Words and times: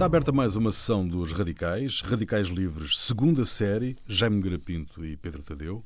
Está 0.00 0.06
aberta 0.06 0.32
mais 0.32 0.56
uma 0.56 0.72
sessão 0.72 1.06
dos 1.06 1.30
Radicais, 1.30 2.00
Radicais 2.00 2.48
Livres, 2.48 2.96
segunda 2.96 3.44
série, 3.44 3.98
Jaime 4.08 4.40
Garapinto 4.40 5.04
e 5.04 5.14
Pedro 5.14 5.42
Tadeu. 5.42 5.84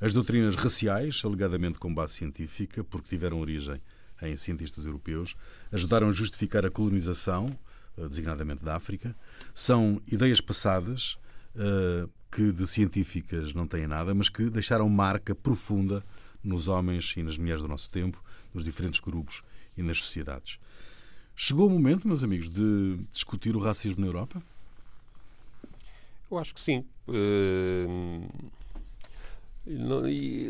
As 0.00 0.12
doutrinas 0.12 0.56
raciais, 0.56 1.22
alegadamente 1.24 1.78
com 1.78 1.94
base 1.94 2.14
científica, 2.14 2.82
porque 2.82 3.08
tiveram 3.08 3.38
origem 3.38 3.80
em 4.20 4.36
cientistas 4.36 4.84
europeus, 4.84 5.36
ajudaram 5.70 6.08
a 6.08 6.12
justificar 6.12 6.66
a 6.66 6.72
colonização, 6.72 7.56
eh, 7.96 8.08
designadamente 8.08 8.64
da 8.64 8.74
África. 8.74 9.14
São 9.54 10.02
ideias 10.10 10.40
passadas 10.40 11.16
uh, 11.54 12.10
que 12.32 12.50
de 12.50 12.66
científicas 12.66 13.54
não 13.54 13.68
têm 13.68 13.86
nada, 13.86 14.12
mas 14.12 14.28
que 14.28 14.50
deixaram 14.50 14.88
marca 14.88 15.36
profunda 15.36 16.04
nos 16.42 16.66
homens 16.66 17.14
e 17.16 17.22
nas 17.22 17.38
mulheres 17.38 17.62
do 17.62 17.68
nosso 17.68 17.88
tempo, 17.88 18.20
nos 18.52 18.64
diferentes 18.64 18.98
grupos 18.98 19.44
e 19.76 19.84
nas 19.84 19.98
sociedades. 19.98 20.58
Chegou 21.44 21.66
o 21.66 21.70
momento, 21.70 22.06
meus 22.06 22.22
amigos, 22.22 22.48
de 22.48 23.00
discutir 23.12 23.56
o 23.56 23.58
racismo 23.58 24.00
na 24.00 24.06
Europa? 24.06 24.40
Eu 26.30 26.38
acho 26.38 26.54
que 26.54 26.60
sim. 26.60 26.84
Uh, 27.08 28.30
e, 29.66 30.48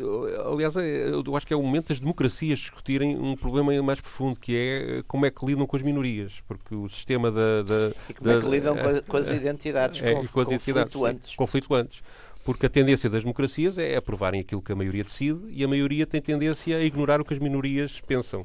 aliás, 0.52 0.76
é, 0.76 1.08
eu 1.08 1.34
acho 1.34 1.46
que 1.46 1.54
é 1.54 1.56
o 1.56 1.62
momento 1.62 1.88
das 1.88 1.98
democracias 1.98 2.58
discutirem 2.58 3.16
um 3.16 3.34
problema 3.34 3.82
mais 3.82 4.02
profundo, 4.02 4.38
que 4.38 4.54
é 4.54 5.02
como 5.08 5.24
é 5.24 5.30
que 5.30 5.46
lidam 5.46 5.66
com 5.66 5.76
as 5.76 5.80
minorias, 5.80 6.42
porque 6.46 6.74
o 6.74 6.86
sistema 6.90 7.30
da... 7.30 7.62
da 7.62 7.92
e 8.10 8.12
como 8.12 8.30
da, 8.30 8.36
é 8.36 8.40
que 8.42 8.48
lidam 8.48 8.76
com, 8.76 9.02
com, 9.08 9.16
as 9.16 9.30
identidades 9.30 10.02
é, 10.02 10.12
com, 10.12 10.26
com 10.26 10.40
as 10.40 10.48
conflituantes. 10.48 11.30
Sim, 11.30 11.36
conflituantes. 11.38 12.02
Porque 12.44 12.66
a 12.66 12.68
tendência 12.68 13.08
das 13.08 13.22
democracias 13.22 13.78
é 13.78 13.96
aprovarem 13.96 14.42
aquilo 14.42 14.60
que 14.60 14.72
a 14.72 14.76
maioria 14.76 15.04
decide 15.04 15.40
e 15.48 15.64
a 15.64 15.68
maioria 15.68 16.06
tem 16.06 16.20
tendência 16.20 16.76
a 16.76 16.84
ignorar 16.84 17.18
o 17.18 17.24
que 17.24 17.32
as 17.32 17.40
minorias 17.40 17.98
pensam. 18.02 18.44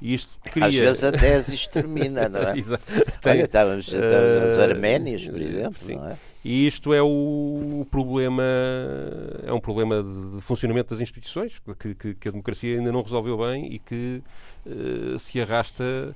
E 0.00 0.14
isto 0.14 0.30
cria... 0.42 0.66
Às 0.66 0.74
vezes 0.74 1.04
até 1.04 1.34
as 1.34 1.48
extermina, 1.48 2.28
não 2.30 2.40
é? 2.40 2.52
Olha, 2.52 3.44
estávamos, 3.44 3.86
estávamos 3.86 4.46
uh, 4.46 4.50
os 4.50 4.58
arménios, 4.58 5.26
por 5.26 5.40
exemplo, 5.40 5.84
sim. 5.84 5.96
não 5.96 6.08
é? 6.08 6.16
E 6.44 6.66
isto 6.66 6.92
é 6.92 7.00
o 7.00 7.86
problema, 7.90 8.42
é 9.46 9.52
um 9.52 9.60
problema 9.60 10.02
de 10.02 10.42
funcionamento 10.42 10.92
das 10.92 11.00
instituições 11.00 11.58
que, 11.78 11.94
que, 11.94 12.14
que 12.14 12.28
a 12.28 12.30
democracia 12.30 12.76
ainda 12.76 12.92
não 12.92 13.00
resolveu 13.00 13.38
bem 13.38 13.72
e 13.72 13.78
que 13.78 14.22
uh, 14.66 15.18
se 15.18 15.40
arrasta 15.40 16.14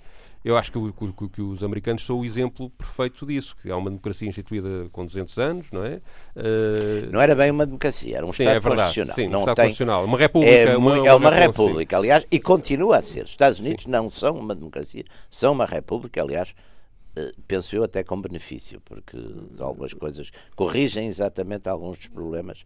eu 0.49 0.57
acho 0.57 0.73
que, 0.73 0.79
que, 1.13 1.29
que, 1.29 1.43
os 1.43 1.63
americanos 1.63 2.07
são 2.07 2.21
o 2.21 2.25
exemplo 2.25 2.71
perfeito 2.71 3.27
disso, 3.27 3.55
que 3.61 3.71
há 3.71 3.77
uma 3.77 3.91
democracia 3.91 4.27
instituída 4.27 4.89
com 4.91 5.05
200 5.05 5.37
anos, 5.37 5.67
não 5.71 5.85
é? 5.85 6.01
Uh... 6.35 7.11
Não 7.13 7.21
era 7.21 7.35
bem 7.35 7.51
uma 7.51 7.67
democracia, 7.67 8.17
era 8.17 8.25
um 8.25 8.33
sim, 8.33 8.45
Estado 8.45 8.57
é 8.57 8.61
verdade, 8.61 8.83
constitucional. 8.83 9.15
Sim, 9.15 9.29
não 9.29 9.41
um 9.41 9.43
Estado 9.43 9.57
tem... 9.57 9.65
constitucional. 9.67 10.05
Uma 10.07 10.19
república. 10.19 10.55
É, 10.55 10.77
uma, 10.77 11.07
é 11.07 11.13
uma, 11.13 11.31
república, 11.31 11.99
aliás, 11.99 12.27
e 12.31 12.41
continua 12.41 12.97
a 12.97 13.03
ser. 13.03 13.25
Os 13.25 13.31
Estados 13.31 13.61
Unidos 13.61 13.85
sim. 13.85 13.91
não 13.91 14.11
são 14.11 14.39
uma 14.39 14.55
democracia, 14.55 15.05
são 15.31 15.53
uma 15.53 15.67
república, 15.67 16.23
aliás, 16.23 16.55
uh, 17.19 17.43
penso 17.47 17.77
eu 17.77 17.85
até 17.85 18.03
com 18.03 18.19
benefício, 18.19 18.81
porque 18.87 19.19
algumas 19.59 19.93
coisas 19.93 20.31
corrigem 20.57 21.09
exatamente 21.09 21.69
alguns 21.69 21.99
dos 21.99 22.09
problemas 22.09 22.65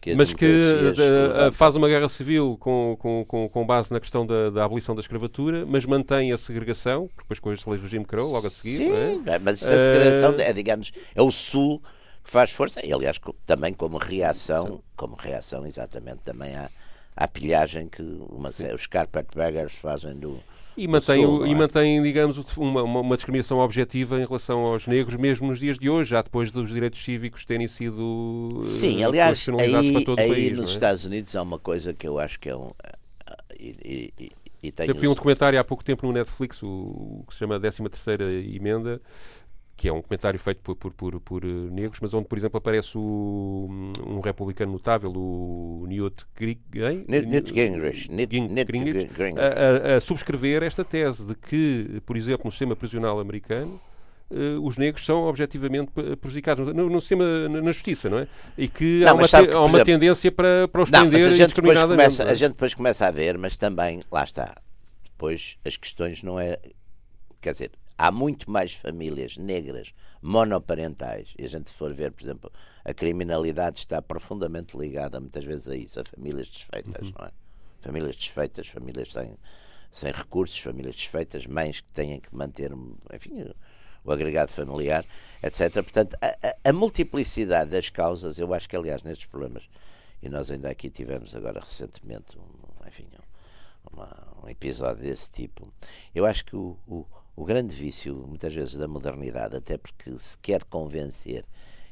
que 0.00 0.14
mas 0.14 0.32
que 0.32 0.46
uh, 0.46 1.52
faz 1.52 1.76
uma 1.76 1.86
guerra 1.86 2.08
civil 2.08 2.56
com, 2.58 2.96
com, 2.98 3.24
com, 3.26 3.48
com 3.48 3.66
base 3.66 3.92
na 3.92 4.00
questão 4.00 4.26
da, 4.26 4.48
da, 4.48 4.64
abolição 4.64 4.94
da 4.94 5.00
escravatura, 5.00 5.66
mas 5.66 5.84
mantém 5.84 6.32
a 6.32 6.38
segregação, 6.38 7.06
porque 7.08 7.22
depois 7.22 7.38
com 7.38 7.50
as 7.50 7.64
leis 7.66 7.82
do 7.82 7.88
Jim 7.88 8.02
Crow, 8.02 8.30
logo 8.32 8.46
a 8.46 8.50
seguir. 8.50 8.78
Sim, 8.78 9.22
é? 9.26 9.38
mas 9.38 9.62
essa 9.62 9.84
segregação 9.84 10.34
é, 10.38 10.52
digamos, 10.52 10.92
é 11.14 11.20
o 11.20 11.30
Sul 11.30 11.82
que 12.24 12.30
faz 12.30 12.50
força, 12.50 12.84
e 12.84 12.92
aliás 12.92 13.20
também 13.44 13.74
como 13.74 13.98
reação, 13.98 14.82
como 14.96 15.16
reação 15.16 15.66
exatamente 15.66 16.20
também 16.24 16.54
à, 16.54 16.70
à 17.14 17.28
pilhagem 17.28 17.88
que 17.88 18.02
uma, 18.02 18.48
os 18.74 18.86
carpetbaggers 18.86 19.74
fazem 19.74 20.14
do, 20.14 20.42
e 20.76 20.88
mantém, 20.88 21.24
Sul, 21.24 21.46
e 21.46 21.52
é? 21.52 21.54
mantém 21.54 22.02
digamos, 22.02 22.56
uma, 22.56 22.82
uma, 22.82 23.16
discriminação 23.16 23.58
objetiva 23.58 24.20
em 24.20 24.26
relação 24.26 24.60
aos 24.60 24.86
negros, 24.86 25.16
mesmo 25.16 25.48
nos 25.48 25.58
dias 25.58 25.78
de 25.78 25.90
hoje, 25.90 26.10
já 26.10 26.22
depois 26.22 26.50
dos 26.50 26.70
direitos 26.70 27.02
cívicos 27.02 27.44
terem 27.44 27.68
sido 27.68 28.60
Sim, 28.64 29.04
aliás, 29.04 29.46
aí, 29.58 29.92
para 29.92 30.04
todo 30.04 30.18
aí 30.18 30.30
o 30.30 30.32
país. 30.32 30.56
nos 30.56 30.70
é? 30.70 30.72
Estados 30.72 31.04
Unidos 31.04 31.34
há 31.36 31.42
uma 31.42 31.58
coisa 31.58 31.92
que 31.92 32.06
eu 32.06 32.18
acho 32.18 32.38
que 32.38 32.48
é 32.48 32.56
um. 32.56 32.70
E, 33.58 34.12
e, 34.18 34.32
e 34.62 34.72
tenho... 34.72 34.90
Eu 34.90 34.94
vi 34.94 35.08
um 35.08 35.14
documentário 35.14 35.58
há 35.58 35.64
pouco 35.64 35.84
tempo 35.84 36.06
no 36.06 36.12
Netflix, 36.12 36.62
o, 36.62 36.68
o 36.68 37.24
que 37.26 37.34
se 37.34 37.40
chama 37.40 37.58
13 37.58 37.82
Terceira 37.88 38.24
Emenda, 38.24 39.00
que 39.80 39.88
é 39.88 39.92
um 39.92 40.02
comentário 40.02 40.38
feito 40.38 40.60
por, 40.60 40.76
por, 40.76 40.92
por, 40.92 41.18
por, 41.20 41.42
eh, 41.42 41.70
negros, 41.70 42.00
mas 42.02 42.12
onde, 42.12 42.28
por 42.28 42.36
exemplo, 42.36 42.58
aparece 42.58 42.98
o, 42.98 43.66
um 44.06 44.20
republicano 44.20 44.72
notável, 44.72 45.10
o 45.10 45.86
Newt, 45.88 46.26
Gingrich, 46.38 46.60
a, 49.38 49.94
a, 49.94 49.96
a, 49.96 50.00
subscrever 50.02 50.62
esta 50.62 50.84
tese 50.84 51.24
de 51.24 51.34
que, 51.34 52.02
por 52.04 52.14
exemplo, 52.14 52.42
no 52.44 52.50
sistema 52.50 52.76
prisional 52.76 53.18
americano, 53.18 53.80
Uh, 54.32 54.64
os 54.64 54.78
negros 54.78 55.04
são 55.04 55.24
objetivamente 55.24 55.90
prejudicados 56.20 56.72
no, 56.72 56.88
no, 56.88 57.00
sistema, 57.00 57.48
na 57.48 57.72
justiça, 57.72 58.08
não 58.08 58.20
é? 58.20 58.28
E 58.56 58.68
que 58.68 59.00
não, 59.00 59.08
há 59.08 59.14
uma, 59.14 59.22
há 59.24 59.58
uma 59.58 59.66
exemplo, 59.66 59.84
tendência 59.84 60.30
para, 60.30 60.68
para 60.68 60.82
os 60.82 60.88
não, 60.88 61.10
mas 61.10 61.26
a 61.26 61.34
gente, 61.34 61.52
depois 61.52 61.82
começa, 61.82 62.22
é? 62.22 62.30
a 62.30 62.34
gente 62.34 62.50
depois 62.50 62.72
começa 62.72 63.06
a 63.08 63.10
ver, 63.10 63.36
mas 63.36 63.56
também, 63.56 64.02
lá 64.08 64.22
está, 64.22 64.54
depois 65.02 65.58
as 65.64 65.76
questões 65.76 66.22
não 66.22 66.38
é. 66.38 66.56
Quer 67.40 67.50
dizer, 67.50 67.72
há 68.00 68.10
muito 68.10 68.50
mais 68.50 68.72
famílias 68.72 69.36
negras 69.36 69.92
monoparentais, 70.22 71.34
e 71.38 71.44
a 71.44 71.48
gente 71.48 71.70
for 71.70 71.92
ver, 71.92 72.10
por 72.12 72.22
exemplo, 72.22 72.52
a 72.82 72.94
criminalidade 72.94 73.80
está 73.80 74.00
profundamente 74.00 74.74
ligada 74.74 75.20
muitas 75.20 75.44
vezes 75.44 75.68
a 75.68 75.76
isso, 75.76 76.00
a 76.00 76.04
famílias 76.04 76.48
desfeitas, 76.48 77.08
uhum. 77.08 77.14
não 77.18 77.26
é? 77.26 77.30
Famílias 77.82 78.16
desfeitas, 78.16 78.68
famílias 78.68 79.12
sem, 79.12 79.36
sem 79.90 80.10
recursos, 80.12 80.58
famílias 80.58 80.96
desfeitas, 80.96 81.46
mães 81.46 81.80
que 81.80 81.88
têm 81.88 82.18
que 82.18 82.34
manter, 82.34 82.72
enfim, 83.14 83.52
o 84.02 84.10
agregado 84.10 84.50
familiar, 84.50 85.04
etc. 85.42 85.70
Portanto, 85.74 86.16
a, 86.22 86.70
a, 86.70 86.72
multiplicidade 86.72 87.70
das 87.70 87.90
causas, 87.90 88.38
eu 88.38 88.54
acho 88.54 88.66
que, 88.66 88.76
aliás, 88.76 89.02
nestes 89.02 89.26
problemas, 89.26 89.68
e 90.22 90.28
nós 90.30 90.50
ainda 90.50 90.70
aqui 90.70 90.88
tivemos 90.88 91.34
agora 91.34 91.60
recentemente, 91.60 92.38
um, 92.38 92.88
enfim, 92.88 93.06
uma, 93.92 94.08
um 94.42 94.48
episódio 94.48 95.02
desse 95.02 95.28
tipo, 95.28 95.70
eu 96.14 96.24
acho 96.24 96.46
que 96.46 96.56
o, 96.56 96.78
o 96.86 97.04
o 97.40 97.44
grande 97.46 97.74
vício, 97.74 98.26
muitas 98.28 98.54
vezes, 98.54 98.76
da 98.76 98.86
modernidade, 98.86 99.56
até 99.56 99.78
porque 99.78 100.12
se 100.18 100.36
quer 100.36 100.62
convencer 100.62 101.42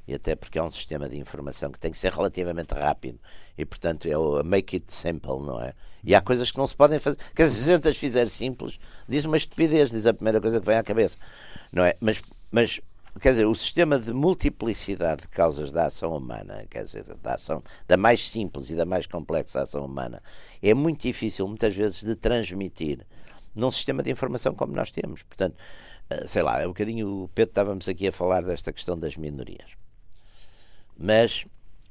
e 0.06 0.12
até 0.12 0.36
porque 0.36 0.58
é 0.58 0.62
um 0.62 0.68
sistema 0.68 1.08
de 1.08 1.16
informação 1.16 1.72
que 1.72 1.80
tem 1.80 1.90
que 1.90 1.96
ser 1.96 2.12
relativamente 2.12 2.74
rápido 2.74 3.18
e, 3.56 3.64
portanto, 3.64 4.06
é 4.06 4.18
o 4.18 4.44
make 4.44 4.76
it 4.76 4.92
simple, 4.92 5.40
não 5.40 5.58
é? 5.58 5.72
E 6.04 6.14
há 6.14 6.20
coisas 6.20 6.50
que 6.50 6.58
não 6.58 6.66
se 6.66 6.76
podem 6.76 6.98
fazer. 6.98 7.16
Dizer, 7.34 7.80
se 7.80 7.88
a 7.88 7.90
as 7.90 7.96
fizer 7.96 8.28
simples, 8.28 8.78
diz 9.08 9.24
uma 9.24 9.38
estupidez, 9.38 9.90
diz 9.90 10.06
a 10.06 10.12
primeira 10.12 10.38
coisa 10.38 10.60
que 10.60 10.66
vem 10.66 10.76
à 10.76 10.82
cabeça, 10.82 11.16
não 11.72 11.82
é? 11.82 11.94
Mas, 11.98 12.20
mas 12.50 12.78
quer 13.18 13.30
dizer, 13.30 13.46
o 13.46 13.54
sistema 13.54 13.98
de 13.98 14.12
multiplicidade 14.12 15.22
de 15.22 15.28
causas 15.30 15.72
da 15.72 15.86
ação 15.86 16.14
humana, 16.14 16.66
quer 16.68 16.84
dizer, 16.84 17.04
da 17.22 17.36
ação, 17.36 17.62
da 17.86 17.96
mais 17.96 18.28
simples 18.28 18.68
e 18.68 18.74
da 18.74 18.84
mais 18.84 19.06
complexa 19.06 19.62
ação 19.62 19.86
humana, 19.86 20.22
é 20.62 20.74
muito 20.74 21.00
difícil, 21.00 21.48
muitas 21.48 21.74
vezes, 21.74 22.02
de 22.02 22.14
transmitir 22.14 23.06
num 23.58 23.70
sistema 23.70 24.02
de 24.02 24.10
informação 24.10 24.54
como 24.54 24.74
nós 24.74 24.90
temos. 24.90 25.22
Portanto, 25.22 25.56
eh, 26.10 26.26
sei 26.26 26.42
lá, 26.42 26.60
é 26.60 26.64
um 26.64 26.70
bocadinho 26.70 27.24
o 27.24 27.28
Pedro 27.28 27.50
estávamos 27.50 27.88
aqui 27.88 28.08
a 28.08 28.12
falar 28.12 28.42
desta 28.42 28.72
questão 28.72 28.98
das 28.98 29.16
minorias. 29.16 29.70
Mas, 30.96 31.46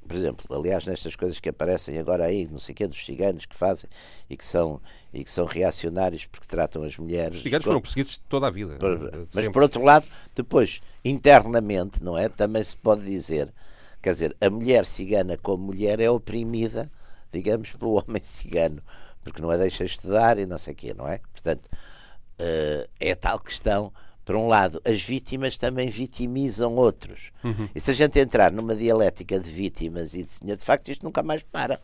por 0.05 0.17
exemplo, 0.17 0.45
aliás, 0.55 0.85
nestas 0.85 1.15
coisas 1.15 1.39
que 1.39 1.49
aparecem 1.49 1.97
agora 1.97 2.25
aí, 2.25 2.47
não 2.47 2.57
sei 2.59 2.73
o 2.73 2.75
quê, 2.75 2.87
dos 2.87 3.05
ciganos 3.05 3.45
que 3.45 3.55
fazem 3.55 3.89
e 4.29 4.35
que 4.35 4.45
são, 4.45 4.81
e 5.13 5.23
que 5.23 5.31
são 5.31 5.45
reacionários 5.45 6.25
porque 6.25 6.47
tratam 6.47 6.83
as 6.83 6.97
mulheres. 6.97 7.37
Os 7.37 7.43
ciganos 7.43 7.65
foram 7.65 7.81
perseguidos 7.81 8.19
toda 8.27 8.47
a 8.47 8.49
vida. 8.49 8.77
Por, 8.77 8.99
mas, 8.99 9.27
sempre. 9.33 9.51
por 9.51 9.61
outro 9.61 9.83
lado, 9.83 10.07
depois, 10.35 10.81
internamente, 11.05 12.03
não 12.03 12.17
é? 12.17 12.27
Também 12.27 12.63
se 12.63 12.75
pode 12.75 13.05
dizer, 13.05 13.53
quer 14.01 14.13
dizer, 14.13 14.35
a 14.41 14.49
mulher 14.49 14.85
cigana 14.85 15.37
como 15.37 15.67
mulher 15.67 15.99
é 15.99 16.09
oprimida, 16.09 16.91
digamos, 17.31 17.71
pelo 17.71 17.93
homem 18.03 18.23
cigano 18.23 18.81
porque 19.27 19.41
não 19.41 19.49
a 19.49 19.57
deixa 19.57 19.83
estudar 19.83 20.39
e 20.39 20.45
não 20.45 20.57
sei 20.57 20.73
o 20.73 20.75
quê, 20.75 20.93
não 20.97 21.07
é? 21.07 21.19
Portanto, 21.33 21.65
uh, 21.65 22.89
é 22.99 23.13
tal 23.15 23.39
questão. 23.39 23.91
Por 24.23 24.35
um 24.35 24.47
lado, 24.47 24.81
as 24.83 25.01
vítimas 25.01 25.57
também 25.57 25.89
vitimizam 25.89 26.75
outros. 26.75 27.31
Uhum. 27.43 27.69
E 27.73 27.79
se 27.79 27.91
a 27.91 27.93
gente 27.93 28.19
entrar 28.19 28.51
numa 28.51 28.75
dialética 28.75 29.39
de 29.39 29.49
vítimas 29.49 30.13
e 30.13 30.23
de 30.23 30.31
senhor, 30.31 30.57
de 30.57 30.65
facto, 30.65 30.89
isto 30.89 31.05
nunca 31.05 31.23
mais 31.23 31.43
para. 31.43 31.79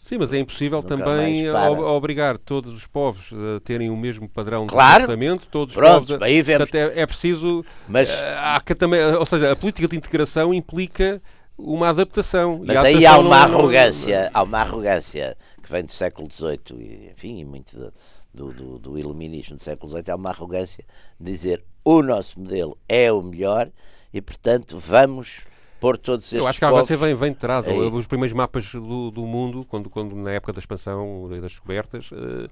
Sim, 0.00 0.18
mas 0.18 0.32
é 0.32 0.38
impossível 0.38 0.80
nunca 0.80 0.96
também 0.96 1.50
obrigar 1.50 2.38
todos 2.38 2.72
os 2.72 2.86
povos 2.86 3.32
a 3.32 3.60
terem 3.60 3.90
o 3.90 3.96
mesmo 3.96 4.28
padrão 4.28 4.64
claro. 4.64 5.00
de 5.00 5.06
tratamento. 5.06 5.48
Todos 5.50 5.74
Pronto, 5.74 6.04
os 6.04 6.10
povos, 6.10 6.22
aí 6.22 6.40
vemos. 6.40 6.72
É, 6.72 7.00
é 7.00 7.06
preciso. 7.06 7.64
Mas, 7.88 8.10
uh, 8.10 8.22
há 8.38 8.60
que 8.60 8.72
também, 8.72 9.04
ou 9.04 9.26
seja, 9.26 9.50
a 9.50 9.56
política 9.56 9.88
de 9.88 9.96
integração 9.96 10.54
implica 10.54 11.20
uma 11.58 11.88
adaptação. 11.88 12.62
Mas 12.64 12.76
aí 12.78 13.06
há 13.06 13.18
uma 13.18 13.38
arrogância, 13.38 14.30
há 14.32 14.42
uma 14.42 14.60
arrogância 14.60 15.36
que 15.66 15.72
vem 15.72 15.84
do 15.84 15.90
século 15.90 16.28
XVIII 16.32 16.80
e, 16.80 17.10
enfim, 17.10 17.44
muito 17.44 17.92
do, 18.32 18.52
do, 18.52 18.78
do, 18.78 18.98
iluminismo 18.98 19.56
do 19.56 19.62
século 19.62 19.90
XVIII, 19.90 20.12
há 20.12 20.14
uma 20.14 20.30
arrogância 20.30 20.84
de 21.18 21.32
dizer 21.32 21.64
o 21.84 22.02
nosso 22.02 22.40
modelo 22.40 22.78
é 22.88 23.10
o 23.10 23.20
melhor 23.20 23.70
e, 24.14 24.22
portanto, 24.22 24.78
vamos 24.78 25.42
pôr 25.80 25.96
todos 25.98 26.24
estes 26.26 26.38
Eu 26.40 26.46
acho 26.48 26.58
que 26.58 26.64
a 26.64 26.70
povos- 26.70 26.88
vem, 27.00 27.14
vem 27.14 27.32
de 27.32 27.38
trás. 27.38 27.66
Aí. 27.68 27.78
Os 27.78 28.06
primeiros 28.06 28.34
mapas 28.36 28.66
do, 28.72 29.10
do 29.10 29.22
mundo, 29.26 29.64
quando, 29.68 29.90
quando 29.90 30.14
na 30.16 30.32
época 30.32 30.52
da 30.52 30.58
expansão 30.58 31.28
e 31.32 31.40
das 31.40 31.52
descobertas, 31.52 32.08
eh, 32.12 32.48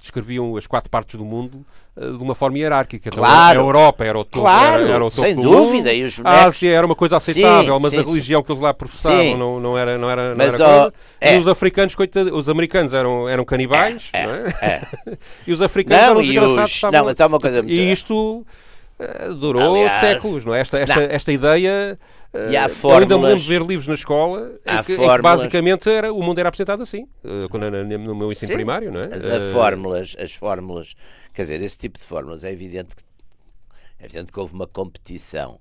descreviam 0.00 0.56
as 0.56 0.66
quatro 0.66 0.88
partes 0.88 1.16
do 1.16 1.24
mundo 1.24 1.64
eh, 1.96 2.06
de 2.10 2.22
uma 2.22 2.34
forma 2.34 2.58
hierárquica. 2.58 3.08
Então, 3.08 3.22
Claro. 3.22 3.60
a 3.60 3.62
Europa 3.62 4.04
era 4.04 4.18
o 4.18 4.24
topo, 4.24 4.40
Claro, 4.44 4.82
era, 4.84 4.92
era 4.94 5.04
o 5.04 5.10
topo 5.10 5.20
sem 5.22 5.34
dúvida, 5.34 5.90
mundo. 5.90 5.98
e 5.98 6.04
os 6.04 6.18
A 6.18 6.22
bonecos- 6.22 6.46
Ásia 6.46 6.72
era 6.74 6.86
uma 6.86 6.94
coisa 6.94 7.16
aceitável, 7.16 7.76
Sim, 7.76 7.82
mas 7.82 7.90
sim, 7.92 7.98
a 7.98 8.04
sim. 8.04 8.10
religião 8.10 8.42
que 8.42 8.50
eles 8.52 8.62
lá 8.62 8.72
professavam 8.72 9.20
Sim. 9.20 9.36
não, 9.36 9.60
não 9.60 9.76
era, 9.78 9.98
não 9.98 10.10
era, 10.10 10.30
não 10.30 10.36
Mas, 10.36 10.54
era 10.54 10.64
coisa. 10.64 10.94
é. 11.20 11.36
E 11.36 11.38
os 11.40 11.48
africanos, 11.48 11.94
coitado, 11.94 12.34
os 12.34 12.48
americanos 12.48 12.94
eram, 12.94 13.28
eram 13.28 13.44
canibais, 13.44 14.08
É, 14.12 14.26
não 14.26 14.34
é? 14.34 14.48
é. 14.62 14.82
e 15.46 15.52
os 15.52 15.60
africanos 15.60 16.02
Não, 16.02 16.10
eram 16.12 16.22
desgraçados. 16.22 16.70
os- 16.70 16.74
estavam- 16.76 16.98
não, 16.98 17.04
mas 17.06 17.20
há 17.20 17.26
uma 17.26 17.38
coisa 17.40 17.62
muito- 17.62 17.74
E 17.74 17.92
isto 17.92 18.46
eh, 18.98 19.28
durou 19.38 19.74
Aliás, 19.74 20.00
séculos, 20.00 20.44
não 20.44 20.54
é? 20.54 20.60
Esta, 20.60 20.78
esta, 20.78 20.94
não. 20.96 21.02
esta 21.02 21.32
ideia. 21.32 21.98
Eh, 22.34 22.50
E 22.52 22.56
há 22.56 22.60
eu 22.60 22.64
ainda 22.64 22.68
me 22.68 22.74
fórmulas- 22.74 23.22
lembro 23.22 23.38
de 23.42 23.48
ver 23.48 23.62
livros 23.62 23.86
na 23.86 23.94
escola 23.94 24.52
em 24.66 24.70
Há 24.76 24.82
que, 24.84 24.92
em 24.92 24.96
que 24.96 25.02
fórmulas- 25.02 25.20
basicamente 25.38 25.88
era, 25.88 26.12
o 26.12 26.22
mundo 26.22 26.38
era 26.38 26.48
apresentado 26.48 26.82
assim, 26.82 27.06
eh, 27.24 27.46
quando, 27.50 27.70
no 27.70 28.14
meu 28.14 28.30
ensino 28.32 28.48
Sim, 28.48 28.54
primário, 28.54 28.92
não 28.92 29.00
é? 29.00 29.06
As 29.06 29.26
Eh, 29.26 29.52
fórmulas, 29.52 30.16
as 30.18 30.34
fórmulas, 30.34 30.94
quer 31.32 31.42
dizer, 31.42 31.62
esse 31.62 31.78
tipo 31.78 31.98
de 31.98 32.04
fórmulas 32.04 32.44
é 32.44 32.50
evidente 32.52 32.94
que, 32.96 33.02
é 34.00 34.04
evidente 34.04 34.32
que 34.32 34.38
houve 34.40 34.54
uma 34.54 34.66
competição 34.66 35.60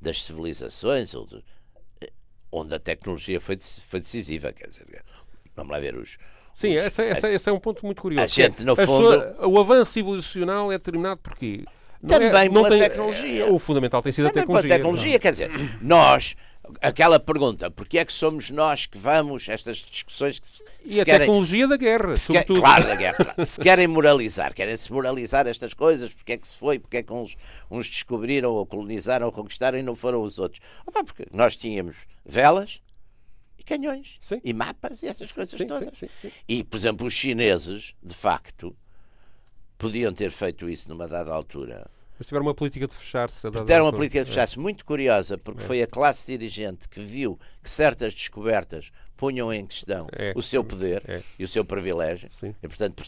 das 0.00 0.22
civilizações 0.22 1.14
onde 2.52 2.74
a 2.74 2.78
tecnologia 2.78 3.40
foi, 3.40 3.56
foi 3.58 4.00
decisiva, 4.00 4.52
quer 4.52 4.68
dizer, 4.68 4.84
vamos 5.54 5.70
lá 5.72 5.78
ver 5.78 5.96
os 5.96 6.18
Sim, 6.52 6.74
esse 6.74 7.48
é 7.48 7.52
um 7.52 7.60
ponto 7.60 7.86
muito 7.86 8.02
curioso. 8.02 8.24
a 8.24 8.26
gente, 8.26 8.64
no 8.64 8.74
fundo- 8.74 9.18
pessoas- 9.18 9.36
o 9.46 9.58
avanço 9.60 9.92
civilizacional 9.92 10.70
é 10.72 10.76
determinado 10.76 11.20
por 11.20 11.34
quê? 11.36 11.64
É- 12.02 12.06
Também 12.06 12.48
não 12.48 12.62
pela 12.62 12.68
tem- 12.70 12.78
tecnologia. 12.80 13.52
O 13.52 13.58
fundamental 13.58 14.02
tem 14.02 14.12
sido 14.12 14.26
a 14.28 14.30
Também 14.30 14.46
pela 14.46 14.62
tecnologia. 14.62 15.18
tecnologia, 15.18 15.18
quer 15.18 15.32
dizer, 15.32 15.50
nós, 15.82 16.34
aquela 16.80 17.20
pergunta, 17.20 17.70
porque 17.70 17.98
é 17.98 18.04
que 18.04 18.12
somos 18.12 18.50
nós 18.50 18.86
que 18.86 18.96
vamos, 18.96 19.46
estas 19.48 19.76
discussões 19.78 20.38
que 20.38 20.46
E 20.84 20.92
se 20.94 21.00
a 21.02 21.04
querem, 21.04 21.20
tecnologia 21.20 21.68
da 21.68 21.76
guerra, 21.76 22.14
quer- 22.14 22.44
claro, 22.46 22.86
da 22.86 22.94
guerra, 22.94 23.22
claro. 23.24 23.44
se 23.46 23.60
querem 23.60 23.86
moralizar, 23.86 24.54
querem 24.54 24.74
se 24.76 24.90
moralizar 24.90 25.46
estas 25.46 25.74
coisas, 25.74 26.14
porque 26.14 26.32
é 26.32 26.36
que 26.38 26.48
se 26.48 26.56
foi, 26.56 26.78
porque 26.78 26.96
é 26.98 27.02
que 27.02 27.12
uns, 27.12 27.36
uns 27.70 27.86
descobriram 27.88 28.52
ou 28.52 28.64
colonizaram 28.64 29.26
ou 29.26 29.32
conquistaram 29.32 29.78
e 29.78 29.82
não 29.82 29.94
foram 29.94 30.22
os 30.22 30.38
outros. 30.38 30.60
Opa, 30.86 31.04
porque 31.04 31.26
nós 31.32 31.54
tínhamos 31.54 31.96
velas 32.24 32.80
e 33.58 33.62
canhões 33.62 34.16
Sim. 34.22 34.40
e 34.42 34.54
mapas 34.54 35.02
e 35.02 35.06
essas 35.06 35.30
coisas 35.32 35.58
Sim, 35.58 35.66
todas. 35.66 35.98
sim. 35.98 36.08
E, 36.48 36.64
por 36.64 36.78
exemplo, 36.78 37.06
os 37.06 37.12
chineses, 37.12 37.92
de 38.02 38.14
facto, 38.14 38.74
podiam 39.80 40.12
ter 40.12 40.30
feito 40.30 40.68
isso 40.68 40.88
numa 40.90 41.08
dada 41.08 41.32
altura. 41.32 41.90
Mas 42.18 42.26
tiveram 42.26 42.44
uma 42.44 42.54
política 42.54 42.86
de 42.86 42.94
fechar-se. 42.94 43.50
Deram 43.64 43.86
uma 43.86 43.92
política 43.92 44.22
de 44.22 44.28
fechar-se 44.28 44.58
muito 44.58 44.84
curiosa, 44.84 45.38
porque 45.38 45.62
foi 45.62 45.80
a 45.82 45.86
classe 45.86 46.26
dirigente 46.26 46.86
que 46.86 47.00
viu 47.00 47.40
que 47.62 47.70
certas 47.70 48.12
descobertas 48.12 48.92
punham 49.16 49.50
em 49.52 49.66
questão 49.66 50.06
É. 50.12 50.32
o 50.36 50.42
seu 50.42 50.62
poder 50.62 51.02
É. 51.08 51.22
e 51.38 51.44
o 51.44 51.48
seu 51.48 51.64
privilégio, 51.64 52.28
Sim. 52.38 52.54
e 52.62 52.68
portanto 52.68 53.02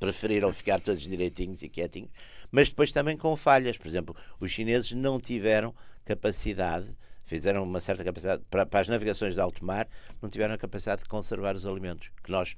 preferiram 0.00 0.50
ficar 0.52 0.80
todos 0.80 1.02
direitinhos 1.02 1.62
e 1.62 1.68
quietinhos, 1.68 2.10
mas 2.50 2.68
depois 2.70 2.90
também 2.90 3.16
com 3.18 3.36
falhas. 3.36 3.76
Por 3.76 3.86
exemplo, 3.86 4.16
os 4.40 4.50
chineses 4.50 4.92
não 4.92 5.20
tiveram 5.20 5.74
capacidade, 6.04 6.90
fizeram 7.26 7.62
uma 7.62 7.80
certa 7.80 8.02
capacidade, 8.04 8.42
para, 8.50 8.64
para 8.64 8.80
as 8.80 8.88
navegações 8.88 9.34
de 9.34 9.40
alto 9.40 9.62
mar, 9.64 9.86
não 10.22 10.28
tiveram 10.30 10.54
a 10.54 10.58
capacidade 10.58 11.02
de 11.02 11.08
conservar 11.08 11.54
os 11.54 11.66
alimentos, 11.66 12.10
que 12.22 12.30
nós, 12.30 12.54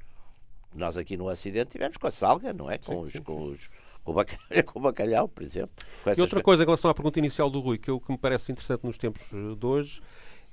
nós 0.79 0.97
aqui 0.97 1.17
no 1.17 1.29
Ocidente 1.29 1.71
tivemos 1.71 1.97
com 1.97 2.07
a 2.07 2.11
salga, 2.11 2.53
não 2.53 2.71
é? 2.71 2.79
Com, 2.79 3.01
os, 3.01 3.13
com, 3.21 3.43
os, 3.51 3.69
com, 4.05 4.11
o 4.13 4.15
bacalhau, 4.15 4.65
com 4.67 4.79
o 4.79 4.83
bacalhau, 4.83 5.29
por 5.29 5.43
exemplo. 5.43 5.71
E 6.17 6.21
outra 6.21 6.43
coisa 6.43 6.63
em 6.63 6.67
relação 6.67 6.91
à 6.91 6.95
pergunta 6.95 7.19
inicial 7.19 7.49
do 7.51 7.61
Rui, 7.61 7.79
que, 7.79 7.91
eu, 7.91 7.99
que 8.01 8.11
me 8.13 8.19
parece 8.19 8.53
interessante 8.53 8.85
nos 8.85 8.97
tempos 8.99 9.23
eh, 9.33 9.55
de 9.59 9.67
hoje, 9.67 10.01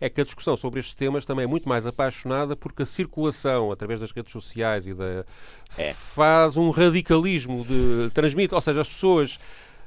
é 0.01 0.09
que 0.09 0.19
a 0.19 0.23
discussão 0.23 0.57
sobre 0.57 0.79
estes 0.79 0.95
temas 0.95 1.23
também 1.23 1.43
é 1.43 1.47
muito 1.47 1.69
mais 1.69 1.85
apaixonada 1.85 2.55
porque 2.55 2.83
a 2.83 2.85
circulação 2.85 3.71
através 3.71 3.99
das 4.01 4.11
redes 4.11 4.31
sociais 4.33 4.85
e 4.87 4.93
da 4.93 5.23
É. 5.77 5.93
faz 5.93 6.57
um 6.57 6.71
radicalismo 6.71 7.63
de 7.63 8.09
transmite, 8.13 8.53
ou 8.53 8.59
seja, 8.59 8.81
as 8.81 8.89
pessoas 8.89 9.39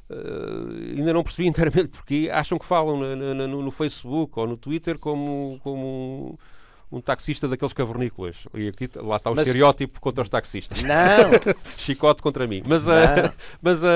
eh, 0.09 0.95
ainda 0.97 1.13
não 1.13 1.23
percebi 1.25 1.49
inteiramente 1.49 1.89
porque 1.89 2.31
acham 2.33 2.59
que 2.59 2.65
falam 2.65 2.97
no, 2.97 3.17
no- 3.35 3.49
no- 3.49 3.63
no 3.63 3.71
Facebook 3.71 4.39
ou 4.39 4.47
no 4.47 4.57
Twitter 4.57 4.99
como, 4.99 5.61
como 5.63 6.39
um, 6.91 6.97
um 6.97 7.01
taxista 7.01 7.49
daqueles 7.49 7.73
cavernícolas. 7.73 8.37
E 8.55 8.69
aqui 8.69 8.89
lá 8.97 9.17
está 9.17 9.31
o 9.31 9.35
Mas- 9.35 9.47
estereótipo 9.47 10.01
contra 10.01 10.23
os 10.23 10.29
taxistas. 10.29 10.83
Não, 10.83 11.55
Chicote 11.77 12.23
contra 12.23 12.47
mim. 12.47 12.63
Mas, 12.67 12.87
ah, 12.89 13.23
Não. 13.23 13.33
mas 13.63 13.85
ah, 13.85 13.89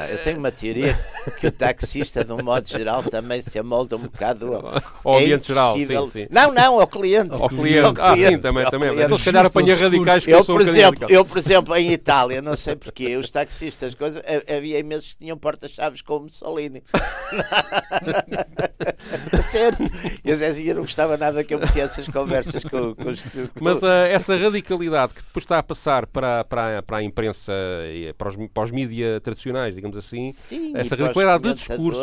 ah, 0.00 0.10
eu 0.10 0.18
tenho 0.22 0.38
uma 0.38 0.52
teoria 0.52 0.98
que 1.40 1.46
o 1.46 1.52
taxista, 1.52 2.24
de 2.24 2.32
um 2.32 2.42
modo 2.42 2.66
geral, 2.68 3.02
também 3.02 3.40
se 3.42 3.58
amolda 3.58 3.96
um 3.96 4.00
bocado 4.00 4.54
ao, 4.54 4.82
Ao 5.04 5.20
é 5.20 5.24
ambiente 5.24 5.48
geral, 5.48 5.74
sim, 5.74 5.86
sim. 6.10 6.26
Não, 6.30 6.52
não, 6.52 6.80
ao 6.80 6.86
cliente. 6.86 7.32
Ao 7.32 7.48
cliente. 7.48 8.00
Ah, 8.00 8.14
sim, 8.16 8.38
também, 8.38 8.64
ao 8.64 8.70
também. 8.70 8.88
cliente. 8.90 9.06
Então, 9.06 9.18
se 9.18 9.24
calhar 9.24 9.46
apanha 9.46 9.76
radicais 9.76 10.24
que 10.24 10.30
Eu, 10.30 10.40
um 10.40 10.44
por 10.44 10.52
bocadinho 10.58 10.76
exemplo, 10.76 11.06
eu, 11.10 11.24
por 11.24 11.38
exemplo, 11.38 11.76
em 11.76 11.92
Itália, 11.92 12.42
não 12.42 12.56
sei 12.56 12.76
porquê, 12.76 13.16
os 13.16 13.30
taxistas, 13.30 13.94
coisa, 13.94 14.20
ha- 14.20 14.56
havia 14.56 14.78
imensos 14.78 15.12
que 15.12 15.18
tinham 15.18 15.36
porta-chaves 15.38 16.02
com 16.02 16.16
o 16.16 16.20
Mussolini. 16.20 16.82
A 19.32 19.42
Sério. 19.42 19.90
E 20.24 20.32
a 20.32 20.34
Zezinha 20.34 20.74
não 20.74 20.82
gostava 20.82 21.16
nada 21.16 21.43
que 21.44 21.54
eu 21.54 21.58
metia 21.58 21.82
essas 21.84 22.06
conversas 22.08 22.62
com, 22.64 22.94
com 22.94 23.10
os. 23.10 23.20
com- 23.20 23.62
Mas 23.64 23.82
ah, 23.84 24.06
essa 24.08 24.36
radicalidade 24.36 25.14
que 25.14 25.22
depois 25.22 25.44
está 25.44 25.58
a 25.58 25.62
passar 25.62 26.06
para, 26.06 26.44
para, 26.44 26.82
para 26.82 26.96
a 26.98 27.02
imprensa 27.02 27.52
e 27.92 28.12
para 28.14 28.28
os, 28.30 28.36
para 28.52 28.62
os 28.64 28.70
mídias 28.70 29.20
tradicionais, 29.22 29.74
digamos 29.74 29.96
assim, 29.96 30.26
Sim, 30.32 30.72
essa 30.74 30.96
radicalidade 30.96 31.42
de 31.44 31.54
discurso, 31.54 32.00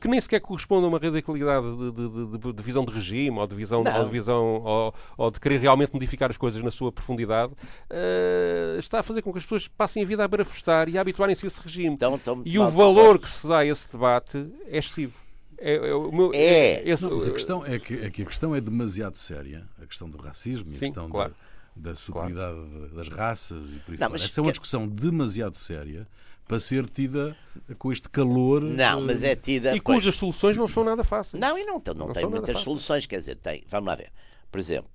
que 0.00 0.08
nem 0.08 0.20
sequer 0.20 0.40
corresponde 0.40 0.84
a 0.84 0.88
uma 0.88 0.98
radicalidade 0.98 1.66
de, 1.76 1.92
de- 1.92 2.38
de- 2.38 2.52
de- 2.52 2.62
visão 2.62 2.84
de 2.84 2.92
regime 2.92 3.38
ou 3.38 3.46
de 3.46 3.54
visão, 3.56 3.78
ou 3.80 4.04
de, 4.04 4.10
visão 4.10 4.44
ou, 4.62 4.94
ou 5.16 5.30
de 5.30 5.38
querer 5.40 5.58
realmente 5.60 5.92
modificar 5.92 6.30
as 6.30 6.36
coisas 6.36 6.62
na 6.62 6.70
sua 6.70 6.90
profundidade, 6.92 7.52
ah, 7.90 8.76
está 8.78 9.00
a 9.00 9.02
fazer 9.02 9.22
com 9.22 9.32
que 9.32 9.38
as 9.38 9.44
pessoas 9.44 9.68
passem 9.68 10.02
a 10.02 10.06
vida 10.06 10.24
a 10.24 10.28
barafustar 10.28 10.88
e 10.88 10.98
a 10.98 11.00
habituarem-se 11.00 11.44
a 11.44 11.48
esse 11.48 11.60
regime. 11.60 11.94
Então, 11.94 12.42
E 12.44 12.58
o 12.58 12.68
valor 12.68 13.18
que 13.18 13.28
se 13.28 13.46
dá 13.46 13.58
a 13.58 13.66
esse 13.66 13.90
debate 13.90 14.46
é 14.68 14.78
excessivo. 14.78 15.21
É, 15.62 15.74
é 15.74 15.94
o 15.94 16.10
meu- 16.10 16.30
É. 16.34 16.82
Não, 17.00 17.10
mas 17.12 17.26
a 17.26 17.30
questão 17.30 17.64
é 17.64 17.78
que, 17.78 17.94
é 17.94 18.10
que 18.10 18.22
a 18.22 18.26
questão 18.26 18.54
é 18.54 18.60
demasiado 18.60 19.16
séria, 19.16 19.66
a 19.80 19.86
questão 19.86 20.10
do 20.10 20.18
racismo 20.18 20.70
e 20.70 20.76
a 20.76 20.78
questão 20.78 21.04
da- 21.06 21.10
claro. 21.10 21.34
da, 21.76 21.94
superioridade 21.94 22.88
das 22.94 23.08
raças 23.08 23.70
e 23.72 23.78
por 23.78 23.92
aí 23.92 23.98
Não, 23.98 24.08
fora. 24.10 24.22
Essa 24.24 24.40
é 24.40 24.42
uma 24.42 24.46
que- 24.48 24.52
discussão 24.52 24.88
demasiado 24.88 25.56
séria 25.56 26.06
para 26.48 26.58
ser 26.58 26.84
tida 26.90 27.36
com 27.78 27.92
este 27.92 28.10
calor. 28.10 28.60
Não, 28.62 28.98
eh, 28.98 29.04
mas 29.04 29.22
é 29.22 29.36
tida. 29.36 29.74
e 29.76 29.80
pois, 29.80 29.98
cujas 29.98 30.16
soluções 30.16 30.56
não 30.56 30.66
são 30.66 30.82
nada 30.84 31.04
fáceis. 31.04 31.40
Não, 31.40 31.56
e 31.56 31.64
não, 31.64 31.76
então, 31.76 31.94
não, 31.94 32.06
Não 32.08 32.12
tem 32.12 32.26
muitas 32.26 32.58
soluções, 32.58 33.06
quer 33.06 33.18
dizer, 33.18 33.36
tem. 33.36 33.62
Vamos 33.68 33.86
lá 33.86 33.94
ver. 33.94 34.10
Por 34.50 34.58
exemplo, 34.58 34.90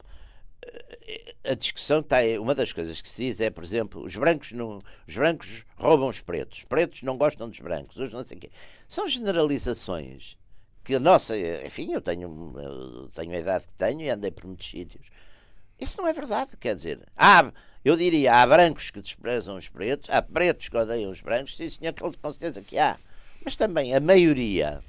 eh, 1.08 1.36
a 1.52 1.54
discussão 1.56 2.02
está. 2.02 2.18
Uma 2.42 2.54
das 2.54 2.74
coisas 2.74 3.02
que 3.02 3.08
se 3.10 3.24
diz 3.26 3.40
é, 3.40 3.50
por 3.50 3.64
exemplo, 3.64 4.04
os 4.04 4.16
brancos, 4.18 4.52
não, 4.52 4.80
os 5.08 5.16
brancos 5.16 5.64
roubam 5.78 6.10
os 6.10 6.20
pretos, 6.20 6.60
os 6.60 6.64
pretos 6.66 7.02
não 7.04 7.18
gostam 7.18 7.50
dos 7.50 7.60
brancos, 7.60 7.96
os 7.96 8.12
não 8.12 8.22
sei 8.24 8.38
o 8.38 8.40
quê. 8.42 8.52
São 8.88 9.08
generalizações 9.08 10.38
que 10.88 10.98
nossa. 11.00 11.38
Enfim, 11.38 11.92
eu 11.92 12.02
tenho, 12.02 12.54
eu 12.58 13.10
tenho 13.14 13.34
a 13.34 13.38
idade 13.38 13.68
que 13.68 13.74
tenho 13.74 14.00
e 14.00 14.10
andei 14.10 14.32
por 14.32 14.46
muitos 14.46 14.70
sítios. 14.70 15.08
Isso 15.78 16.02
não 16.02 16.08
é 16.08 16.14
verdade, 16.14 16.56
quer 16.58 16.78
dizer. 16.78 17.06
Há, 17.16 17.52
eu 17.84 17.98
diria, 17.98 18.42
há 18.42 18.48
brancos 18.48 18.90
que 18.90 19.02
desprezam 19.02 19.58
os 19.58 19.68
pretos, 19.68 20.10
há 20.10 20.22
pretos 20.22 20.70
que 20.70 20.78
odeiam 20.78 21.12
os 21.12 21.20
brancos, 21.20 21.58
sim 21.58 21.70
senhor, 21.70 21.94
com 22.00 22.32
certeza 22.32 22.62
que 22.62 22.78
há. 22.78 22.98
Mas 23.44 23.58
também 23.58 23.94
a 23.94 24.00
maioria 24.00 24.82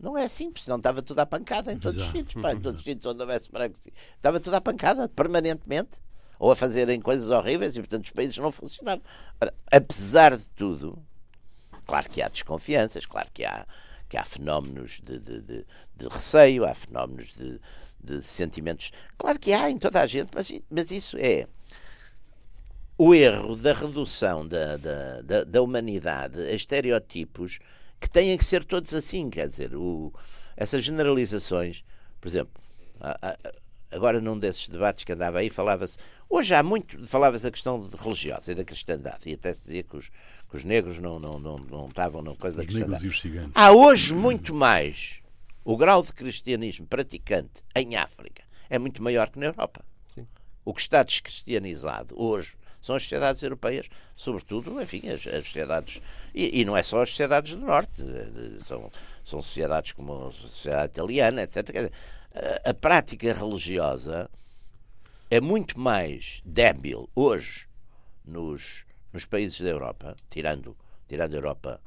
não 0.00 0.16
é 0.16 0.24
assim, 0.24 0.50
porque 0.50 0.64
senão 0.64 0.78
estava 0.78 1.02
tudo 1.02 1.18
à 1.18 1.26
pancada 1.26 1.70
em 1.70 1.78
todos 1.78 1.98
os 1.98 2.02
Exato. 2.04 2.18
sítios, 2.18 2.42
pá, 2.42 2.54
em 2.54 2.60
todos 2.60 2.80
os 2.80 2.84
sítios 2.88 3.04
onde 3.04 3.20
houvesse 3.20 3.52
brancos. 3.52 3.86
Estava 4.16 4.40
tudo 4.40 4.54
à 4.54 4.62
pancada, 4.62 5.10
permanentemente, 5.10 6.00
ou 6.38 6.50
a 6.50 6.56
fazerem 6.56 7.02
coisas 7.02 7.28
horríveis 7.28 7.76
e, 7.76 7.80
portanto, 7.80 8.04
os 8.06 8.10
países 8.10 8.38
não 8.38 8.50
funcionavam. 8.50 9.04
Ora, 9.38 9.52
apesar 9.70 10.34
de 10.34 10.46
tudo, 10.50 10.98
claro 11.86 12.08
que 12.08 12.22
há 12.22 12.28
desconfianças, 12.28 13.04
claro 13.04 13.28
que 13.32 13.44
há, 13.44 13.66
que 14.08 14.16
há 14.16 14.24
fenómenos 14.24 15.00
de, 15.00 15.18
de, 15.18 15.40
de, 15.40 15.66
de 15.96 16.08
receio, 16.08 16.64
há 16.64 16.74
fenómenos 16.74 17.34
de, 17.34 17.60
de 18.02 18.22
sentimentos. 18.22 18.92
Claro 19.18 19.38
que 19.38 19.52
há 19.52 19.70
em 19.70 19.78
toda 19.78 20.00
a 20.00 20.06
gente, 20.06 20.30
mas, 20.34 20.52
mas 20.70 20.90
isso 20.90 21.16
é 21.18 21.46
o 22.98 23.14
erro 23.14 23.56
da 23.56 23.72
redução 23.72 24.46
da, 24.46 24.76
da, 24.76 25.20
da, 25.20 25.44
da 25.44 25.62
humanidade 25.62 26.40
a 26.40 26.52
estereotipos 26.52 27.58
que 28.00 28.08
têm 28.08 28.36
que 28.38 28.44
ser 28.44 28.64
todos 28.64 28.94
assim, 28.94 29.28
quer 29.28 29.48
dizer, 29.48 29.74
o, 29.74 30.12
essas 30.56 30.84
generalizações, 30.84 31.84
por 32.20 32.28
exemplo, 32.28 32.62
agora 33.90 34.20
num 34.20 34.38
desses 34.38 34.68
debates 34.68 35.04
que 35.04 35.12
andava 35.12 35.38
aí 35.38 35.50
falava-se, 35.50 35.98
hoje 36.28 36.54
há 36.54 36.62
muito, 36.62 37.06
falava-se 37.06 37.44
da 37.44 37.50
questão 37.50 37.88
religiosa 37.98 38.52
e 38.52 38.54
da 38.54 38.64
cristandade, 38.64 39.28
e 39.28 39.34
até 39.34 39.52
se 39.52 39.64
dizia 39.64 39.82
que 39.82 39.96
os, 39.96 40.10
que 40.48 40.56
os 40.56 40.64
negros 40.64 40.98
não, 40.98 41.18
não, 41.18 41.38
não, 41.38 41.56
não 41.56 41.88
estavam 41.88 42.22
na 42.22 42.34
coisa 42.34 42.56
da 42.56 42.62
Os 42.62 42.68
negros 42.68 42.74
cristandade. 42.74 43.06
e 43.06 43.08
os 43.08 43.20
ciganos. 43.20 43.52
Há 43.54 43.72
hoje 43.72 44.14
muito 44.14 44.54
mais. 44.54 45.20
O 45.64 45.76
grau 45.76 46.02
de 46.02 46.12
cristianismo 46.12 46.86
praticante 46.86 47.62
em 47.74 47.96
África 47.96 48.44
é 48.70 48.78
muito 48.78 49.02
maior 49.02 49.28
que 49.28 49.38
na 49.38 49.46
Europa. 49.46 49.84
Sim. 50.14 50.26
O 50.64 50.72
que 50.72 50.80
está 50.80 51.02
descristianizado 51.02 52.14
hoje 52.16 52.56
são 52.80 52.94
as 52.94 53.02
sociedades 53.02 53.42
europeias, 53.42 53.88
sobretudo, 54.14 54.80
enfim, 54.80 55.08
as, 55.08 55.26
as 55.26 55.44
sociedades. 55.46 56.00
E, 56.32 56.60
e, 56.60 56.64
não 56.64 56.76
é 56.76 56.82
só 56.84 57.02
as 57.02 57.08
sociedades 57.10 57.56
do 57.56 57.66
Norte, 57.66 58.00
são, 58.64 58.90
são 59.24 59.42
sociedades 59.42 59.90
como 59.90 60.28
a 60.28 60.32
sociedade 60.32 60.92
italiana, 60.92 61.42
etc. 61.42 61.92
A, 62.64 62.70
a 62.70 62.74
prática 62.74 63.32
religiosa 63.32 64.30
é 65.28 65.40
muito 65.40 65.80
mais 65.80 66.40
débil 66.44 67.10
hoje 67.12 67.66
nos, 68.24 68.85
nos 69.16 69.24
países 69.24 69.58
da 69.62 69.70
Europa, 69.70 70.14
tirando, 70.28 70.76
tirando 71.08 71.32
a 71.32 71.36
Europa 71.38 71.80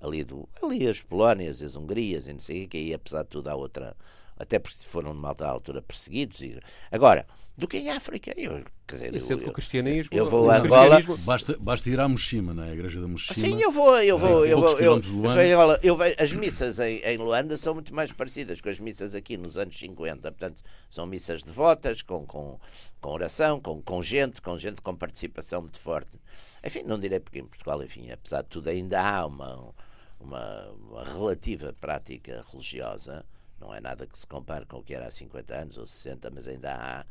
ali, 0.00 0.22
do, 0.22 0.48
ali 0.62 0.86
as 0.86 1.02
Polónias, 1.02 1.60
as 1.60 1.74
Hungrias, 1.74 2.28
e 2.28 2.32
não 2.32 2.38
sei 2.38 2.64
o 2.64 2.68
que, 2.68 2.76
aí 2.76 2.94
apesar 2.94 3.24
de 3.24 3.28
tudo 3.30 3.48
há 3.48 3.56
outra, 3.56 3.96
até 4.36 4.58
porque 4.58 4.76
foram 4.80 5.14
numa 5.14 5.34
altura 5.40 5.80
perseguidos. 5.80 6.40
E... 6.42 6.58
Agora, 6.90 7.26
do 7.56 7.66
que 7.66 7.78
em 7.78 7.88
África, 7.88 8.34
eu, 8.36 8.62
quer 8.86 8.94
dizer, 8.96 9.14
eu, 9.14 9.40
eu, 9.40 9.48
o 9.48 9.52
cristianismo, 9.52 10.10
eu 10.14 10.28
vou 10.28 10.50
a 10.50 10.58
Angola. 10.58 10.98
Basta, 11.20 11.56
basta 11.58 11.88
ir 11.88 11.98
à 11.98 12.06
Moshima, 12.06 12.52
na 12.52 12.68
é? 12.68 12.74
igreja 12.74 13.00
da 13.00 13.08
Moshima. 13.08 13.34
Sim, 13.34 13.62
eu 13.62 13.70
vou, 13.70 13.98
eu 14.02 14.18
vou, 14.18 14.44
eu 14.44 14.60
vou. 14.60 14.78
Eu, 14.78 15.02
eu, 15.40 15.78
eu, 15.82 15.98
as 16.18 16.34
missas 16.34 16.78
em, 16.78 16.98
em 16.98 17.16
Luanda 17.16 17.56
são 17.56 17.72
muito 17.72 17.94
mais 17.94 18.12
parecidas 18.12 18.60
com 18.60 18.68
as 18.68 18.78
missas 18.78 19.14
aqui 19.14 19.38
nos 19.38 19.56
anos 19.56 19.78
50. 19.78 20.30
Portanto, 20.32 20.62
são 20.90 21.06
missas 21.06 21.42
devotas, 21.42 22.02
com, 22.02 22.26
com, 22.26 22.60
com 23.00 23.10
oração, 23.10 23.58
com, 23.58 23.80
com 23.80 24.02
gente, 24.02 24.42
com 24.42 24.58
gente 24.58 24.82
com 24.82 24.94
participação 24.94 25.62
muito 25.62 25.78
forte. 25.78 26.20
Enfim, 26.62 26.82
não 26.82 26.98
direi 26.98 27.20
porque 27.20 27.38
em 27.38 27.46
Portugal, 27.46 27.82
enfim, 27.82 28.10
apesar 28.10 28.42
de 28.42 28.48
tudo, 28.48 28.68
ainda 28.68 29.00
há 29.00 29.24
uma, 29.24 29.72
uma, 30.20 30.68
uma 30.72 31.04
relativa 31.04 31.74
prática 31.80 32.44
religiosa 32.52 33.24
não 33.60 33.74
é 33.74 33.80
nada 33.80 34.06
que 34.06 34.18
se 34.18 34.26
compare 34.26 34.66
com 34.66 34.78
o 34.78 34.82
que 34.82 34.94
era 34.94 35.06
há 35.06 35.10
50 35.10 35.54
anos 35.54 35.78
ou 35.78 35.86
60, 35.86 36.30
mas 36.30 36.48
ainda 36.48 36.74
há. 36.74 37.06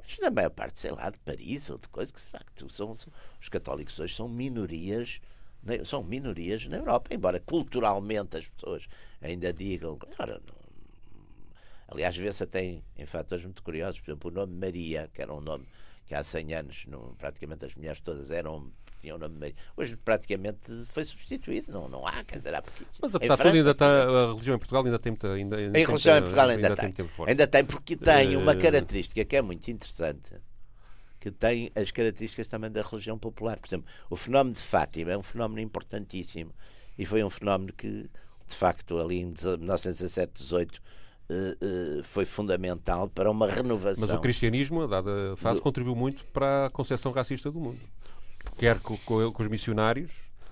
Mas 0.00 0.18
na 0.18 0.30
maior 0.30 0.50
parte, 0.50 0.80
sei 0.80 0.90
lá, 0.92 1.10
de 1.10 1.18
Paris 1.18 1.70
ou 1.70 1.78
de 1.78 1.88
coisas 1.88 2.12
que 2.12 2.20
de 2.20 2.26
facto 2.26 2.70
são, 2.72 2.94
são, 2.94 3.12
os 3.40 3.48
católicos 3.48 3.98
hoje 3.98 4.14
são 4.14 4.28
minorias 4.28 5.20
são 5.84 6.02
minorias 6.02 6.66
na 6.66 6.76
Europa, 6.76 7.12
embora 7.12 7.40
culturalmente 7.40 8.36
as 8.36 8.48
pessoas 8.48 8.88
ainda 9.20 9.52
digam. 9.52 9.98
Ora, 10.18 10.40
não, 10.46 10.54
aliás, 11.88 12.16
vê-se 12.16 12.42
até 12.42 12.62
em, 12.62 12.84
em 12.96 13.06
fatores 13.06 13.44
muito 13.44 13.62
curiosos, 13.62 14.00
por 14.00 14.10
exemplo, 14.10 14.30
o 14.30 14.34
nome 14.34 14.54
Maria, 14.54 15.10
que 15.12 15.20
era 15.20 15.32
um 15.32 15.40
nome 15.40 15.66
que 16.06 16.14
há 16.14 16.22
100 16.22 16.54
anos 16.54 16.86
praticamente 17.18 17.66
as 17.66 17.74
mulheres 17.74 18.00
todas 18.00 18.30
eram 18.30 18.72
tinha 18.98 19.14
o 19.14 19.18
nome 19.18 19.38
meio. 19.38 19.54
Hoje 19.76 19.96
praticamente 19.96 20.72
foi 20.86 21.04
substituído, 21.04 21.72
não, 21.72 21.88
não 21.88 22.06
há, 22.06 22.22
quer 22.24 22.38
dizer, 22.38 22.54
há 22.54 22.62
porque 22.62 22.84
Mas 23.00 23.14
apesar 23.14 23.36
de 23.36 23.42
tudo, 23.42 23.56
ainda 23.56 23.70
está, 23.70 23.86
a 23.86 24.26
religião 24.28 24.56
em 24.56 24.58
Portugal 24.58 24.84
ainda 24.84 24.98
tem 24.98 25.12
muita. 25.12 25.32
Ainda, 25.32 25.56
ainda 25.56 25.78
em 25.78 25.84
religião 25.84 26.16
em 26.16 26.20
Portugal 26.20 26.48
ainda, 26.48 26.68
ainda 26.68 26.82
tem. 26.82 26.92
tem 26.92 27.10
ainda 27.26 27.46
tem, 27.46 27.64
porque 27.64 27.96
tem 27.96 28.36
uma 28.36 28.52
eh, 28.52 28.56
característica 28.56 29.24
que 29.24 29.36
é 29.36 29.42
muito 29.42 29.68
interessante, 29.70 30.34
que 31.20 31.30
tem 31.30 31.70
as 31.74 31.90
características 31.90 32.48
também 32.48 32.70
da 32.70 32.82
religião 32.82 33.18
popular. 33.18 33.58
Por 33.58 33.68
exemplo, 33.68 33.86
o 34.10 34.16
fenómeno 34.16 34.54
de 34.54 34.62
Fátima 34.62 35.12
é 35.12 35.18
um 35.18 35.22
fenómeno 35.22 35.60
importantíssimo 35.60 36.52
e 36.98 37.06
foi 37.06 37.22
um 37.22 37.30
fenómeno 37.30 37.72
que, 37.72 38.08
de 38.46 38.54
facto, 38.54 38.98
ali 38.98 39.20
em 39.20 39.26
1917, 39.26 40.32
18 40.42 40.82
Uh, 41.30 41.98
uh, 42.00 42.04
foi 42.04 42.24
fundamental 42.24 43.06
para 43.06 43.30
uma 43.30 43.46
renovação. 43.46 44.08
Mas 44.08 44.16
o 44.16 44.18
cristianismo, 44.18 44.84
a 44.84 44.86
dada 44.86 45.36
fase, 45.36 45.60
contribuiu 45.60 45.94
muito 45.94 46.24
para 46.32 46.64
a 46.64 46.70
concepção 46.70 47.12
racista 47.12 47.50
do 47.50 47.60
mundo 47.60 47.78
quer 48.58 48.78
com, 48.80 48.96
com, 48.98 49.32
com 49.32 49.42
os 49.42 49.48
missionários, 49.48 50.10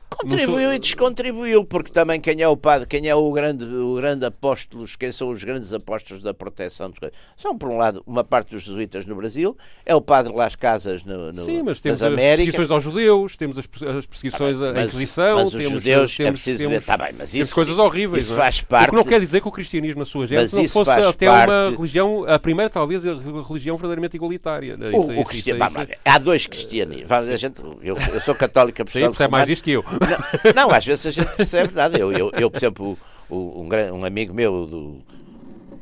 Contribuiu 0.08 0.72
e 0.72 0.78
descontribuiu, 0.78 1.64
porque 1.64 1.90
também 1.90 2.20
quem 2.20 2.40
é 2.40 2.48
o 2.48 2.56
padre, 2.56 2.86
quem 2.86 3.08
é 3.08 3.14
o 3.14 3.30
grande, 3.32 3.64
o 3.64 3.94
grande 3.96 4.24
apóstolo, 4.24 4.86
quem 4.98 5.12
são 5.12 5.30
os 5.30 5.44
grandes 5.44 5.72
apóstolos 5.72 6.22
da 6.22 6.32
proteção. 6.32 6.92
São, 7.36 7.58
por 7.58 7.68
um 7.68 7.76
lado, 7.76 8.02
uma 8.06 8.24
parte 8.24 8.50
dos 8.50 8.62
jesuítas 8.62 9.04
no 9.04 9.14
Brasil, 9.16 9.56
é 9.84 9.94
o 9.94 10.00
padre 10.00 10.32
Las 10.32 10.56
Casas 10.56 11.04
no, 11.04 11.32
no, 11.32 11.44
Sim, 11.44 11.62
mas 11.62 11.80
temos 11.80 12.02
as 12.02 12.14
perseguições 12.14 12.70
aos 12.70 12.84
judeus, 12.84 13.36
temos 13.36 13.58
as, 13.58 13.64
as 13.96 14.06
perseguições 14.06 14.62
ah, 14.62 14.72
à 14.72 14.84
Inquisição, 14.84 15.36
mas 15.38 15.48
os 15.48 15.52
temos, 15.52 15.72
judeus 15.72 16.16
temos, 16.16 16.28
é 16.28 16.32
preciso 16.32 16.58
temos, 16.58 16.72
ver, 16.74 16.82
tá 16.84 16.96
bem, 16.96 17.14
mas 17.18 17.34
isso, 17.34 17.54
coisas 17.54 17.76
horríveis. 17.76 18.24
Isso 18.24 18.32
não 18.32 18.38
é? 18.38 18.44
faz 18.44 18.60
parte. 18.60 18.86
O 18.86 18.90
que 18.90 18.96
não 18.96 19.04
quer 19.04 19.20
dizer 19.20 19.40
que 19.40 19.48
o 19.48 19.52
cristianismo, 19.52 19.98
na 19.98 20.06
sua 20.06 20.26
gênese, 20.26 20.56
não 20.56 20.68
fosse 20.68 20.90
até 20.90 21.26
parte... 21.26 21.50
uma 21.50 21.70
religião, 21.70 22.24
a 22.26 22.38
primeira, 22.38 22.70
talvez, 22.70 23.04
a 23.04 23.14
religião 23.46 23.76
verdadeiramente 23.76 24.16
igualitária. 24.16 24.76
O, 24.76 24.88
isso, 24.88 25.12
o 25.12 25.20
isso, 25.32 25.50
isso, 25.50 25.56
há 26.04 26.18
dois 26.18 26.46
cristianismos. 26.46 27.12
A 27.12 27.36
gente, 27.36 27.60
eu, 27.82 27.96
eu 28.14 28.20
sou 28.20 28.34
católico 28.34 28.80
apostólico. 28.80 29.16
Sim, 29.16 29.24
é 29.24 29.28
mais 29.28 29.46
disto 29.46 29.62
que 29.62 29.72
eu. 29.72 29.84
Não, 30.00 30.52
não 30.54 30.70
às 30.74 30.84
vezes 30.84 31.06
a 31.06 31.10
gente 31.10 31.34
percebe 31.36 31.74
nada. 31.74 31.98
Eu, 31.98 32.12
eu, 32.12 32.30
eu 32.32 32.50
por 32.50 32.56
exemplo, 32.56 32.98
o, 33.28 33.62
um, 33.62 33.68
um 33.98 34.04
amigo 34.04 34.34
meu 34.34 34.66
do. 34.66 35.02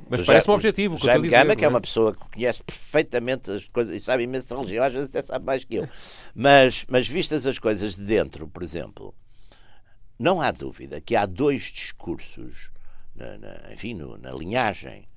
Mas 0.08 0.26
parece 0.26 0.50
um 0.50 0.54
objetivo. 0.54 0.96
Jaime 0.98 1.24
dizer, 1.24 1.36
Gama, 1.38 1.56
que 1.56 1.64
é? 1.64 1.66
é 1.66 1.68
uma 1.68 1.80
pessoa 1.80 2.12
que 2.12 2.20
conhece 2.34 2.62
perfeitamente 2.62 3.50
as 3.50 3.66
coisas 3.68 3.94
e 3.96 4.00
sabe 4.00 4.22
imenso 4.22 4.48
de 4.48 4.54
religião, 4.54 4.84
às 4.84 4.92
vezes 4.92 5.08
até 5.08 5.22
sabe 5.22 5.44
mais 5.44 5.64
que 5.64 5.76
eu. 5.76 5.88
Mas, 6.34 6.84
mas 6.88 7.08
vistas 7.08 7.46
as 7.46 7.58
coisas 7.58 7.96
de 7.96 8.04
dentro, 8.04 8.46
por 8.46 8.62
exemplo, 8.62 9.14
não 10.18 10.40
há 10.40 10.50
dúvida 10.50 11.00
que 11.00 11.16
há 11.16 11.26
dois 11.26 11.64
discursos, 11.64 12.70
na, 13.14 13.38
na 13.38 13.72
enfim, 13.72 13.94
no, 13.94 14.16
na 14.18 14.32
linhagem 14.32 15.08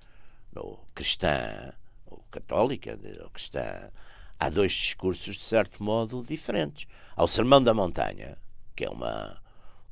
no 0.53 0.79
cristã 0.95 1.73
ou 2.05 2.23
católica, 2.31 2.97
ou 3.21 3.29
cristã, 3.29 3.91
há 4.39 4.49
dois 4.49 4.71
discursos 4.71 5.35
de 5.35 5.43
certo 5.43 5.83
modo 5.83 6.23
diferentes. 6.23 6.87
Ao 7.15 7.27
Sermão 7.27 7.61
da 7.61 7.73
Montanha, 7.73 8.37
que 8.77 8.85
é 8.85 8.89
uma 8.89 9.41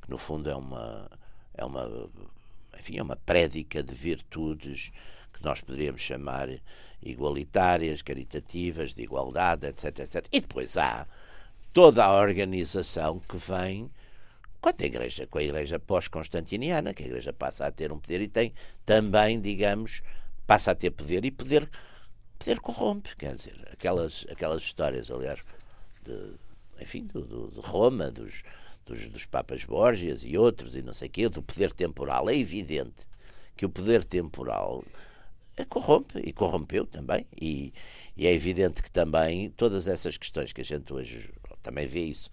que 0.01 0.09
no 0.09 0.17
fundo 0.17 0.49
é 0.49 0.55
uma 0.55 1.09
é 1.55 1.65
uma 1.65 2.09
enfim, 2.79 2.97
é 2.99 3.03
uma 3.03 3.15
prédica 3.15 3.81
de 3.81 3.93
virtudes 3.93 4.91
que 5.33 5.43
nós 5.43 5.59
poderíamos 5.59 6.01
chamar 6.01 6.47
igualitárias, 7.01 8.01
caritativas, 8.01 8.93
de 8.93 9.01
igualdade, 9.01 9.65
etc, 9.67 9.99
etc. 9.99 10.27
E 10.31 10.39
depois 10.39 10.77
há 10.77 11.07
toda 11.73 12.05
a 12.05 12.13
organização 12.13 13.19
que 13.19 13.37
vem 13.37 13.89
com 14.61 14.69
a 14.69 14.85
igreja, 14.85 15.27
com 15.27 15.37
a 15.39 15.43
igreja 15.43 15.79
pós-constantiniana, 15.79 16.93
que 16.93 17.03
a 17.03 17.05
igreja 17.07 17.33
passa 17.33 17.65
a 17.65 17.71
ter 17.71 17.91
um 17.91 17.99
poder 17.99 18.21
e 18.21 18.27
tem 18.27 18.53
também, 18.85 19.41
digamos, 19.41 20.01
passa 20.45 20.71
a 20.71 20.75
ter 20.75 20.91
poder 20.91 21.25
e 21.25 21.31
poder, 21.31 21.69
poder 22.37 22.59
corrompe, 22.59 23.15
quer 23.15 23.35
dizer, 23.35 23.55
aquelas, 23.71 24.25
aquelas 24.29 24.63
histórias, 24.63 25.11
aliás, 25.11 25.39
de, 26.03 26.31
enfim, 26.81 27.05
do, 27.05 27.21
do, 27.21 27.51
de 27.51 27.59
Roma, 27.59 28.09
dos, 28.09 28.43
dos, 28.85 29.09
dos 29.09 29.25
Papas 29.25 29.63
Borgias 29.63 30.23
e 30.23 30.37
outros, 30.37 30.75
e 30.75 30.81
não 30.81 30.93
sei 30.93 31.07
o 31.07 31.11
quê, 31.11 31.29
do 31.29 31.41
poder 31.41 31.73
temporal. 31.73 32.29
É 32.29 32.35
evidente 32.35 33.07
que 33.55 33.65
o 33.65 33.69
poder 33.69 34.03
temporal 34.03 34.83
corrompe 35.69 36.19
e 36.19 36.33
corrompeu 36.33 36.85
também. 36.85 37.25
E, 37.39 37.73
e, 38.17 38.27
é 38.27 38.33
evidente 38.33 38.83
que 38.83 38.91
também 38.91 39.49
todas 39.51 39.87
essas 39.87 40.17
questões 40.17 40.51
que 40.51 40.61
a 40.61 40.63
gente 40.63 40.91
hoje 40.93 41.29
também 41.61 41.87
vê 41.87 42.01
isso, 42.01 42.29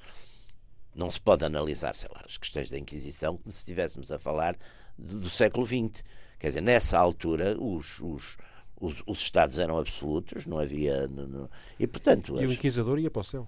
não 0.94 1.10
se 1.10 1.20
pode 1.20 1.44
analisar, 1.44 1.94
sei 1.94 2.10
lá, 2.12 2.22
as 2.26 2.36
questões 2.36 2.68
da 2.68 2.78
Inquisição 2.78 3.36
como 3.38 3.50
se 3.50 3.58
estivéssemos 3.58 4.10
a 4.10 4.18
falar 4.18 4.56
do, 4.98 5.20
do 5.20 5.30
século 5.30 5.64
XX. 5.64 6.04
Quer 6.38 6.48
dizer, 6.48 6.60
nessa 6.60 6.98
altura 6.98 7.56
os, 7.58 8.00
os, 8.00 8.36
os, 8.78 9.02
os 9.06 9.18
Estados 9.18 9.58
eram 9.58 9.78
absolutos, 9.78 10.44
não 10.44 10.58
havia. 10.58 11.06
No, 11.06 11.26
no, 11.26 11.50
e, 11.78 11.86
portanto, 11.86 12.40
e 12.40 12.46
o 12.46 12.52
Inquisidor 12.52 12.98
ia 12.98 13.10
para 13.10 13.20
o 13.20 13.24
céu. 13.24 13.46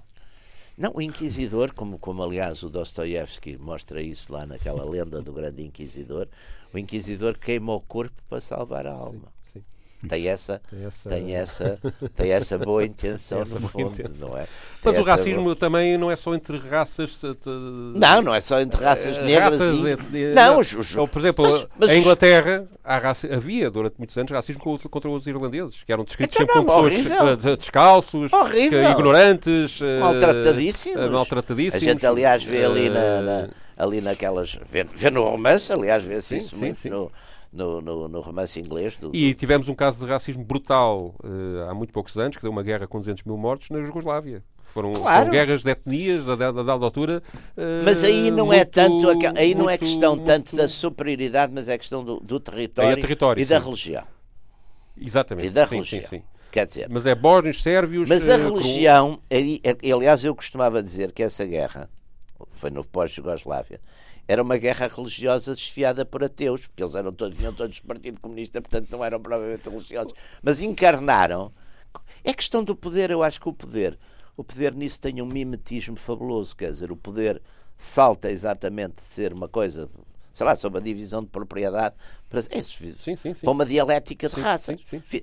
Não, 0.77 0.93
o 0.95 1.01
Inquisidor, 1.01 1.73
como, 1.73 1.99
como 1.99 2.23
aliás 2.23 2.63
o 2.63 2.69
Dostoiévski 2.69 3.57
mostra 3.57 4.03
isso 4.03 4.33
lá 4.33 4.45
naquela 4.45 4.85
lenda 4.85 5.23
do 5.23 5.33
grande 5.33 5.63
Inquisidor, 5.63 6.29
o 6.73 6.79
Inquisidor 6.79 7.39
queima 7.39 7.73
o 7.73 7.81
corpo 7.81 8.21
para 8.29 8.41
salvar 8.41 8.87
a 8.87 8.93
alma. 8.93 9.33
Sim, 9.45 9.61
sim 9.61 9.65
tem 10.09 10.29
essa, 10.29 10.61
tem 10.71 10.85
essa, 10.85 11.09
tem 11.09 11.35
essa, 11.35 11.79
tem 12.15 12.31
essa 12.33 12.59
boa 12.59 12.85
intenção 12.87 13.43
essa 13.43 13.59
no 13.59 13.69
fundo, 13.69 13.93
intenção. 13.93 14.31
não 14.31 14.39
é? 14.39 14.43
Tem 14.43 14.93
Mas 14.93 14.99
o 14.99 15.03
racismo 15.03 15.43
boa... 15.45 15.57
também 15.57 15.97
não 15.97 16.11
é 16.11 16.17
só 16.17 16.35
entre 16.35 16.59
raças. 16.59 17.19
Não, 17.95 18.23
não 18.23 18.35
é 18.35 18.41
só 18.41 18.61
entre 18.61 18.83
raças 18.83 19.19
uh, 19.19 19.23
negras 19.23 19.61
raças, 19.61 19.99
e... 20.13 20.35
Não, 20.35 20.59
os. 20.59 20.97
Ou, 20.97 21.09
por 21.09 21.19
exemplo, 21.21 21.45
mas, 21.51 21.67
mas 21.79 21.91
em 21.91 22.01
Inglaterra 22.01 22.67
raça... 22.85 23.35
havia 23.35 23.71
durante 23.71 23.95
muitos 23.99 24.17
anos 24.17 24.31
racismo 24.33 24.61
contra 24.91 25.11
os 25.11 25.27
irlandeses, 25.27 25.83
que 25.85 25.93
eram 25.93 26.05
descritos 26.05 26.39
então, 26.41 26.57
sempre 26.57 26.73
como 26.73 26.89
pessoas 26.89 27.59
descalços, 27.59 28.31
ignorantes, 28.93 29.81
maltratadíssimos. 30.01 31.05
Uh, 31.05 31.11
maltratadíssimos. 31.11 31.83
A 31.83 31.93
gente, 31.93 32.07
aliás, 32.07 32.45
vê 32.45 32.65
ali, 32.65 32.89
na, 32.89 33.23
na 33.23 33.49
ali 33.77 34.01
naquelas. 34.01 34.59
Vê, 34.71 34.85
vê 34.85 35.11
no 35.11 35.25
romance, 35.25 35.73
aliás, 35.73 36.05
vê-se 36.05 36.37
isso 36.37 36.51
sim, 36.51 36.57
muito 36.57 36.79
sim. 36.79 36.91
no 36.91 37.11
no, 37.55 37.81
no, 37.81 38.09
no 38.09 38.21
romance 38.21 38.59
inglês. 38.59 38.97
Do, 38.97 39.15
e 39.15 39.33
tivemos 39.33 39.69
um 39.69 39.75
caso 39.75 39.99
de 39.99 40.07
racismo 40.07 40.45
brutal 40.45 41.15
uh, 41.23 41.71
há 41.71 41.75
muito 41.75 41.93
poucos 41.93 42.17
anos, 42.19 42.37
que 42.37 42.43
deu 42.43 42.51
uma 42.51 42.63
guerra 42.63 42.87
com 42.87 42.99
200 42.99 43.23
mil 43.25 43.37
mortos 43.37 43.71
na 43.71 43.81
Jugoslávia. 43.83 44.43
Foram, 44.65 44.93
claro. 44.93 45.21
foram 45.21 45.31
guerras 45.31 45.63
de 45.63 45.71
etnias 45.71 46.25
da, 46.25 46.35
da, 46.35 46.51
da 46.51 46.73
altura. 46.73 47.23
Uh, 47.57 47.85
mas 47.85 48.03
aí 48.03 48.31
não 48.33 48.47
muito, 48.47 48.61
é 48.61 48.65
tanto 48.65 49.09
aí 49.37 49.55
não 49.55 49.71
é 49.71 49.79
questão 49.79 50.17
muito, 50.17 50.27
tanto 50.27 50.57
da 50.57 50.67
superioridade, 50.67 51.53
mas 51.55 51.69
é 51.69 51.79
questão 51.79 52.05
do, 52.05 52.19
do 52.19 52.41
território, 52.41 52.99
é 52.99 53.01
território, 53.01 53.41
e 53.41 53.45
sim. 53.45 53.51
da 53.51 53.59
religião. 53.61 54.05
Exatamente. 55.01 55.47
E 55.47 55.51
da 55.51 55.67
sim, 55.67 55.77
religião. 55.77 56.09
Sim, 56.11 56.23
Quer 56.51 56.67
dizer, 56.67 56.89
mas 56.89 57.07
é 57.07 57.15
bósnios, 57.15 57.63
sérvios. 57.63 58.09
Mas 58.09 58.29
a 58.29 58.37
uh, 58.37 58.55
religião, 58.55 59.21
com... 59.29 59.95
aliás, 59.97 60.25
eu 60.25 60.35
costumava 60.35 60.83
dizer 60.83 61.13
que 61.13 61.23
essa 61.23 61.45
guerra 61.45 61.89
foi 62.53 62.71
no 62.71 62.85
pós-Jugoslávia 62.85 63.81
era 64.27 64.43
uma 64.43 64.57
guerra 64.57 64.89
religiosa 64.89 65.55
desfiada 65.55 66.05
por 66.05 66.25
ateus, 66.25 66.67
porque 66.67 66.83
eles 66.83 66.95
eram 66.95 67.13
todos, 67.13 67.37
vinham 67.37 67.53
todos 67.53 67.81
do 67.81 67.87
Partido 67.87 68.21
Comunista, 68.21 68.61
portanto 68.61 68.91
não 68.91 69.05
eram 69.05 69.21
provavelmente 69.21 69.69
religiosos, 69.69 70.15
mas 70.43 70.61
encarnaram. 70.61 71.53
É 72.23 72.33
questão 72.33 72.65
do 72.65 72.75
poder, 72.75 73.11
eu 73.11 73.23
acho 73.23 73.41
que 73.41 73.49
o 73.49 73.53
poder. 73.53 73.99
o 74.37 74.43
poder 74.43 74.75
nisso 74.75 75.01
tem 75.01 75.23
um 75.23 75.27
mimetismo 75.27 75.97
fabuloso, 75.97 76.57
quer 76.57 76.73
dizer, 76.73 76.91
o 76.91 76.97
poder 76.97 77.41
salta 77.77 78.31
exatamente 78.31 78.97
de 78.97 79.03
ser 79.03 79.33
uma 79.33 79.49
coisa 79.49 79.89
sei 80.35 80.45
lá, 80.45 80.57
sobre 80.57 80.81
a 80.81 80.83
divisão 80.83 81.23
de 81.23 81.29
propriedade 81.29 81.95
para, 82.29 82.41
é, 82.51 82.63
sim, 82.63 82.95
sim, 82.99 83.17
sim. 83.17 83.33
para 83.35 83.51
uma 83.51 83.65
dialética 83.65 84.29
de 84.29 84.41
raças. 84.41 84.77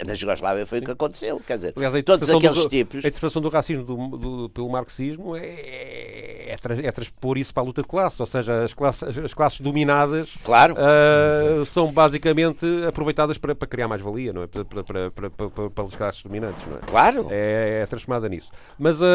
Na 0.08 0.15
Jugoslávia 0.15 0.65
foi 0.65 0.80
o 0.80 0.82
que 0.82 0.91
aconteceu. 0.91 1.41
Quer 1.46 1.58
dizer, 1.58 1.74
Aliás, 1.75 2.03
todos 2.03 2.30
aqueles 2.30 2.58
do, 2.58 2.70
tipos. 2.70 3.03
A 3.03 3.08
interpretação 3.10 3.41
do 3.41 3.50
racismo 3.50 3.84
do, 3.84 4.18
do, 4.18 4.50
pelo 4.50 4.70
marxismo 4.70 5.36
é, 5.36 5.46
é, 5.46 6.58
é, 6.84 6.91
transpor 6.91 7.38
isso 7.38 7.53
para 7.53 7.63
a 7.63 7.65
luta 7.65 7.82
de 7.82 7.88
classes, 7.89 8.18
ou 8.18 8.25
seja, 8.25 8.63
as 8.63 8.74
classes, 8.74 9.03
as 9.18 9.34
classes 9.34 9.60
dominadas 9.60 10.30
claro. 10.44 10.75
Uh, 10.75 11.65
são 11.65 11.91
basicamente 11.91 12.65
aproveitadas 12.88 13.38
para, 13.38 13.53
para 13.53 13.68
criar 13.68 13.89
mais-valia, 13.89 14.32
não 14.32 14.44
é? 14.44 14.48
Para, 14.48 14.63
para, 14.63 14.84
para, 14.84 15.12
para, 15.12 15.30
para, 15.30 15.70
para 15.70 15.84
as 15.84 15.96
classes 15.96 16.24
dominantes, 16.24 16.65
não 16.65 16.77
é? 16.77 16.80
Claro. 16.88 17.27
É, 17.30 17.82
é 17.84 17.86
transformada 17.88 18.30
nisso. 18.30 18.51
Mas 18.80 19.01
uh, 19.01 19.06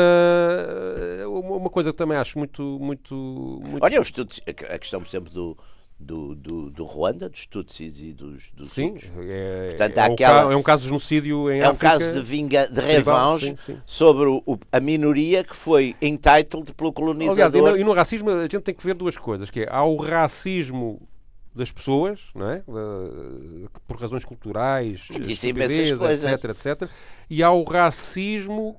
uma 1.30 1.70
coisa 1.70 1.92
que 1.92 1.96
também 1.96 2.18
acho 2.18 2.38
muito. 2.38 2.62
muito, 2.78 3.14
muito... 3.64 3.82
Olha, 3.82 3.98
o 3.98 4.02
estudo, 4.02 4.34
a 4.46 4.78
questão, 4.78 5.00
por 5.00 5.08
exemplo, 5.08 5.32
do 5.32 5.56
do, 5.98 6.34
do, 6.34 6.70
do 6.70 6.84
Ruanda, 6.84 7.28
dos 7.28 7.46
Tutsis 7.46 8.02
e 8.02 8.12
dos, 8.12 8.50
dos 8.50 8.70
Sim, 8.70 8.94
é, 9.18 9.68
Portanto, 9.68 9.98
é, 9.98 10.00
aquela, 10.02 10.46
um 10.46 10.52
é 10.52 10.56
um 10.56 10.62
caso 10.62 10.82
de 10.82 10.88
genocídio 10.88 11.50
em 11.50 11.60
É 11.60 11.64
África, 11.64 11.74
um 11.74 11.90
caso 11.90 12.12
de, 12.12 12.20
vinga, 12.20 12.68
de 12.68 12.80
revanche 12.80 13.54
sobre 13.84 14.28
o, 14.28 14.58
a 14.70 14.80
minoria 14.80 15.42
que 15.42 15.56
foi 15.56 15.96
entitled 16.02 16.72
pelo 16.74 16.92
colonizador. 16.92 17.60
Aliás, 17.60 17.76
e, 17.76 17.78
no, 17.78 17.80
e 17.80 17.84
no 17.84 17.92
racismo 17.92 18.30
a 18.30 18.42
gente 18.42 18.60
tem 18.60 18.74
que 18.74 18.84
ver 18.84 18.94
duas 18.94 19.16
coisas, 19.16 19.48
que 19.50 19.60
é, 19.60 19.68
há 19.70 19.84
o 19.84 19.96
racismo 19.96 21.00
das 21.54 21.72
pessoas, 21.72 22.20
não 22.34 22.50
é? 22.50 22.62
por 23.88 23.98
razões 23.98 24.24
culturais, 24.26 25.08
etc, 26.34 26.44
etc. 26.50 26.90
E 27.30 27.42
há 27.42 27.50
o 27.50 27.64
racismo 27.64 28.78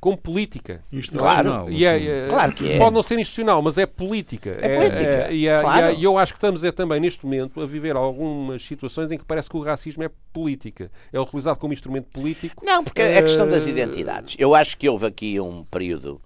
com 0.00 0.16
política. 0.16 0.80
Institucional. 0.92 1.44
Claro, 1.44 1.72
e 1.72 1.84
é, 1.84 2.24
é, 2.24 2.28
claro 2.28 2.52
que 2.52 2.72
é. 2.72 2.78
Pode 2.78 2.94
não 2.94 3.02
ser 3.02 3.18
institucional, 3.18 3.60
mas 3.60 3.78
é 3.78 3.86
política. 3.86 4.56
É, 4.60 4.76
política. 4.76 5.02
É, 5.02 5.34
e, 5.34 5.48
é, 5.48 5.60
claro. 5.60 5.94
e, 5.94 6.04
eu 6.04 6.16
acho 6.16 6.32
que 6.32 6.36
estamos 6.36 6.62
é, 6.62 6.70
também, 6.70 7.00
neste 7.00 7.24
momento, 7.24 7.60
a 7.60 7.66
viver 7.66 7.96
algumas 7.96 8.62
situações 8.62 9.10
em 9.10 9.18
que 9.18 9.24
parece 9.24 9.48
que 9.48 9.56
o 9.56 9.62
racismo 9.62 10.02
é 10.04 10.10
política. 10.32 10.90
É 11.12 11.20
utilizado 11.20 11.58
como 11.58 11.72
instrumento 11.72 12.06
político. 12.10 12.64
Não, 12.64 12.84
porque 12.84 13.02
é 13.02 13.18
a 13.18 13.22
questão 13.22 13.48
das 13.48 13.66
identidades. 13.66 14.36
Eu 14.38 14.54
acho 14.54 14.76
que 14.78 14.88
houve 14.88 15.06
aqui 15.06 15.40
um 15.40 15.64
período, 15.64 16.20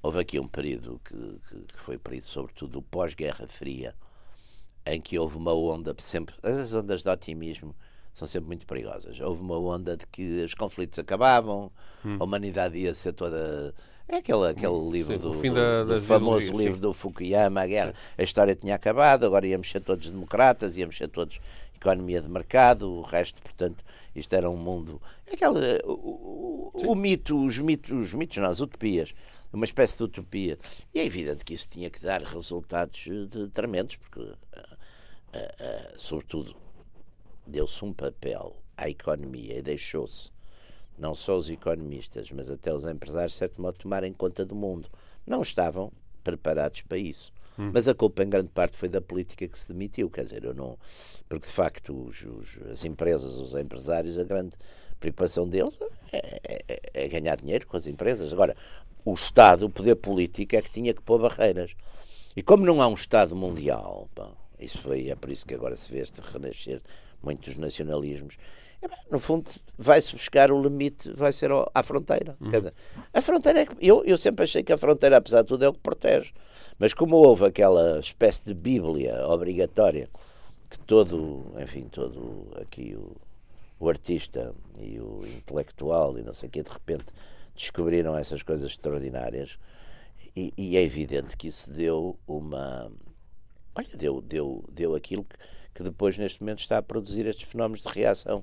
houve 0.00 0.20
aqui 0.20 0.38
um 0.38 0.46
período 0.46 1.00
que, 1.04 1.14
que, 1.14 1.74
que 1.74 1.80
foi 1.80 1.98
período, 1.98 2.24
sobretudo, 2.24 2.80
pós-Guerra 2.82 3.46
Fria, 3.48 3.94
em 4.86 5.00
que 5.00 5.18
houve 5.18 5.36
uma 5.36 5.52
onda, 5.52 5.94
sempre, 5.98 6.36
as 6.44 6.72
ondas 6.72 7.02
de 7.02 7.08
otimismo 7.08 7.74
são 8.16 8.26
sempre 8.26 8.46
muito 8.46 8.66
perigosas. 8.66 9.20
Houve 9.20 9.42
uma 9.42 9.58
onda 9.58 9.94
de 9.94 10.06
que 10.06 10.42
os 10.42 10.54
conflitos 10.54 10.98
acabavam, 10.98 11.70
hum. 12.02 12.16
a 12.18 12.24
humanidade 12.24 12.78
ia 12.78 12.94
ser 12.94 13.12
toda. 13.12 13.74
É 14.08 14.16
aquele, 14.16 14.48
aquele 14.48 14.72
hum, 14.72 14.90
livro 14.90 15.16
sim, 15.16 15.20
do, 15.20 15.32
do, 15.32 15.54
da, 15.54 15.84
do 15.84 16.00
famoso 16.00 16.56
livro 16.56 16.76
sim. 16.76 16.80
do 16.80 16.94
Fukuyama, 16.94 17.60
a 17.60 17.66
guerra. 17.66 17.90
Sim. 17.90 18.14
A 18.16 18.22
história 18.22 18.54
tinha 18.54 18.74
acabado, 18.74 19.26
agora 19.26 19.46
íamos 19.46 19.68
ser 19.68 19.80
todos 19.80 20.08
democratas, 20.08 20.78
íamos 20.78 20.96
ser 20.96 21.08
todos 21.08 21.40
economia 21.74 22.22
de 22.22 22.28
mercado, 22.30 22.90
o 22.90 23.02
resto, 23.02 23.42
portanto, 23.42 23.84
isto 24.14 24.32
era 24.34 24.48
um 24.48 24.56
mundo. 24.56 24.98
Aquela, 25.30 25.60
o, 25.84 26.72
o, 26.72 26.92
o 26.92 26.94
mito, 26.94 27.44
os 27.44 27.58
mitos, 27.58 27.90
os 27.90 28.14
mitos, 28.14 28.38
não, 28.38 28.48
as 28.48 28.60
utopias, 28.60 29.14
uma 29.52 29.66
espécie 29.66 29.98
de 29.98 30.04
utopia. 30.04 30.58
E 30.94 31.00
é 31.00 31.04
evidente 31.04 31.44
que 31.44 31.52
isso 31.52 31.68
tinha 31.68 31.90
que 31.90 32.00
dar 32.00 32.22
resultados 32.22 32.98
de, 33.28 33.48
tremendos, 33.48 33.96
porque, 33.96 34.20
uh, 34.20 34.32
uh, 34.32 34.32
uh, 34.32 35.92
sobretudo, 35.98 36.56
deu-se 37.46 37.84
um 37.84 37.92
papel 37.92 38.56
à 38.76 38.88
economia 38.88 39.58
e 39.58 39.62
deixou-se 39.62 40.30
não 40.98 41.14
só 41.14 41.36
os 41.36 41.50
economistas, 41.50 42.30
mas 42.30 42.50
até 42.50 42.72
os 42.72 42.86
empresários, 42.86 43.32
de 43.32 43.38
certo 43.38 43.60
modo, 43.60 43.78
tomarem 43.78 44.12
conta 44.12 44.44
do 44.44 44.54
mundo. 44.54 44.88
Não 45.26 45.42
estavam 45.42 45.92
preparados 46.24 46.82
para 46.82 46.98
isso. 46.98 47.32
Hum. 47.58 47.70
Mas 47.72 47.88
a 47.88 47.94
culpa, 47.94 48.22
em 48.22 48.28
grande 48.28 48.48
parte, 48.48 48.76
foi 48.76 48.88
da 48.88 49.00
política 49.00 49.46
que 49.46 49.58
se 49.58 49.72
demitiu. 49.72 50.10
Quer 50.10 50.24
dizer, 50.24 50.44
eu 50.44 50.54
não. 50.54 50.78
Porque, 51.28 51.46
de 51.46 51.52
facto, 51.52 52.06
os, 52.08 52.22
os, 52.22 52.58
as 52.70 52.84
empresas, 52.84 53.34
os 53.34 53.54
empresários, 53.54 54.18
a 54.18 54.24
grande 54.24 54.56
preocupação 54.98 55.48
deles 55.48 55.74
é, 56.12 56.40
é, 56.68 56.80
é, 56.94 57.08
ganhar 57.08 57.36
dinheiro 57.36 57.66
com 57.66 57.76
as 57.76 57.86
empresas. 57.86 58.32
Agora, 58.32 58.56
o 59.04 59.14
Estado, 59.14 59.66
o 59.66 59.70
poder 59.70 59.96
político, 59.96 60.56
é 60.56 60.62
que 60.62 60.70
tinha 60.70 60.92
que 60.94 61.02
pôr 61.02 61.20
barreiras. 61.20 61.74
E 62.34 62.42
como 62.42 62.66
não 62.66 62.82
há 62.82 62.88
um 62.88 62.94
Estado 62.94 63.34
mundial, 63.34 64.08
bom, 64.14 64.34
isso 64.58 64.78
foi, 64.78 65.08
é 65.08 65.14
por 65.14 65.30
isso 65.30 65.46
que 65.46 65.54
agora 65.54 65.76
se 65.76 65.90
vê 65.90 66.00
este 66.00 66.20
renascer 66.20 66.82
muitos 67.26 67.56
nacionalismos. 67.56 68.36
No 69.10 69.18
fundo, 69.18 69.50
vai-se 69.76 70.12
buscar 70.12 70.52
o 70.52 70.62
limite, 70.62 71.10
vai 71.12 71.32
ser 71.32 71.50
à 71.74 71.82
fronteira. 71.82 72.36
Uhum. 72.40 72.50
Quer 72.50 72.58
dizer, 72.58 72.74
a 73.12 73.20
fronteira 73.20 73.60
é 73.60 73.66
que, 73.66 73.74
eu, 73.80 74.04
eu 74.04 74.16
sempre 74.16 74.44
achei 74.44 74.62
que 74.62 74.72
a 74.72 74.78
fronteira, 74.78 75.16
apesar 75.16 75.42
de 75.42 75.48
tudo, 75.48 75.64
é 75.64 75.68
o 75.68 75.72
que 75.72 75.80
protege. 75.80 76.32
Mas 76.78 76.94
como 76.94 77.16
houve 77.16 77.46
aquela 77.46 77.98
espécie 77.98 78.44
de 78.44 78.54
bíblia 78.54 79.26
obrigatória 79.26 80.08
que 80.70 80.78
todo, 80.80 81.52
enfim, 81.58 81.88
todo 81.90 82.48
aqui 82.60 82.94
o, 82.94 83.16
o 83.80 83.88
artista 83.88 84.54
e 84.80 85.00
o 85.00 85.26
intelectual 85.26 86.18
e 86.18 86.22
não 86.22 86.34
sei 86.34 86.48
o 86.48 86.52
quê, 86.52 86.62
de 86.62 86.70
repente 86.70 87.06
descobriram 87.54 88.16
essas 88.16 88.42
coisas 88.42 88.70
extraordinárias 88.70 89.58
e, 90.36 90.52
e, 90.56 90.76
é 90.76 90.82
evidente 90.82 91.34
que 91.34 91.48
isso 91.48 91.70
deu 91.72 92.18
uma 92.26 92.92
olha, 93.74 93.88
deu, 93.96 94.20
deu, 94.20 94.64
deu 94.70 94.94
aquilo 94.94 95.24
que 95.24 95.36
que 95.76 95.82
depois, 95.82 96.16
neste 96.16 96.40
momento, 96.40 96.60
está 96.60 96.78
a 96.78 96.82
produzir 96.82 97.26
estes 97.26 97.46
fenómenos 97.46 97.82
de 97.82 97.88
reação 97.88 98.42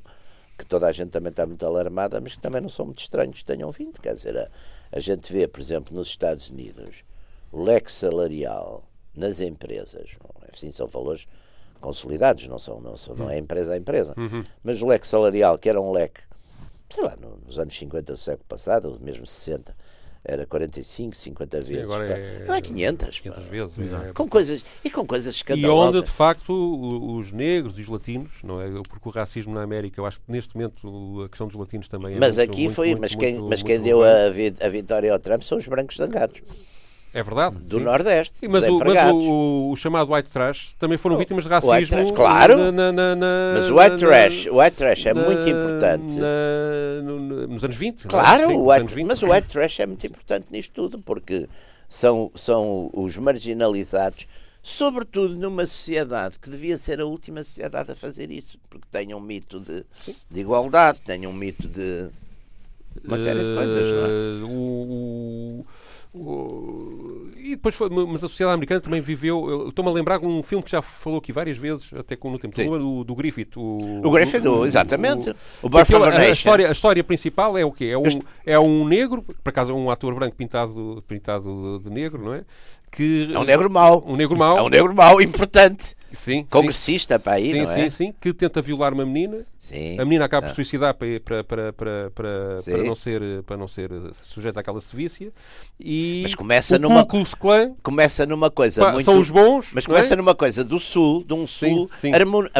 que 0.55 0.63
toda 0.63 0.87
a 0.87 0.91
gente 0.91 1.09
também 1.09 1.31
está 1.31 1.47
muito 1.47 1.65
alarmada, 1.65 2.21
mas 2.21 2.35
que 2.35 2.41
também 2.41 2.61
não 2.61 2.69
são 2.69 2.85
muito 2.85 3.01
estranhos 3.01 3.39
que 3.39 3.45
tenham 3.45 3.71
vindo. 3.71 3.99
Quer 3.99 4.13
dizer, 4.13 4.37
a, 4.37 4.47
a 4.91 4.99
gente 4.99 5.33
vê, 5.33 5.47
por 5.47 5.59
exemplo, 5.59 5.95
nos 5.95 6.07
Estados 6.07 6.51
Unidos, 6.51 7.03
o 7.51 7.63
leque 7.63 7.91
salarial 7.91 8.83
nas 9.15 9.41
empresas, 9.41 10.11
assim, 10.53 10.69
são 10.69 10.85
valores 10.85 11.27
consolidados, 11.81 12.47
não, 12.47 12.59
são, 12.59 12.79
não, 12.79 12.95
são, 12.95 13.15
não 13.15 13.29
é 13.29 13.37
empresa 13.37 13.73
a 13.73 13.77
empresa, 13.77 14.13
uhum. 14.15 14.43
mas 14.63 14.81
o 14.81 14.87
leque 14.87 15.07
salarial, 15.07 15.57
que 15.57 15.67
era 15.67 15.81
um 15.81 15.91
leque, 15.91 16.21
sei 16.87 17.03
lá, 17.03 17.17
nos 17.17 17.57
anos 17.57 17.75
50 17.75 18.13
do 18.13 18.17
século 18.17 18.45
passado, 18.47 18.99
mesmo 19.01 19.25
60, 19.25 19.75
era 20.25 20.45
45, 20.45 21.15
50 21.15 21.59
vezes. 21.62 21.75
Sim, 21.75 21.83
agora 21.83 22.05
é, 22.05 22.45
não 22.45 22.55
é 22.55 22.62
500. 22.62 23.19
500 23.19 23.43
vezes. 23.45 23.91
É. 23.91 24.13
Com 24.13 24.27
coisas, 24.27 24.63
e 24.83 24.89
com 24.89 25.05
coisas 25.05 25.36
escandalosas. 25.36 25.95
E 25.95 25.97
onde, 25.97 26.05
de 26.05 26.12
facto, 26.12 27.17
os 27.17 27.31
negros 27.31 27.77
e 27.77 27.81
os 27.81 27.89
latinos, 27.89 28.31
não 28.41 28.62
é? 28.62 28.69
Porque 28.88 29.09
o 29.09 29.12
racismo 29.12 29.53
na 29.53 29.62
América, 29.62 29.99
eu 29.99 30.05
acho 30.05 30.21
que 30.21 30.31
neste 30.31 30.55
momento 30.55 31.23
a 31.25 31.29
questão 31.29 31.47
dos 31.47 31.57
latinos 31.57 31.89
também 31.89 32.15
é 32.15 32.19
Mas 32.19 32.38
muito, 32.38 32.49
aqui 32.49 32.62
muito, 32.63 32.75
foi, 32.75 32.88
muito, 32.88 33.01
mas 33.01 33.15
quem, 33.15 33.39
mas 33.41 33.63
quem 33.63 33.81
deu 33.81 34.01
a, 34.01 34.27
a 34.62 34.69
vitória 34.69 35.12
ao 35.12 35.19
Trump 35.19 35.41
são 35.41 35.57
os 35.57 35.67
brancos 35.67 35.97
zangados. 35.97 36.41
É 37.13 37.21
verdade. 37.21 37.58
Do 37.58 37.78
sim. 37.78 37.84
Nordeste. 37.84 38.39
Sim, 38.39 38.47
mas, 38.49 38.63
o, 38.63 38.80
mas 38.80 39.12
o, 39.12 39.69
o, 39.71 39.76
chamado 39.76 40.12
white 40.12 40.30
trash 40.30 40.73
também 40.80 40.97
foram 40.97 41.15
vítimas 41.15 41.43
de 41.43 41.49
racismo. 41.49 41.95
Trash, 41.95 42.12
claro. 42.12 42.71
Na, 42.71 42.91
na, 42.91 43.15
na, 43.15 43.54
mas 43.54 43.69
o 43.69 43.76
white 43.76 43.97
trash, 43.97 44.47
o 44.47 44.58
white 44.60 44.76
trash 44.76 45.06
é 45.06 45.13
muito 45.13 45.47
importante. 45.47 46.17
No, 47.04 47.47
nos 47.47 47.63
anos 47.63 47.76
20. 47.76 48.08
Claro, 48.08 48.47
sim, 48.47 48.54
o 48.54 48.71
white, 48.71 48.95
20. 48.95 49.06
mas 49.06 49.21
o 49.21 49.30
white 49.30 49.47
trash 49.47 49.80
é 49.80 49.86
muito 49.86 50.08
importante 50.08 50.47
nisto 50.49 50.71
tudo, 50.73 50.97
porque 50.97 51.47
são, 51.88 52.32
são 52.34 52.89
os 52.91 53.15
marginalizados, 53.17 54.28
sobretudo 54.63 55.36
numa 55.36 55.67
sociedade 55.67 56.39
que 56.39 56.49
devia 56.49 56.80
ser 56.80 56.99
a 56.99 57.06
última 57.06 57.43
sociedade 57.43 57.91
a 57.91 57.95
fazer 57.95 58.32
isso, 58.32 58.58
porque 58.67 58.88
tem 58.91 59.13
um 59.13 59.19
mito 59.19 59.60
de, 59.60 59.86
de 60.32 60.39
igualdade, 60.39 60.99
tem 61.02 61.28
um 61.28 61.34
mito 61.34 61.67
de 61.67 62.10
uma 63.04 63.17
série 63.17 63.39
de 63.39 63.54
coisas, 63.56 63.91
não 63.91 64.06
é? 64.06 64.10
Eh, 64.10 64.43
o 64.45 65.65
e 67.53 67.55
depois 67.55 67.75
foi, 67.75 67.89
mas 67.89 68.23
a 68.23 68.27
sociedade 68.27 68.55
americana 68.55 68.81
também 68.81 69.01
viveu. 69.01 69.69
Estou-me 69.69 69.89
a 69.89 69.93
lembrar 69.93 70.19
de 70.19 70.25
um 70.25 70.43
filme 70.43 70.63
que 70.63 70.71
já 70.71 70.81
falou 70.81 71.19
aqui 71.19 71.31
várias 71.31 71.57
vezes, 71.57 71.89
até 71.93 72.15
com 72.15 72.31
no 72.31 72.39
tempo, 72.39 72.55
do, 72.55 73.03
do 73.03 73.15
Griffith. 73.15 73.55
O, 73.55 74.01
o 74.05 74.11
Griffith, 74.11 74.45
o, 74.45 74.65
exatamente. 74.65 75.29
O, 75.61 75.67
o 75.67 75.77
a, 75.77 76.29
história, 76.29 76.67
a 76.67 76.71
história 76.71 77.03
principal 77.03 77.57
é 77.57 77.63
o 77.63 77.71
quê? 77.71 77.85
É 77.85 77.97
um, 77.97 78.21
é 78.45 78.59
um 78.59 78.85
negro, 78.85 79.21
por 79.21 79.49
acaso 79.49 79.71
é 79.71 79.75
um 79.75 79.89
ator 79.89 80.13
branco 80.15 80.35
pintado, 80.35 81.03
pintado 81.07 81.79
de 81.83 81.89
negro, 81.89 82.23
não 82.23 82.33
é? 82.33 82.43
Que 82.95 83.29
é 83.34 83.39
um 83.39 83.43
negro 83.43 83.69
mau. 83.69 84.03
Um 84.08 84.15
negro 84.15 84.38
mau. 84.38 84.58
É 84.58 84.62
um 84.62 84.69
negro 84.69 84.93
mau, 84.93 85.21
importante. 85.21 85.95
Sim. 86.12 86.45
Congressista 86.47 87.17
sim. 87.17 87.23
para 87.23 87.34
aí, 87.34 87.51
sim, 87.51 87.62
não 87.63 87.71
é? 87.71 87.84
Sim, 87.84 87.89
sim, 87.89 88.13
que 88.21 88.32
tenta 88.34 88.62
violar 88.62 88.93
uma 88.93 89.03
menina. 89.03 89.45
Sim. 89.58 89.99
A 89.99 90.06
menina 90.06 90.25
acaba 90.25 90.47
por 90.47 90.53
suicidar 90.53 90.93
para, 90.93 91.19
para, 91.19 91.43
para, 91.43 91.73
para, 91.73 92.12
para, 92.12 92.56
para, 92.63 92.84
não 92.84 92.95
ser, 92.95 93.43
para 93.43 93.58
não 93.58 93.67
ser 93.67 93.89
sujeita 94.21 94.60
àquela 94.60 94.79
sevícia. 94.79 95.32
E 95.79 96.19
mas 96.21 96.36
começa 96.36 96.77
numa 96.77 97.03
Clã, 97.06 97.73
começa 97.82 98.27
numa 98.27 98.51
coisa 98.51 98.82
pá, 98.82 98.91
muito 98.91 99.06
são 99.06 99.19
os 99.19 99.32
bons, 99.32 99.69
mas 99.73 99.88
começa 99.88 100.13
é? 100.13 100.15
numa 100.15 100.36
coisa 100.36 100.63
do 100.63 100.79
sul, 100.79 101.23
de 101.23 101.34
um 101.34 101.47
sul 101.47 101.89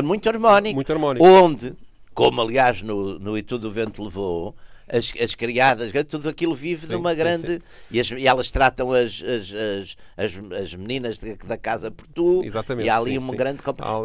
muito 0.04 0.30
harmónico, 0.30 0.76
muito 0.76 0.92
harmónico. 0.92 1.24
Onde, 1.24 1.74
como 2.14 2.42
aliás 2.42 2.82
no 2.82 3.20
no 3.20 3.38
E 3.38 3.44
tudo 3.44 3.68
o 3.68 3.72
vento 3.72 4.04
levou, 4.04 4.56
as, 4.96 5.12
as 5.20 5.34
criadas, 5.36 5.92
tudo 6.08 6.30
aquilo 6.30 6.54
vive 6.54 6.86
Sim, 6.88 6.94
numa 6.94 7.12
sim, 7.12 7.16
grande. 7.18 7.54
sim. 7.54 7.60
E, 7.90 8.00
as- 8.00 8.12
e 8.12 8.28
elas 8.28 8.52
tratam 8.52 8.92
as, 8.92 9.24
as, 9.24 9.52
as, 9.54 9.96
as, 10.16 10.54
as 10.62 10.76
meninas 10.76 11.18
de- 11.18 11.36
da 11.36 11.58
casa 11.58 11.90
por 11.90 12.06
tu. 12.08 12.44
Exatamente, 12.44 12.86
E 12.86 12.90
há 12.90 12.98
ali 12.98 13.12
sim, 13.12 13.18
um 13.20 13.30
sim. 13.30 13.36
grande. 13.36 13.60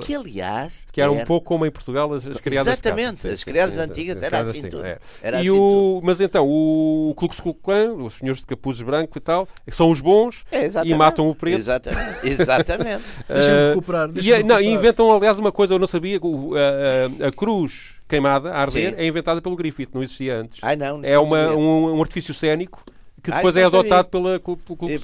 Que 0.04 0.14
aliás. 0.14 0.72
Que 0.90 1.00
era 1.00 1.10
um 1.12 1.16
era- 1.16 1.26
pouco 1.26 1.46
como 1.46 1.66
em 1.66 1.70
Portugal 1.70 2.12
as, 2.14 2.26
as 2.26 2.40
criadas. 2.40 2.72
Exatamente, 2.72 3.20
Sim, 3.20 3.28
as 3.30 3.44
criadas 3.44 3.78
antigas 3.78 4.18
sim, 4.18 4.24
era 4.24 4.38
assim 4.40 4.62
tudo. 4.62 4.84
é. 4.84 4.98
Era 5.22 5.36
e 5.38 5.48
assim 5.48 5.50
o, 5.58 6.00
mas 6.02 6.20
então, 6.20 6.46
o 6.48 7.12
Ku 7.16 7.28
Klux 7.28 7.54
Klan, 7.62 7.94
os 7.94 8.14
senhores 8.14 8.40
de 8.40 8.46
capuzes 8.46 8.82
brancos 8.82 9.16
e 9.16 9.20
tal, 9.20 9.46
são 9.70 9.90
os 9.90 10.00
bons 10.00 10.44
É, 10.50 10.68
e 10.84 10.94
matam 10.94 11.28
o 11.28 11.34
preto. 11.34 11.58
Exatamente. 11.58 12.26
Exatamente. 12.26 13.02
Deixa-me 13.28 13.56
Ah, 13.56 13.68
recuperar. 13.70 14.08
E, 14.08 14.12
deixa-me 14.12 14.34
é- 14.34 14.42
não, 14.42 14.56
e 14.56 14.62
recuperar. 14.64 14.78
inventam, 14.78 15.12
aliás, 15.14 15.38
uma 15.38 15.52
coisa, 15.52 15.74
eu 15.74 15.78
não 15.78 15.86
sabia, 15.86 16.18
a, 16.18 17.24
a- 17.24 17.28
a 17.28 17.32
cruz 17.32 17.97
queimada, 18.08 18.50
a 18.52 18.60
arder, 18.62 18.90
Sim. 18.94 18.96
é 19.00 19.06
inventada 19.06 19.40
pelo 19.42 19.54
Griffith, 19.56 19.90
não 19.92 20.02
existia 20.02 20.36
antes. 20.40 20.58
Ai 20.62 20.76
não, 20.76 21.00
é 21.04 21.14
não 21.14 21.24
uma, 21.24 21.36
sabia. 21.44 21.58
um, 21.58 21.96
um 21.96 22.00
artifício 22.00 22.32
cénico 22.34 22.82
que 23.22 23.32
Ah, 23.32 23.36
depois 23.36 23.54
isso 23.56 23.62
é 23.64 23.66
adotado 23.66 24.08
pela, 24.08 24.38
pelo, 24.38 24.56
pelo 24.56 24.76
Ku 24.78 24.86
E 24.88 24.94
E 24.94 24.98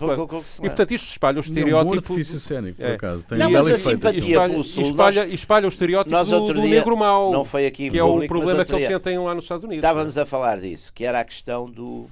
portanto 0.69 0.91
isto 0.93 1.09
espalha 1.11 1.33
o 1.33 1.35
Não, 1.35 1.41
um 1.41 1.45
estereótipo. 1.45 1.95
artifício 1.97 2.39
cénico, 2.39 2.77
por 2.77 2.87
É. 2.87 2.95
acaso. 2.95 3.27
Tem 3.27 3.39
Não, 3.39 3.51
mas 3.51 3.67
a 3.67 3.71
efeito 3.71 3.91
simpatia. 3.91 4.21
E 4.21 4.31
espalha, 4.31 4.51
pelo 4.53 4.65
Sul, 4.65 4.83
espalha, 4.85 5.27
espalha 5.27 5.65
o 5.67 5.69
estereótipo 5.69 6.11
Nós 6.17 6.29
do, 6.29 6.37
outro 6.37 6.55
do 6.55 6.61
dia- 6.63 6.71
negro 6.77 6.97
mau, 6.97 7.33
não 7.33 7.45
foi 7.45 7.67
aqui 7.67 7.91
que 7.91 7.99
é 7.99 8.05
o 8.05 8.25
problema 8.27 8.65
que 8.65 8.73
eles 8.73 8.87
sentem 8.87 9.19
lá 9.19 9.35
nos 9.35 9.45
Estados 9.45 9.65
Unidos. 9.65 9.85
Estávamos 9.85 10.17
a 10.17 10.25
falar 10.25 10.61
disso, 10.61 10.93
que 10.95 11.05
era 11.05 11.21
a 11.21 11.25
questão 11.25 11.69
do. 11.69 12.07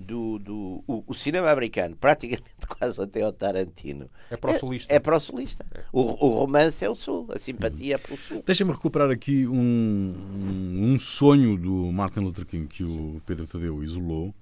Do, 0.00 0.38
do 0.38 0.82
o, 0.86 1.04
o 1.06 1.14
cinema 1.14 1.50
americano, 1.50 1.96
praticamente 1.96 2.42
quase 2.66 3.00
até 3.00 3.22
ao 3.22 3.32
Tarantino, 3.32 4.08
É 4.30 4.36
pró-sulista. 4.36 4.92
É, 4.92 4.96
é 4.96 5.00
pró-sulista. 5.00 5.66
O, 5.92 6.00
o 6.26 6.40
romance 6.40 6.84
é 6.84 6.88
o 6.88 6.94
Sul, 6.94 7.28
a 7.32 7.38
simpatia 7.38 7.96
é 7.96 7.98
pelo 7.98 8.16
Sul. 8.16 8.42
Deixa-me 8.44 8.72
recuperar 8.72 9.10
aqui 9.10 9.46
um, 9.46 9.54
um, 9.54 10.92
um 10.92 10.98
sonho 10.98 11.56
do 11.56 11.92
Martin 11.92 12.20
Luther 12.20 12.46
King 12.46 12.66
que 12.66 12.82
o 12.82 13.20
Pedro 13.26 13.46
Tadeu 13.46 13.82
isolou 13.84 14.34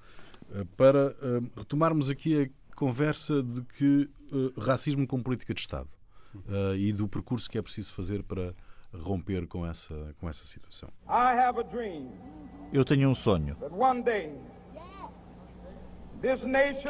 eh, 0.55 0.65
para 0.77 1.15
eh, 1.21 1.41
retomarmos 1.57 2.09
aqui 2.11 2.43
a 2.43 2.77
conversa 2.77 3.43
de 3.43 3.63
que 3.63 4.09
eh, 4.33 4.61
racismo 4.61 5.07
com 5.07 5.23
política 5.23 5.53
de 5.53 5.61
Estado 5.61 5.89
eh, 6.49 6.77
e 6.77 6.93
do 6.93 7.09
percurso 7.09 7.51
que 7.51 7.59
é 7.59 7.63
preciso 7.63 7.93
fazer 7.93 8.23
para 8.23 8.55
romper 8.95 9.47
com 9.47 9.67
essa, 9.67 10.15
com 10.19 10.29
essa 10.29 10.47
situação. 10.47 10.89
I 11.07 11.37
have 11.39 11.59
a 11.59 11.63
dream 11.63 12.09
Eu 12.73 12.85
tenho 12.85 13.11
um 13.11 13.15
sonho 13.15 13.57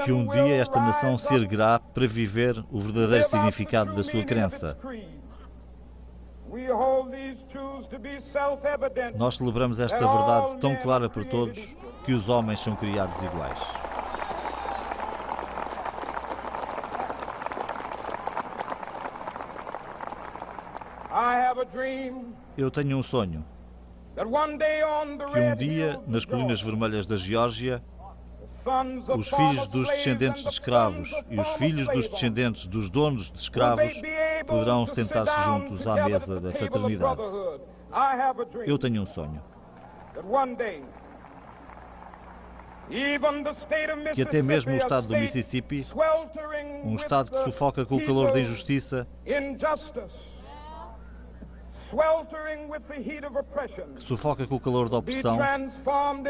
que 0.04 0.12
um 0.12 0.26
dia 0.26 0.56
esta 0.56 0.80
nação 0.80 1.18
se 1.18 1.34
erguerá 1.34 1.78
para 1.78 2.06
viver 2.06 2.64
o 2.70 2.80
verdadeiro 2.80 3.24
significado 3.24 3.94
da 3.94 4.02
sua 4.02 4.24
crença. 4.24 4.76
Nós 9.16 9.36
celebramos 9.36 9.80
esta 9.80 9.98
verdade 9.98 10.56
tão 10.58 10.74
clara 10.76 11.08
para 11.10 11.24
todos 11.24 11.76
que 12.04 12.12
os 12.12 12.28
homens 12.28 12.60
são 12.60 12.74
criados 12.74 13.22
iguais. 13.22 13.58
Eu 22.56 22.70
tenho 22.70 22.96
um 22.96 23.02
sonho 23.02 23.44
que 24.16 25.38
um 25.40 25.56
dia, 25.56 26.00
nas 26.06 26.24
colinas 26.24 26.60
vermelhas 26.60 27.06
da 27.06 27.16
Geórgia, 27.16 27.82
os 29.16 29.28
filhos 29.28 29.66
dos 29.68 29.88
descendentes 29.88 30.42
de 30.42 30.48
escravos 30.48 31.12
e 31.31 31.38
os 31.38 31.48
filhos 31.50 31.87
dos 31.88 32.09
descendentes 32.09 32.66
dos 32.66 32.90
donos 32.90 33.31
de 33.31 33.38
escravos 33.38 33.92
poderão 34.46 34.87
sentar-se 34.87 35.42
juntos 35.44 35.87
à 35.87 36.04
mesa 36.04 36.40
da 36.40 36.52
fraternidade. 36.52 37.20
Eu 38.66 38.78
tenho 38.78 39.02
um 39.02 39.07
sonho 39.07 39.42
que 44.14 44.22
até 44.22 44.40
mesmo 44.42 44.72
o 44.72 44.76
estado 44.76 45.09
do 45.09 45.16
Mississippi, 45.16 45.87
um 46.85 46.94
estado 46.94 47.31
que 47.31 47.38
sufoca 47.44 47.85
com 47.85 47.96
o 47.96 48.04
calor 48.04 48.33
da 48.33 48.40
injustiça, 48.40 49.07
que 53.96 54.03
sufoca 54.03 54.46
com 54.46 54.57
o 54.57 54.61
calor 54.61 54.88
da 54.88 54.98
opressão, 54.98 55.38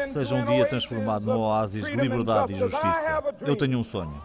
seja 0.05 0.35
um 0.35 0.45
dia 0.45 0.65
transformado 0.65 1.25
num 1.25 1.39
oásis 1.39 1.85
de 1.85 1.95
liberdade 1.95 2.53
e 2.53 2.55
justiça. 2.55 3.23
Eu 3.41 3.55
tenho 3.55 3.79
um 3.79 3.83
sonho 3.83 4.21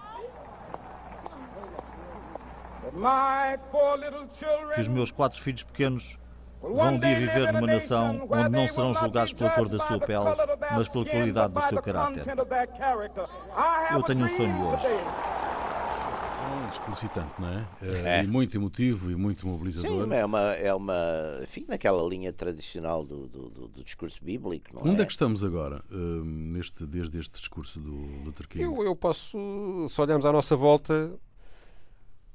que 4.74 4.80
os 4.80 4.88
meus 4.88 5.10
quatro 5.10 5.40
filhos 5.42 5.64
pequenos 5.64 6.18
vão 6.60 6.94
um 6.94 6.98
dia 6.98 7.18
viver 7.18 7.52
numa 7.52 7.66
nação 7.66 8.26
onde 8.30 8.48
não 8.48 8.68
serão 8.68 8.94
julgados 8.94 9.32
pela 9.32 9.50
cor 9.50 9.68
da 9.68 9.78
sua 9.80 9.98
pele, 9.98 10.24
mas 10.70 10.88
pela 10.88 11.04
qualidade 11.04 11.52
do 11.52 11.62
seu 11.62 11.82
caráter. 11.82 12.24
Eu 13.92 14.02
tenho 14.02 14.24
um 14.24 14.28
sonho 14.28 14.66
hoje. 14.68 14.86
Excitante, 16.92 17.32
não 17.40 17.48
é? 17.48 17.66
É. 17.82 18.22
E 18.22 18.26
muito 18.26 18.56
emotivo 18.56 19.10
e 19.10 19.16
muito 19.16 19.46
mobilizador. 19.46 20.04
Sim, 20.06 20.14
é 20.14 20.24
uma, 20.24 20.40
é 20.54 20.74
uma. 20.74 20.94
Enfim, 21.42 21.64
naquela 21.68 22.02
linha 22.08 22.32
tradicional 22.32 23.04
do, 23.04 23.26
do, 23.26 23.50
do- 23.50 23.68
do 23.68 23.84
discurso 23.84 24.18
bíblico, 24.24 24.66
não 24.74 24.82
Onde 24.90 25.00
é? 25.00 25.02
é 25.02 25.06
que 25.06 25.12
estamos 25.12 25.42
agora, 25.44 25.82
hum, 25.90 26.52
neste, 26.52 26.84
desde 26.86 27.18
este 27.18 27.38
discurso 27.40 27.78
do 27.80 27.92
Luther 28.24 28.48
King? 28.48 28.64
Eu, 28.64 28.82
eu 28.82 28.94
posso, 28.96 29.86
se 29.88 30.00
olharmos 30.00 30.24
à 30.26 30.32
nossa 30.32 30.56
volta, 30.56 31.12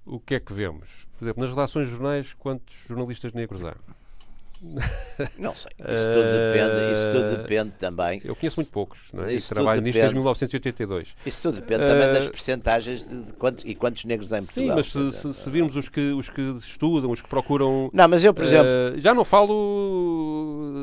o 0.06 0.20
que 0.20 0.36
é 0.36 0.40
que 0.40 0.54
vemos? 0.54 1.08
Por 1.18 1.26
exemplo, 1.26 1.42
nas 1.44 1.52
relações 1.52 1.88
jornais, 1.90 2.34
quantos 2.34 2.76
jornalistas 2.88 3.34
negros 3.34 3.64
há? 3.64 3.76
Não 5.38 5.56
sei. 5.56 5.72
Isso 5.80 6.06
tudo 6.14 6.26
depende, 6.26 6.92
isso 6.94 7.12
tudo 7.14 7.26
Eh, 7.26 7.38
depende 7.38 7.72
também. 7.80 8.22
Eu 8.26 8.36
conheço 8.36 8.58
muito 8.58 8.72
poucos, 8.72 9.00
não 9.14 9.24
é? 9.24 9.32
E 9.32 9.36
Isso 9.38 9.48
tudo 9.50 9.56
trabalho 9.58 9.82
nisto 9.82 9.94
desde 9.94 10.00
depende. 10.10 10.16
1982. 10.20 11.08
Isso 11.26 11.42
tudo 11.42 11.56
depende 11.56 11.82
também 11.82 12.14
das 12.14 12.26
Eh, 12.28 12.30
percentagens 12.30 13.08
de, 13.08 13.22
de 13.24 13.34
quantos, 13.34 13.64
e 13.66 13.74
quantos 13.76 14.04
negros 14.06 14.34
há 14.34 14.40
em 14.40 14.42
Sim, 14.42 14.68
Portugal. 14.68 14.76
mas 14.78 14.92
quer 14.92 15.12
se, 15.22 15.34
se, 15.34 15.44
se 15.44 15.50
virmos 15.50 15.76
os 15.76 15.88
que, 15.90 16.12
os 16.12 16.30
que 16.30 16.42
estudam, 16.60 17.10
os 17.12 17.22
que 17.22 17.30
procuram. 17.30 17.90
Não, 17.94 18.08
mas 18.08 18.24
eu, 18.24 18.34
por 18.34 18.44
exemplo. 18.44 18.68
eh, 18.68 18.94
já 19.00 19.14
não 19.14 19.24
falo. 19.24 20.74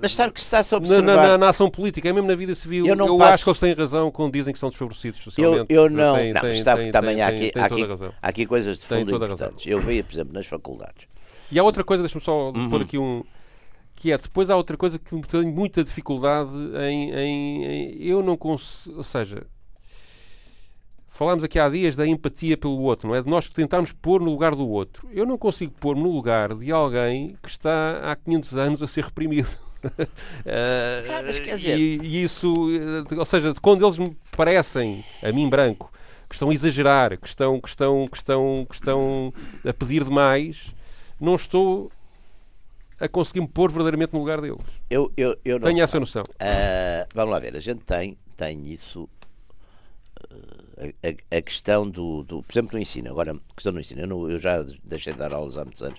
mas 0.00 0.14
sabe 0.14 0.32
que 0.32 0.40
se 0.40 0.46
está-se 0.46 0.74
a 0.74 0.78
na, 0.78 0.84
observar. 0.84 1.16
na- 1.16 1.22
na- 1.28 1.38
na 1.38 1.48
ação 1.48 1.70
política, 1.70 2.08
é 2.08 2.12
mesmo 2.12 2.28
na 2.28 2.34
vida 2.34 2.54
civil. 2.54 2.86
Eu 2.86 2.94
Eu, 2.96 3.18
passo- 3.18 3.34
acho 3.34 3.44
que 3.44 3.50
eles 3.50 3.60
têm 3.60 3.74
razão 3.74 4.10
quando 4.10 4.32
dizem 4.32 4.52
que 4.52 4.58
são 4.58 4.68
desfavorecidos 4.68 5.18
Eu, 5.20 5.24
socialmente. 5.24 5.66
eu 5.74 5.90
não. 5.90 6.14
Têm- 6.16 6.32
não, 6.32 6.42
mas 6.42 6.60
sabe 6.60 6.76
têm- 6.82 6.86
que 6.86 6.92
também 6.92 7.14
têm- 7.16 7.22
há 7.24 7.28
aqui, 7.28 7.52
há, 7.56 7.64
aqui, 7.64 7.82
há 8.22 8.28
aqui 8.28 8.46
coisas 8.46 8.78
de 8.78 8.84
fundo 8.86 9.14
importantes. 9.14 9.66
Eu 9.66 9.80
via, 9.80 10.02
por 10.02 10.12
exemplo, 10.12 10.32
nas 10.34 10.46
faculdades. 10.46 11.06
E 11.52 11.58
há 11.58 11.62
outra 11.62 11.84
coisa, 11.84 12.02
deixa-me 12.02 12.24
só 12.24 12.50
Uhum. 12.50 12.70
pôr 12.70 12.82
aqui 12.82 12.98
um. 12.98 13.22
Que 13.94 14.10
é, 14.10 14.18
depois 14.18 14.50
há 14.50 14.56
outra 14.56 14.76
coisa 14.76 14.98
que 14.98 15.20
tenho 15.28 15.52
muita 15.52 15.84
dificuldade 15.84 16.50
em. 16.80 17.12
em- 17.12 17.64
em- 17.64 18.02
eu 18.02 18.22
não 18.22 18.36
consigo. 18.36 18.96
Ou 18.96 19.04
seja, 19.04 19.46
falámos 21.08 21.44
aqui 21.44 21.58
há 21.58 21.68
dias 21.68 21.94
da 21.94 22.06
empatia 22.06 22.56
pelo 22.56 22.78
outro, 22.80 23.08
não 23.08 23.14
é? 23.14 23.22
De 23.22 23.28
nós 23.30 23.46
que 23.46 23.54
tentarmos 23.54 23.92
pôr 23.92 24.20
no 24.20 24.30
lugar 24.30 24.54
do 24.56 24.66
outro. 24.68 25.06
Eu 25.12 25.26
não 25.26 25.36
consigo 25.38 25.72
pôr-me 25.78 26.02
no 26.02 26.10
lugar 26.10 26.54
de 26.54 26.72
alguém 26.72 27.36
que 27.42 27.48
está 27.50 28.00
há 28.10 28.16
500 28.16 28.56
anos 28.56 28.82
a 28.82 28.86
ser 28.86 29.04
reprimido. 29.04 29.48
Eh, 30.46 31.04
Ah, 31.10 31.22
mas 31.26 31.38
quer 31.40 31.56
dizer- 31.58 31.78
e, 31.78 31.98
e 32.02 32.22
isso, 32.24 32.54
eh, 32.70 33.18
ou 33.18 33.24
seja, 33.24 33.52
quando 33.60 33.84
eles 33.84 33.98
me 33.98 34.16
parecem, 34.36 35.04
a 35.22 35.30
mim 35.32 35.48
branco, 35.48 35.92
que 36.28 36.34
estão 36.34 36.48
a 36.50 36.54
exagerar, 36.54 37.18
que 37.18 37.28
estão, 37.28 37.60
que 37.60 37.68
estão, 37.68 38.08
que 38.10 38.16
estão, 38.16 38.66
que 38.68 38.74
estão 38.74 39.34
a 39.68 39.72
pedir 39.72 40.02
demais, 40.02 40.72
não 41.22 41.34
estou 41.36 41.90
a 43.00 43.08
conseguir 43.08 43.40
me 43.40 43.48
pôr 43.48 43.70
verdadeiramente 43.70 44.12
no 44.12 44.20
lugar 44.20 44.40
deles. 44.40 44.60
Eu, 44.90 45.12
eu, 45.16 45.36
eu 45.44 45.58
não 45.58 45.64
Tenho 45.66 45.76
sei. 45.76 45.84
essa 45.84 46.00
noção. 46.00 46.22
Ah, 46.38 47.06
vamos 47.14 47.32
lá 47.32 47.38
ver, 47.38 47.56
a 47.56 47.60
gente 47.60 47.84
tem, 47.84 48.16
tem 48.36 48.62
isso. 48.70 49.08
ah, 50.78 50.92
a, 51.32 51.36
a- 51.38 51.42
questão 51.42 51.88
do, 51.88 52.22
do. 52.24 52.42
Por 52.42 52.52
exemplo, 52.52 52.74
no 52.76 52.82
ensino. 52.82 53.10
Agora, 53.10 53.32
a 53.32 53.54
questão 53.54 53.72
do 53.72 53.80
ensino. 53.80 54.02
Eu, 54.02 54.06
não- 54.06 54.30
eu 54.30 54.38
já 54.38 54.62
deixei 54.84 55.12
de 55.12 55.18
dar 55.18 55.32
aulas 55.32 55.56
há 55.56 55.64
muitos 55.64 55.82
anos 55.82 55.98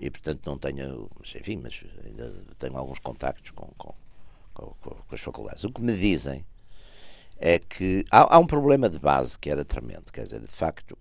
e, 0.00 0.10
portanto, 0.10 0.40
não 0.46 0.58
tenho. 0.58 1.08
Enfim, 1.34 1.60
mas 1.62 1.84
ainda 2.04 2.32
tenho 2.58 2.76
alguns 2.76 2.98
contactos 2.98 3.50
com, 3.52 3.66
com, 3.76 3.94
com, 4.52 4.66
com- 4.80 4.90
com 5.08 5.14
as 5.14 5.20
faculdades. 5.20 5.64
O 5.64 5.70
que 5.70 5.82
me 5.82 5.92
dizem 5.96 6.44
é 7.38 7.58
que 7.58 8.04
há, 8.10 8.36
há 8.36 8.38
um 8.38 8.46
problema 8.46 8.88
de 8.88 8.98
base 8.98 9.38
que 9.38 9.50
era 9.50 9.64
tremendo. 9.64 10.10
Quer 10.12 10.24
dizer, 10.24 10.40
de 10.40 10.46
facto, 10.46 10.96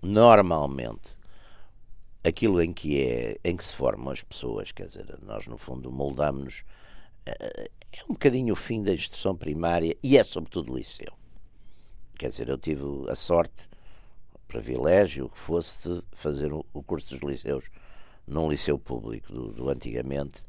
normalmente 0.00 1.16
aquilo 2.24 2.62
em 2.62 2.72
que 2.72 3.02
é 3.02 3.36
em 3.44 3.56
que 3.56 3.64
se 3.64 3.74
formam 3.74 4.12
as 4.12 4.22
pessoas, 4.22 4.72
quer 4.72 4.86
dizer, 4.86 5.18
nós 5.22 5.46
no 5.46 5.58
fundo 5.58 5.90
moldamos-nos 5.90 6.64
eh, 7.26 7.70
é 7.92 8.04
um 8.04 8.14
bocadinho 8.14 8.54
o 8.54 8.56
fim 8.56 8.82
da 8.82 8.94
instrução 8.94 9.36
primária 9.36 9.94
e 10.02 10.16
é 10.16 10.22
sobretudo 10.22 10.72
o 10.72 10.76
liceu. 10.76 11.12
Quer 12.18 12.30
dizer, 12.30 12.48
eu 12.48 12.56
tive 12.58 12.82
a 13.08 13.14
sorte, 13.14 13.68
o 14.34 14.38
privilégio 14.48 15.28
que 15.28 15.38
fosse 15.38 15.88
de 15.88 16.02
fazer 16.12 16.52
o, 16.52 16.64
curso 16.82 17.14
dos 17.14 17.22
liceus 17.28 17.66
num 18.26 18.50
liceu 18.50 18.78
público 18.78 19.32
do, 19.32 19.52
do 19.52 19.68
antigamente, 19.68 20.44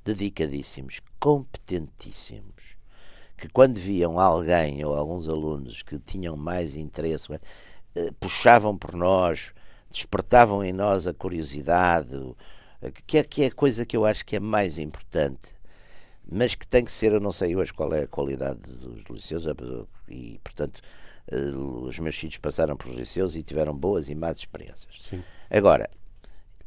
dedicadíssimos, 0.05 1.01
competentíssimos, 1.18 2.77
que 3.37 3.49
quando 3.49 3.79
viam 3.79 4.18
alguém 4.20 4.85
ou 4.85 4.94
alguns 4.94 5.29
alunos 5.29 5.83
que 5.83 5.99
tinham 5.99 6.37
mais 6.37 6.77
interesse, 6.77 7.29
eh, 7.94 8.11
puxavam 8.20 8.77
por 8.77 8.94
nós, 8.94 9.53
despertavam 9.90 10.62
em 10.62 10.73
nós 10.73 11.07
a 11.07 11.14
curiosidade, 11.14 12.35
que 13.07 13.18
é, 13.18 13.25
que 13.25 13.42
é 13.44 13.47
a 13.47 13.53
coisa 13.53 13.87
que 13.87 13.97
eu 13.97 14.05
acho 14.05 14.25
que 14.27 14.37
é 14.37 14.40
mais 14.40 14.77
importante, 14.77 15.55
mas 16.27 16.55
que 16.55 16.66
tem 16.66 16.85
que 16.85 16.92
ser, 16.92 17.12
eu 17.12 17.20
não 17.20 17.33
sei 17.33 17.57
hoje 17.57 17.73
qual 17.73 17.92
é 17.94 18.03
a 18.03 18.09
qualidade 18.09 18.61
dos 18.61 19.05
liceus, 19.11 19.44
e 20.09 20.38
portanto 20.42 20.81
eh, 20.83 21.04
os 21.87 21.98
meus 21.98 22.16
filhos 22.16 22.37
passaram 22.37 22.76
por 22.76 22.92
liceus 22.92 23.34
e 23.34 23.42
tiveram 23.42 23.74
boas 23.74 24.08
e 24.08 24.14
más 24.14 24.38
experiências. 24.38 24.94
Sim. 24.98 25.22
Agora, 25.50 25.88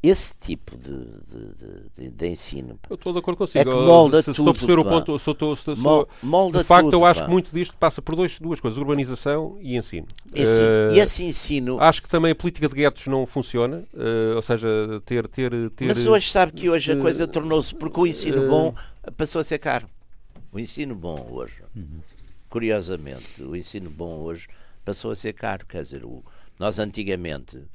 esse 0.01 0.37
tipo 0.37 0.77
de, 0.77 0.91
de, 0.91 1.89
de, 1.97 2.11
de, 2.11 2.27
ensino. 2.27 2.79
Eu 2.89 2.95
estou 2.95 3.11
de 3.11 3.19
acordo 3.19 3.37
consigo. 3.37 3.59
É 3.59 3.63
que 3.63 3.71
molda 3.71 4.21
se, 4.21 4.25
tudo. 4.25 4.31
Estou 4.33 4.49
a 4.49 4.53
perceber 4.53 4.75
pá. 4.75 4.81
o 4.81 4.85
ponto. 4.85 5.19
Sou, 5.19 5.35
sou, 5.55 5.75
Mol, 5.77 6.07
molda 6.21 6.59
de 6.59 6.63
facto, 6.63 6.85
tudo, 6.85 6.97
eu 6.97 7.05
acho 7.05 7.21
pá. 7.21 7.25
que 7.25 7.31
muito 7.31 7.51
disto 7.51 7.75
passa 7.77 8.01
por 8.01 8.15
dois, 8.15 8.39
duas 8.39 8.59
coisas: 8.59 8.77
urbanização 8.77 9.57
e 9.59 9.75
ensino. 9.75 10.07
Esse, 10.33 10.59
Eh, 10.59 10.89
e 10.93 10.99
esse 10.99 11.23
ensino. 11.23 11.79
Acho 11.81 12.03
que 12.03 12.09
também 12.09 12.31
a 12.31 12.35
política 12.35 12.69
de 12.69 12.75
guetos 12.75 13.07
não 13.07 13.25
funciona, 13.25 13.83
eh, 13.95 14.35
ou 14.35 14.41
seja, 14.41 14.67
ter. 15.03 15.27
ter, 15.27 15.69
ter 15.71 15.87
Mas 15.87 16.05
hoje 16.05 16.29
sabe 16.29 16.51
que 16.51 16.69
hoje 16.69 16.91
a 16.91 16.95
eh, 16.95 16.99
coisa 16.99 17.27
tornou-se. 17.27 17.73
Porque 17.73 17.99
o 17.99 18.05
ensino 18.05 18.43
eh, 18.43 18.47
bom 18.47 18.75
passou 19.17 19.39
a 19.39 19.43
ser 19.43 19.57
caro. 19.57 19.87
O 20.51 20.59
ensino 20.59 20.95
bom 20.95 21.27
hoje, 21.31 21.61
Uhum. 21.75 21.99
Curiosamente, 22.49 23.43
o 23.43 23.55
ensino 23.55 23.89
bom 23.89 24.19
hoje 24.19 24.47
passou 24.83 25.11
a 25.11 25.15
ser 25.15 25.33
caro. 25.33 25.65
Quer 25.65 25.83
dizer, 25.83 26.05
o, 26.05 26.23
nós 26.57 26.79
antigamente 26.79 27.65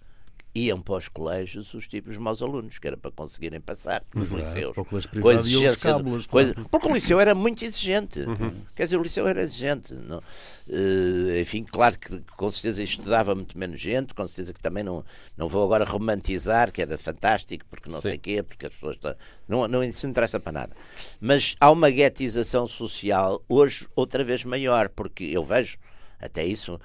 iam 0.55 0.81
para 0.83 0.97
os 0.97 1.09
colégios 1.09 1.73
os 1.73 1.89
tipos 1.89 2.17
maus 2.19 2.43
alunos, 2.43 2.79
que 2.79 2.87
era 2.87 2.97
para 2.97 3.11
conseguirem 3.11 3.61
passar 3.61 4.03
nos 4.15 4.33
Exato. 4.33 4.45
liceus. 4.45 4.77
Com 5.23 5.29
a 5.29 5.35
exigência. 5.35 5.93
cábulas, 5.93 6.27
coisa- 6.27 6.55
porque 6.71 6.87
o 6.89 6.93
liceu 6.93 7.19
era 7.19 7.35
muito 7.35 7.65
exigente. 7.65 8.21
Uhum. 8.21 8.63
Quer 8.75 8.83
dizer, 8.85 8.97
o 8.99 9.03
liceu 9.03 9.27
era 9.27 9.41
exigente. 9.43 9.95
Não? 9.95 10.23
Eh, 10.69 11.41
enfim, 11.41 11.65
claro 11.65 11.99
que 11.99 12.21
com 12.37 12.51
certeza 12.51 12.83
estudava 12.83 13.35
muito 13.35 13.57
menos 13.59 13.81
gente, 13.81 14.15
com 14.15 14.27
certeza 14.27 14.53
que 14.53 14.61
também 14.61 14.85
não, 14.85 15.05
não 15.37 15.49
vou 15.49 15.65
agora 15.65 15.85
romantizar, 15.85 16.71
que 16.71 16.83
era 16.83 16.99
fantástico, 16.99 17.65
porque 17.71 17.91
não 17.91 18.01
Sim. 18.01 18.09
sei 18.09 18.19
quê, 18.19 18.43
porque 18.43 18.67
as 18.67 18.75
pessoas. 18.75 18.97
estão- 18.97 19.15
Não, 19.49 19.67
não, 19.67 19.83
isso 19.83 20.05
não 20.07 20.11
interessa 20.11 20.39
para 20.39 20.53
nada. 20.53 20.77
Mas 21.21 21.57
há 21.59 21.71
uma 21.71 21.91
guetização 21.91 22.67
social 22.67 23.43
hoje 23.49 23.89
outra 23.97 24.23
vez 24.23 24.45
maior, 24.45 24.89
porque 24.91 25.25
eu 25.25 25.43
vejo 25.43 25.79
até 26.21 26.45
isso. 26.45 26.79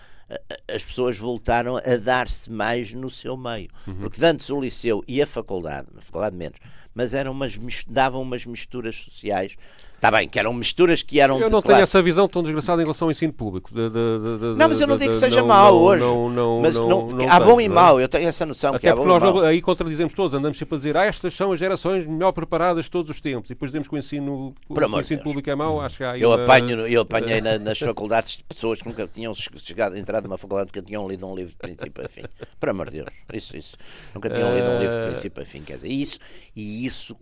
As 0.68 0.84
pessoas 0.84 1.18
voltaram 1.18 1.78
a 1.78 1.96
dar-se 1.98 2.52
mais 2.52 2.94
no 2.94 3.10
seu 3.10 3.38
meio. 3.38 3.70
Uhum. 3.88 3.96
Porque 3.96 4.24
antes 4.24 4.50
o 4.50 4.60
liceu 4.60 5.04
e 5.08 5.22
a 5.22 5.28
faculdade, 5.28 5.88
a 5.98 6.02
faculdade 6.02 6.36
menos, 6.36 6.60
mas 6.94 7.14
eram 7.14 7.32
umas, 7.32 7.58
davam 7.88 8.22
umas 8.22 8.46
misturas 8.46 8.96
sociais. 8.98 9.56
Está 9.98 10.12
bem, 10.12 10.30
que 10.30 10.38
eram 10.38 10.54
misturas 10.54 11.02
que 11.02 11.20
eram 11.20 11.40
Eu 11.40 11.50
não 11.50 11.60
tenho 11.60 11.80
essa 11.80 12.04
visão 12.04 12.28
tão 12.28 12.44
desgraçada 12.44 12.80
em 12.84 12.86
relação 12.86 13.08
ao 13.08 13.12
ensino 13.12 13.34
público. 13.34 13.74
De- 13.74 13.90
de- 13.90 14.38
de- 14.54 14.56
Não, 14.56 14.68
mas 14.70 14.80
eu 14.80 14.86
não 14.86 14.96
digo 14.96 15.10
que 15.10 15.18
seja 15.18 15.40
não- 15.40 15.48
mau 15.48 15.74
não- 15.74 15.82
hoje. 15.82 16.04
Não, 16.04 16.30
não, 16.30 16.62
mas 16.62 16.76
não, 16.76 17.08
há 17.28 17.40
bom 17.40 17.60
e 17.60 17.66
é? 17.66 17.68
mau, 17.68 18.00
eu 18.00 18.08
tenho 18.08 18.28
essa 18.30 18.46
noção 18.46 18.74
que 18.74 18.78
Até 18.78 18.90
há 18.90 18.96
bom 18.96 19.02
porque 19.02 19.10
e 19.10 19.14
nós 19.20 19.24
mau. 19.24 19.42
não- 19.42 19.48
aí 19.50 19.60
contradizemos 19.60 20.14
todos, 20.14 20.38
andamos 20.38 20.56
sempre 20.60 20.76
a 20.76 20.78
dizer 20.78 20.96
ah, 20.98 21.04
estas 21.06 21.34
são 21.34 21.52
as 21.52 21.58
gerações 21.60 22.06
melhor 22.06 22.32
preparadas 22.32 22.86
de 22.86 22.92
todos 22.92 23.10
os 23.10 23.20
tempos. 23.20 23.50
E 23.50 23.54
depois 23.56 23.72
dizemos 23.72 23.88
que 23.88 23.96
o 23.96 23.98
ensino, 23.98 24.54
o 24.70 25.00
ensino 25.00 25.24
público 25.24 25.50
é 25.50 25.56
mau. 25.56 25.82
Acho 25.82 25.98
que 25.98 26.04
há 26.04 26.16
Eu, 26.16 26.30
uma- 26.30 26.44
apanho, 26.44 26.88
eu 26.88 27.02
apanhei 27.02 27.42
na- 27.42 27.58
nas 27.58 27.80
faculdades 27.80 28.38
de 28.38 28.44
pessoas 28.44 28.80
que 28.80 28.88
nunca 28.88 29.08
tinham 29.08 29.34
chegado, 29.34 29.98
entrado 29.98 30.26
numa 30.26 30.38
faculdade, 30.38 30.68
nunca 30.68 30.82
tinham 30.84 31.08
lido 31.10 31.26
um 31.26 31.34
livro 31.36 31.54
de 31.54 31.58
princípio 31.58 32.06
a 32.06 32.08
fim. 32.08 32.22
Por 32.60 32.70
amor 32.70 32.92
de 32.92 32.98
Deus, 32.98 33.10
isso, 33.34 33.58
isso. 33.58 33.76
Nunca 34.14 34.30
tinham 34.30 34.54
lido 34.56 34.70
um 34.70 34.80
livro 34.80 34.94
de 34.96 35.04
Eh, 35.06 35.08
princípio 35.10 35.42
a 35.42 35.46
fim, 35.48 35.62
quer 35.64 35.76
dizer, 35.78 35.88
e 35.90 36.02
isso, 36.04 36.20
e 36.56 36.86
isso 36.86 37.18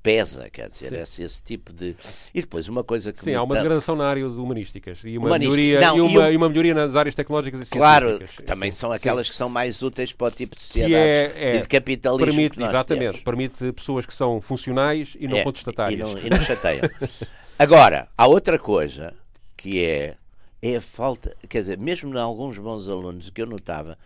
pesa, 0.00 0.48
quer 0.48 0.68
dizer, 0.70 0.92
esse, 0.94 1.22
esse 1.22 1.42
tipo 1.42 1.72
de. 1.72 1.96
E 2.34 2.40
depois 2.40 2.68
uma 2.68 2.84
coisa 2.84 3.12
que. 3.12 3.22
Sim, 3.22 3.34
há 3.34 3.42
uma 3.42 3.54
ta- 3.54 3.62
degradação 3.62 3.96
na 3.96 4.06
área 4.06 4.28
de 4.28 4.36
humanísticas 4.36 5.00
e 5.04 5.16
uma, 5.18 5.28
Humanística. 5.28 5.56
melhoria, 5.62 5.80
Não, 5.80 5.96
e, 5.96 6.00
uma, 6.00 6.20
eu- 6.26 6.32
e 6.32 6.36
uma 6.36 6.48
melhoria 6.48 6.74
nas 6.74 6.94
áreas 6.96 7.14
tecnológicas 7.14 7.60
e 7.60 7.66
Claro, 7.66 8.06
científicas. 8.06 8.36
que 8.36 8.44
também 8.44 8.70
Sim, 8.70 8.78
são 8.78 8.90
sim. 8.90 8.96
aquelas 8.96 9.28
que 9.30 9.36
são 9.36 9.48
mais 9.48 9.82
úteis 9.82 10.12
para 10.12 10.26
o 10.28 10.30
tipo 10.30 10.54
de 10.54 10.60
que 10.60 10.66
sociedades 10.66 11.18
é, 11.20 11.32
é, 11.52 11.56
e 11.56 11.60
de 11.60 11.68
capitalismo 11.68 12.26
permite, 12.26 12.62
exatamente, 12.62 13.12
temos. 13.12 13.22
permite 13.22 13.72
pessoas 13.72 14.06
que 14.06 14.14
são 14.14 14.40
funcionais 14.40 15.16
e 15.18 15.26
não 15.28 15.38
É, 15.38 15.44
contestatárias. 15.44 16.10
E 16.10 16.14
não, 16.14 16.18
e 16.18 16.30
não 16.30 16.38
chateiam. 16.40 16.86
Agora, 17.58 18.08
há 18.16 18.26
outra 18.26 18.58
coisa 18.58 19.14
que 19.56 19.84
é, 19.84 20.16
é 20.62 20.76
a 20.76 20.80
falta, 20.80 21.36
quer 21.48 21.60
dizer, 21.60 21.78
mesmo 21.78 22.14
em 22.14 22.18
alguns 22.18 22.56
bons 22.58 22.88
alunos 22.88 23.28
que 23.30 23.42
eu 23.42 23.46
notava, 23.46 23.98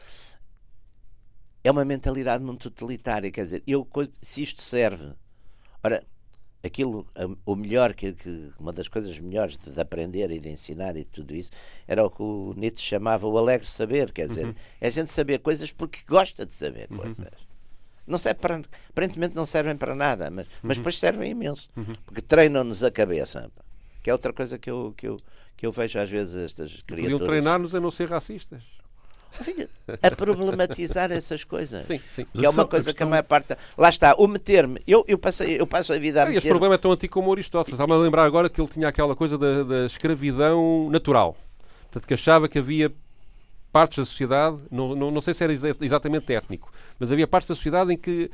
é 1.62 1.70
uma 1.70 1.84
mentalidade 1.84 2.44
muito 2.44 2.70
totalitária. 2.70 3.30
Quer 3.30 3.44
dizer, 3.44 3.62
eu, 3.66 3.86
se 4.20 4.42
isto 4.42 4.62
serve, 4.62 5.12
ora, 5.82 6.04
aquilo, 6.64 7.06
o 7.44 7.54
melhor, 7.54 7.92
que, 7.94 8.12
que- 8.12 8.50
uma 8.58 8.72
das 8.72 8.88
coisas 8.88 9.18
melhores 9.18 9.56
de, 9.58 9.70
de 9.70 9.80
aprender 9.80 10.30
e 10.30 10.38
de 10.38 10.48
ensinar 10.48 10.96
e 10.96 11.04
tudo 11.04 11.34
isso, 11.34 11.50
era 11.86 12.04
o 12.04 12.10
que 12.10 12.22
o 12.22 12.54
Nietzsche 12.56 12.86
chamava 12.88 13.26
o 13.26 13.36
alegre 13.36 13.66
saber. 13.66 14.10
Quer 14.12 14.28
dizer, 14.28 14.54
é 14.80 14.86
a 14.86 14.90
gente 14.90 15.10
saber 15.10 15.38
coisas 15.40 15.70
porque 15.70 16.00
gosta 16.08 16.46
de 16.46 16.54
saber 16.54 16.88
coisas. 16.88 17.26
Não 18.06 18.18
serve 18.18 18.40
para, 18.40 18.62
aparentemente 18.90 19.34
não 19.34 19.46
servem 19.46 19.76
para 19.76 19.94
nada, 19.94 20.30
mas, 20.30 20.46
mas 20.62 20.76
depois 20.78 20.98
servem 20.98 21.30
imenso. 21.30 21.70
Porque 22.04 22.20
treinam-nos 22.20 22.82
a 22.84 22.90
cabeça. 22.90 23.50
Que 24.02 24.10
é 24.10 24.12
outra 24.12 24.32
coisa 24.32 24.58
que 24.58 24.70
eu, 24.70 24.92
que 24.96 25.08
eu, 25.08 25.16
que 25.56 25.66
eu 25.66 25.72
vejo 25.72 25.98
às 25.98 26.10
vezes 26.10 26.36
estas 26.36 26.82
Podiam 26.82 27.06
criaturas. 27.06 27.26
treinar-nos 27.28 27.74
a 27.74 27.80
não 27.80 27.90
ser 27.90 28.08
racistas. 28.10 28.62
A 30.02 30.10
problematizar 30.10 31.10
essas 31.12 31.44
coisas. 31.44 31.84
Sim, 31.86 32.00
sim. 32.10 32.26
Que 32.32 32.44
é 32.44 32.48
uma 32.48 32.62
A 32.62 32.66
coisa 32.66 32.84
que 32.86 32.90
a 32.90 32.92
questão- 32.94 33.08
maior 33.08 33.22
parte. 33.24 33.56
Lá 33.76 33.88
está, 33.88 34.14
o 34.16 34.26
meter-me. 34.28 34.80
Eu, 34.86 35.04
eu, 35.08 35.18
passei, 35.18 35.60
eu 35.60 35.66
passo 35.66 35.92
a 35.92 35.98
vida 35.98 36.24
a 36.24 36.32
este 36.32 36.48
problema 36.48 36.74
é 36.74 36.78
tão 36.78 36.92
antigo 36.92 37.12
como 37.12 37.28
o 37.30 37.32
Aristóteles. 37.32 37.74
Estava-me 37.74 37.98
a 38.00 38.02
lembrar 38.02 38.24
agora 38.24 38.48
que 38.48 38.60
ele 38.60 38.68
tinha 38.68 38.88
aquela 38.88 39.14
coisa 39.14 39.36
da, 39.36 39.62
da 39.62 39.86
escravidão 39.86 40.88
natural. 40.90 41.36
Portanto, 41.82 42.06
que 42.08 42.14
achava 42.14 42.48
que 42.48 42.58
havia 42.58 42.92
partes 43.72 43.98
da 43.98 44.04
sociedade, 44.04 44.56
não, 44.70 44.94
não, 44.94 45.10
não 45.10 45.20
sei 45.20 45.34
se 45.34 45.42
era 45.44 45.52
exa- 45.52 45.76
exatamente 45.80 46.32
étnico, 46.32 46.72
mas 46.98 47.10
havia 47.10 47.26
partes 47.26 47.48
da 47.48 47.54
sociedade 47.56 47.92
em 47.92 47.96
que 47.98 48.30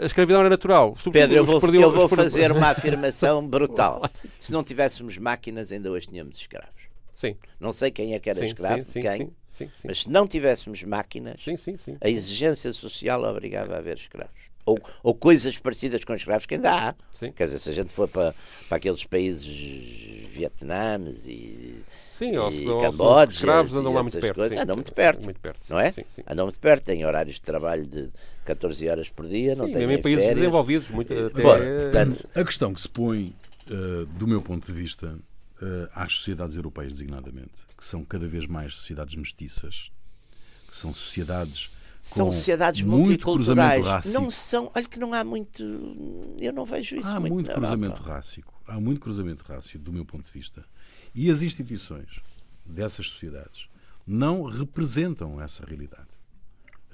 a 0.00 0.04
escravidão 0.04 0.40
era 0.40 0.48
natural. 0.50 0.96
Pedro, 1.12 1.36
eu 1.36 1.44
vou, 1.44 1.60
eu 1.74 1.90
vou 1.90 2.08
fazer 2.08 2.52
uma 2.52 2.68
afirmação 2.70 3.46
brutal. 3.46 4.02
Se 4.38 4.52
não 4.52 4.62
tivéssemos 4.62 5.18
máquinas, 5.18 5.72
ainda 5.72 5.90
hoje 5.90 6.06
tínhamos 6.08 6.36
escravos. 6.36 6.82
Sim, 7.14 7.36
Não 7.60 7.70
sei 7.72 7.90
quem 7.90 8.14
é 8.14 8.18
que 8.18 8.28
era 8.30 8.40
sim, 8.40 8.46
escravo, 8.46 8.84
sim, 8.84 8.90
sim, 8.90 9.00
quem, 9.00 9.30
sim, 9.52 9.66
sim, 9.74 9.88
mas 9.88 10.02
se 10.02 10.10
não 10.10 10.26
tivéssemos 10.26 10.82
máquinas, 10.82 11.42
Sim, 11.42 11.56
sim, 11.56 11.76
sim. 11.76 11.96
a 12.00 12.08
exigência 12.08 12.72
social 12.72 13.22
obrigava 13.24 13.74
a 13.74 13.78
haver 13.78 13.96
escravos. 13.96 14.32
Ou, 14.64 14.80
ou 15.02 15.12
coisas 15.12 15.58
parecidas 15.58 16.04
com 16.04 16.14
escravos 16.14 16.46
que 16.46 16.54
ainda 16.54 16.70
há. 16.70 16.94
Sim. 17.12 17.32
Quer 17.32 17.44
dizer, 17.46 17.58
se 17.58 17.70
a 17.70 17.72
gente 17.72 17.92
for 17.92 18.06
para, 18.06 18.32
para 18.68 18.76
aqueles 18.76 19.04
países 19.04 19.46
vietnames 20.32 21.26
e, 21.26 21.82
Sim, 22.10 22.36
ou, 22.36 22.50
e 22.50 22.68
ou- 22.68 23.24
escravos 23.28 23.74
andam 23.74 23.92
lá 23.92 24.02
muito 24.02 24.18
perto. 24.20 24.34
coisas, 24.36 24.54
sim, 24.56 24.62
andam 24.62 24.76
muito 24.76 24.92
perto, 24.92 25.24
Muito 25.24 25.40
perto, 25.40 25.66
sim, 25.66 25.72
não 25.72 25.80
é? 25.80 25.90
Sim, 25.92 26.04
sim. 26.08 26.22
Andam 26.28 26.46
muito 26.46 26.60
perto, 26.60 26.84
têm 26.84 27.04
horários 27.04 27.36
de 27.36 27.42
trabalho 27.42 27.84
de 27.86 28.08
14 28.44 28.88
horas 28.88 29.08
por 29.08 29.26
dia, 29.28 29.56
não 29.56 29.66
Sim, 29.66 29.72
têm 29.72 29.86
mesmo 29.86 29.98
em 29.98 30.02
países 30.02 30.24
férias. 30.24 30.38
desenvolvidos, 30.44 30.88
muito, 30.90 31.12
até, 31.12 31.42
Bom, 31.42 31.58
portanto, 31.58 32.28
A 32.34 32.44
questão 32.44 32.72
que 32.72 32.80
se 32.80 32.88
põe, 32.88 33.32
eh, 33.68 34.06
do 34.18 34.26
meu 34.28 34.40
ponto 34.42 34.66
de 34.66 34.72
vista, 34.72 35.18
eh, 35.18 35.31
às 35.92 36.16
sociedades 36.16 36.56
europeias, 36.56 36.92
designadamente, 36.92 37.64
que 37.76 37.84
são 37.84 38.04
cada 38.04 38.26
vez 38.26 38.46
mais 38.46 38.76
sociedades 38.76 39.14
mestiças, 39.14 39.90
que 40.68 40.76
são 40.76 40.92
sociedades 40.92 41.70
são 42.02 42.26
com 42.26 42.32
sociedades 42.32 42.82
multiculturais. 42.82 44.12
Não 44.12 44.28
são, 44.28 44.72
olha 44.74 44.84
que 44.88 44.98
não 44.98 45.14
há 45.14 45.22
muito, 45.22 45.62
eu 46.38 46.52
não 46.52 46.64
vejo 46.64 46.96
isso 46.96 47.06
Há 47.06 47.20
muito, 47.20 47.32
muito 47.32 47.52
cruzamento 47.54 48.02
Europa. 48.02 48.52
Há 48.66 48.80
muito 48.80 49.00
cruzamento 49.00 49.44
rássico, 49.44 49.78
do 49.78 49.92
meu 49.92 50.04
ponto 50.04 50.26
de 50.26 50.32
vista. 50.32 50.64
E 51.14 51.30
as 51.30 51.42
instituições 51.42 52.20
dessas 52.66 53.06
sociedades 53.08 53.68
não 54.04 54.42
representam 54.42 55.40
essa 55.40 55.64
realidade. 55.64 56.08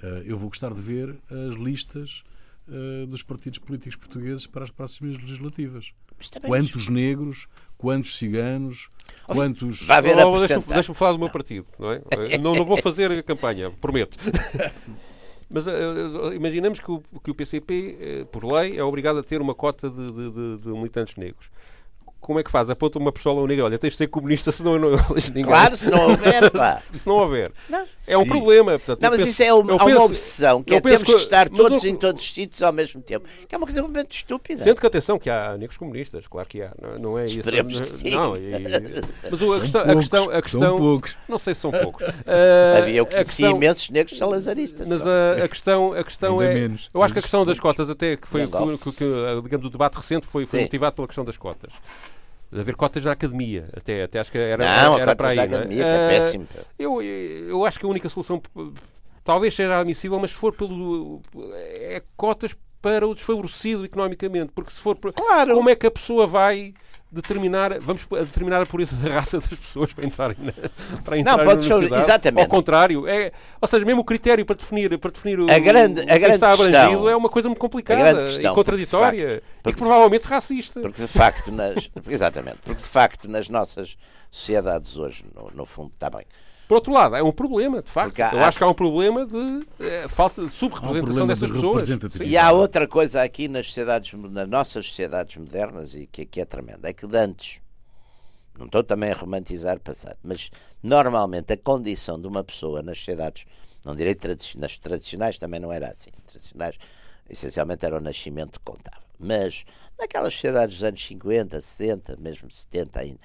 Eh, 0.03 0.23
Eu 0.25 0.37
vou 0.37 0.49
gostar 0.49 0.73
de 0.73 0.81
ver 0.81 1.19
as 1.29 1.55
listas 1.55 2.23
eh, 2.67 3.05
dos 3.07 3.23
partidos 3.23 3.57
políticos 3.57 3.95
portugueses 3.95 4.45
para 4.45 4.63
as 4.63 4.69
próximas 4.69 5.17
legislativas. 5.17 5.91
Quantos 6.45 6.87
negros, 6.87 7.47
quantos 7.79 8.15
ciganos, 8.17 8.89
quantos. 9.25 9.81
Vai 9.87 10.01
ver 10.03 10.19
a 10.19 10.27
Oh, 10.27 10.37
Deixa-me 10.37 10.63
deixa 10.65 10.93
falar 10.93 11.13
do 11.13 11.19
meu 11.19 11.29
partido, 11.31 11.65
não 11.79 11.91
é? 11.91 12.01
Não, 12.37 12.53
não 12.53 12.63
vou 12.65 12.77
fazer 12.77 13.09
a 13.11 13.23
campanha, 13.23 13.71
prometo. 13.81 14.15
Mas 15.49 15.65
eh, 15.65 15.71
eh, 15.71 16.35
imaginamos 16.35 16.79
que 16.79 16.91
o, 16.91 17.01
que 17.23 17.31
o 17.31 17.33
PCP, 17.33 17.97
eh, 17.99 18.25
por 18.31 18.45
lei, 18.45 18.77
é 18.77 18.83
obrigado 18.83 19.17
a 19.17 19.23
ter 19.23 19.41
uma 19.41 19.55
cota 19.55 19.89
de, 19.89 20.11
de- 20.11 20.31
de- 20.31 20.57
de 20.61 20.67
militantes 20.69 21.15
negros. 21.15 21.49
Como 22.19 22.39
é 22.39 22.43
que 22.43 22.51
faz? 22.51 22.69
Aponta 22.69 22.99
uma 22.99 23.11
pistola 23.11 23.39
ao 23.41 23.47
negro, 23.47 23.65
olha, 23.65 23.77
tens 23.77 23.91
de 23.91 23.97
ser 23.97 24.07
comunista 24.07 24.51
se 24.51 24.61
não, 24.63 24.77
não 24.77 24.91
ninguém. 25.29 25.43
Claro, 25.45 25.75
se 25.77 25.89
não 25.89 26.09
houver, 26.09 26.51
pá. 26.51 26.81
se 26.91 27.07
não 27.07 27.15
houver. 27.15 27.51
Não. 27.69 27.85
É 28.07 28.17
um 28.17 28.23
Sim. 28.23 28.27
problema. 28.29 28.71
Portanto, 28.79 29.01
Não, 29.01 29.09
mas 29.09 29.19
penso- 29.19 29.29
isso 29.29 29.43
é 29.43 29.53
uma, 29.53 29.71
há 29.73 29.75
uma 29.75 29.85
penso- 29.85 30.01
obsessão, 30.03 30.63
que 30.63 30.75
é 30.75 30.81
penso 30.81 31.03
temos 31.05 31.09
que 31.15 31.21
estar 31.21 31.49
mas 31.49 31.57
todos 31.59 31.83
eu- 31.83 31.89
em 31.91 31.95
todos 31.95 32.21
os 32.23 32.33
sítios 32.33 32.61
ao 32.63 32.73
mesmo 32.73 33.01
tempo. 33.01 33.27
Que 33.47 33.53
é 33.55 33.57
uma 33.57 33.65
coisa 33.67 33.81
completamente 33.81 34.15
estúpida. 34.17 34.63
Sendo 34.63 34.79
que 34.81 34.87
atenção 34.87 35.19
que 35.19 35.29
há 35.29 35.55
negros 35.57 35.77
comunistas, 35.77 36.25
claro 36.27 36.47
que 36.47 36.61
há, 36.61 36.71
não, 36.81 36.99
não 36.99 37.19
é 37.19 37.25
isso. 37.25 37.39
Esperemos 37.39 37.79
que 37.79 37.87
sim. 37.89 38.09
Não, 38.11 38.35
e- 38.35 38.51
mas 39.29 39.41
o- 39.41 39.53
a, 39.53 39.59
questão, 39.59 39.81
a 39.81 39.85
poucos, 39.85 39.99
questão, 39.99 40.23
a 40.23 40.31
são 40.33 40.41
questão, 40.41 40.77
poucos. 40.77 41.15
não 41.27 41.39
sei 41.39 41.53
se 41.55 41.61
são 41.61 41.71
poucos. 41.71 42.05
Ah, 42.27 42.77
Havia, 42.79 42.95
eu 42.97 43.03
a 43.03 43.07
conheci 43.07 43.37
questão- 43.37 43.55
imensos 43.55 43.89
negros 43.89 44.17
salazaristas. 44.17 44.87
Mas 44.87 45.01
a, 45.05 45.43
a 45.43 45.47
questão, 45.47 45.93
a 45.93 46.03
questão 46.03 46.39
Ainda 46.39 46.51
é. 46.53 46.55
menos, 46.61 46.89
eu 46.93 47.01
acho 47.03 47.13
que 47.13 47.19
a 47.19 47.21
questão 47.21 47.45
das 47.45 47.59
cotas, 47.59 47.89
até 47.89 48.15
que 48.15 48.27
foi 48.27 48.47
que, 48.47 48.77
que, 48.77 48.91
que, 48.91 49.41
digamos, 49.43 49.65
o 49.65 49.69
debate 49.69 49.95
recente 49.97 50.25
foi, 50.27 50.45
foi 50.45 50.61
motivado 50.61 50.95
pela 50.95 51.07
questão 51.07 51.25
das 51.25 51.37
cotas. 51.37 51.71
De 52.51 52.59
haver 52.59 52.75
cotas 52.75 53.03
na 53.03 53.11
academia, 53.11 53.69
até, 53.77 54.03
até 54.03 54.19
acho 54.19 54.31
que 54.31 54.37
era, 54.37 54.83
não, 54.83 54.95
a 54.95 54.99
era 55.01 55.15
para 55.15 55.29
aí. 55.29 55.35
não 55.35 55.43
é? 55.43 55.45
academia, 55.45 55.83
que 55.83 55.89
é 55.89 56.07
péssimo. 56.07 56.47
eu, 56.79 57.01
eu 57.01 57.63
acho 57.63 57.79
que 57.79 57.85
a 57.85 57.89
única 57.89 58.09
solução 58.09 58.41
talvez 59.23 59.53
seja 59.53 59.79
admissível, 59.79 60.19
mas 60.19 60.31
se 60.31 60.37
for 60.37 60.53
pelo. 60.53 61.21
é 61.53 62.01
cotas 62.17 62.55
para 62.81 63.07
o 63.07 63.13
desfavorecido 63.13 63.85
economicamente. 63.85 64.51
Porque 64.53 64.71
se 64.71 64.79
for. 64.79 64.97
Claro. 64.97 65.53
Como 65.53 65.69
é 65.69 65.75
que 65.75 65.85
a 65.85 65.91
pessoa 65.91 66.25
vai 66.25 66.73
determinar. 67.11 67.79
Vamos 67.79 68.05
determinar 68.05 68.61
a 68.61 68.65
pureza 68.65 68.95
da 68.97 69.13
raça 69.15 69.39
das 69.39 69.47
pessoas 69.49 69.93
para 69.93 70.05
entrarem 70.05 70.37
na, 70.39 70.51
para 71.03 71.17
entrar 71.17 71.37
na 71.37 71.43
pode 71.43 71.63
ser- 71.63 71.73
universidade? 71.73 72.03
exatamente. 72.05 72.43
Ao 72.43 72.47
contrário. 72.49 73.07
É, 73.07 73.31
ou 73.59 73.67
seja, 73.67 73.85
mesmo 73.85 74.01
o 74.01 74.05
critério 74.05 74.45
para 74.45 74.55
definir, 74.55 74.97
para 74.97 75.11
definir 75.11 75.39
o, 75.39 75.49
A 75.49 75.59
grande- 75.59 76.01
a 76.01 76.17
grande 76.17 76.35
está 76.35 76.51
abrangido 76.51 76.77
questão- 76.89 77.09
é 77.09 77.15
uma 77.15 77.29
coisa 77.29 77.47
muito 77.49 77.59
complicada 77.59 78.23
questão, 78.23 78.51
e 78.51 78.55
contraditória 78.55 79.09
porque, 79.19 79.33
facto, 79.33 79.43
e 79.43 79.61
porque- 79.63 79.73
que 79.75 79.79
provavelmente 79.79 80.23
racista. 80.25 80.79
Porque 80.81 81.01
de 81.01 81.07
facto, 81.07 81.51
nas, 81.51 81.89
exatamente, 82.07 82.57
porque 82.63 82.81
de 82.81 82.87
facto 82.87 83.27
nas 83.27 83.49
nossas 83.49 83.97
sociedades 84.31 84.97
hoje, 84.97 85.25
no, 85.35 85.49
no 85.53 85.65
fundo, 85.65 85.91
está 85.93 86.09
bem. 86.09 86.25
Por 86.69 86.75
outro 86.75 86.93
lado, 86.93 87.15
é 87.15 87.23
um 87.23 87.31
problema, 87.31 87.81
de 87.81 87.89
facto. 87.89 88.11
Há- 88.21 88.31
Eu 88.31 88.43
acho 88.43 88.57
que 88.59 88.63
há 88.63 88.67
um 88.67 88.73
problema 88.75 89.25
de 89.25 89.65
eh, 89.79 90.07
falta 90.07 90.39
de 90.39 90.47
um 90.47 90.51
subrepresentação 90.51 91.03
problema 91.03 91.27
dessas 91.33 91.47
de 91.49 91.53
pessoas. 91.55 91.89
E 92.29 92.37
há 92.37 92.51
outra 92.51 92.87
coisa 92.87 93.23
aqui 93.23 93.47
nas 93.47 93.65
sociedades, 93.65 94.13
nas 94.13 94.47
nossas 94.47 94.85
sociedades 94.85 95.35
modernas 95.37 95.95
e 95.95 96.05
que, 96.05 96.25
que 96.27 96.39
é 96.39 96.45
tremenda, 96.45 96.87
é 96.87 96.93
que 96.93 97.07
de 97.07 97.17
antes, 97.17 97.59
não 98.55 98.67
estou 98.67 98.83
também 98.83 99.11
a 99.11 99.15
romantizar 99.15 99.77
o 99.77 99.79
passado, 99.79 100.17
mas 100.23 100.51
normalmente 100.83 101.51
a 101.53 101.57
condição 101.57 102.21
de 102.21 102.27
uma 102.27 102.43
pessoa 102.43 102.83
nas 102.83 102.99
sociedades, 102.99 103.45
não 103.83 103.95
direi 103.95 104.13
tradici- 104.13 104.59
nas 104.59 104.77
tradicionais 104.77 105.39
também 105.39 105.59
não 105.59 105.71
era 105.73 105.87
assim, 105.87 106.11
tradicionais 106.27 106.75
essencialmente 107.27 107.83
era 107.83 107.97
o 107.97 107.99
nascimento 107.99 108.59
que 108.59 108.65
contava, 108.65 109.01
mas 109.19 109.65
naquelas 109.97 110.33
sociedades 110.35 110.75
dos 110.75 110.83
anos 110.83 111.03
50, 111.03 111.59
60, 111.59 112.15
mesmo 112.17 112.49
70 112.51 112.99
ainda, 112.99 113.19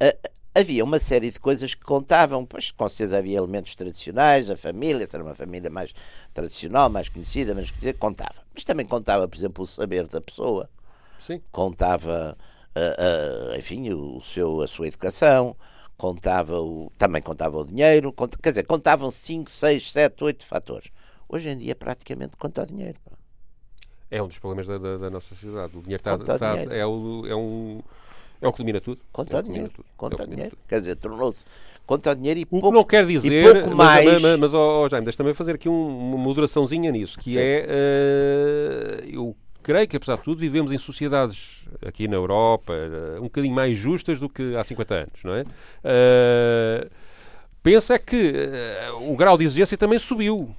a- 0.00 0.30
havia 0.54 0.84
uma 0.84 0.98
série 0.98 1.30
de 1.30 1.40
coisas 1.40 1.74
que 1.74 1.82
contavam, 1.84 2.44
pois 2.46 2.70
com 2.70 2.88
certeza 2.88 3.18
havia 3.18 3.38
elementos 3.38 3.74
tradicionais, 3.74 4.50
a 4.50 4.56
família, 4.56 5.06
se 5.06 5.16
era 5.16 5.24
uma 5.24 5.34
família 5.34 5.68
mais 5.70 5.92
tradicional, 6.32 6.88
mais 6.88 7.08
conhecida, 7.08 7.54
conhecida, 7.54 7.92
contava. 7.94 8.36
Mas 8.54 8.64
também 8.64 8.86
contava, 8.86 9.26
por 9.26 9.36
exemplo, 9.36 9.64
o 9.64 9.66
saber 9.66 10.06
da 10.06 10.20
pessoa, 10.20 10.70
Sim. 11.20 11.40
contava, 11.50 12.36
ah, 12.74 12.96
ah, 13.52 13.58
enfim, 13.58 13.92
o 13.92 14.20
seu, 14.22 14.60
a 14.62 14.66
sua 14.66 14.86
educação, 14.86 15.56
contava 15.96 16.60
o, 16.60 16.90
também 16.98 17.22
contava 17.22 17.58
o 17.58 17.64
dinheiro, 17.64 18.12
conta- 18.12 18.38
quer 18.40 18.50
dizer, 18.50 18.64
contavam 18.64 19.10
5, 19.10 19.50
6, 19.50 19.90
7, 19.92 20.22
8 20.24 20.44
fatores. 20.46 20.90
Hoje 21.28 21.48
em 21.50 21.58
dia 21.58 21.74
praticamente 21.74 22.36
conta 22.36 22.62
o 22.62 22.66
dinheiro. 22.66 22.98
pá. 23.04 23.16
É 24.10 24.22
um 24.22 24.28
dos 24.28 24.38
problemas 24.38 24.66
da, 24.66 24.78
da- 24.78 24.96
da 24.98 25.10
nossa 25.10 25.28
sociedade. 25.34 25.76
O 25.76 25.82
dinheiro 25.82 26.00
está, 26.00 26.52
dinheiro. 26.52 26.72
é, 26.72 26.86
o, 26.86 27.26
é 27.26 27.34
um. 27.34 27.82
É 28.44 28.48
o 28.48 28.52
que 28.52 28.58
domina 28.58 28.80
tudo. 28.80 29.00
Conta 29.12 29.38
é 29.38 29.42
dinheiro. 29.42 29.70
tudo. 29.70 29.84
É 29.88 29.92
Conta 29.96 30.16
domina 30.18 30.34
dinheiro. 30.36 30.58
Quer 30.68 30.78
dizer, 30.80 30.96
tornou-se 30.96 31.44
conta 31.86 32.14
dinheiro 32.14 32.40
e 32.40 32.42
O 32.44 32.46
pouco, 32.46 32.68
que 32.68 32.74
não 32.74 32.84
quer 32.84 33.06
dizer, 33.06 33.52
pouco 33.52 33.68
mas, 33.74 33.76
mais. 33.76 34.04
mas, 34.12 34.22
mas, 34.22 34.40
mas 34.40 34.54
ó, 34.54 34.84
ó, 34.84 34.88
Jaime, 34.88 35.04
deixa 35.04 35.16
também 35.18 35.34
fazer 35.34 35.54
aqui 35.56 35.68
um- 35.68 35.98
uma 36.14 36.18
moderaçãozinha 36.18 36.90
nisso, 36.92 37.18
que 37.18 37.36
é, 37.38 37.66
eh, 37.68 39.04
eu 39.12 39.34
creio 39.62 39.86
que 39.88 39.96
apesar 39.96 40.16
de 40.16 40.22
tudo 40.22 40.38
vivemos 40.38 40.70
em 40.72 40.78
sociedades 40.78 41.64
aqui 41.86 42.06
na 42.08 42.16
Europa 42.16 42.72
eh, 42.74 43.18
um 43.18 43.24
bocadinho 43.24 43.54
mais 43.54 43.76
justas 43.78 44.18
do 44.20 44.28
que 44.28 44.54
há 44.56 44.62
50 44.64 44.94
anos, 44.94 45.24
não 45.24 45.34
é? 45.34 45.44
Eh, 45.82 46.88
penso 47.62 47.92
é 47.92 47.98
que 47.98 48.32
eh, 48.34 48.90
o 49.02 49.16
grau 49.16 49.36
de 49.38 49.44
exigência 49.44 49.76
também 49.76 49.98
subiu. 49.98 50.54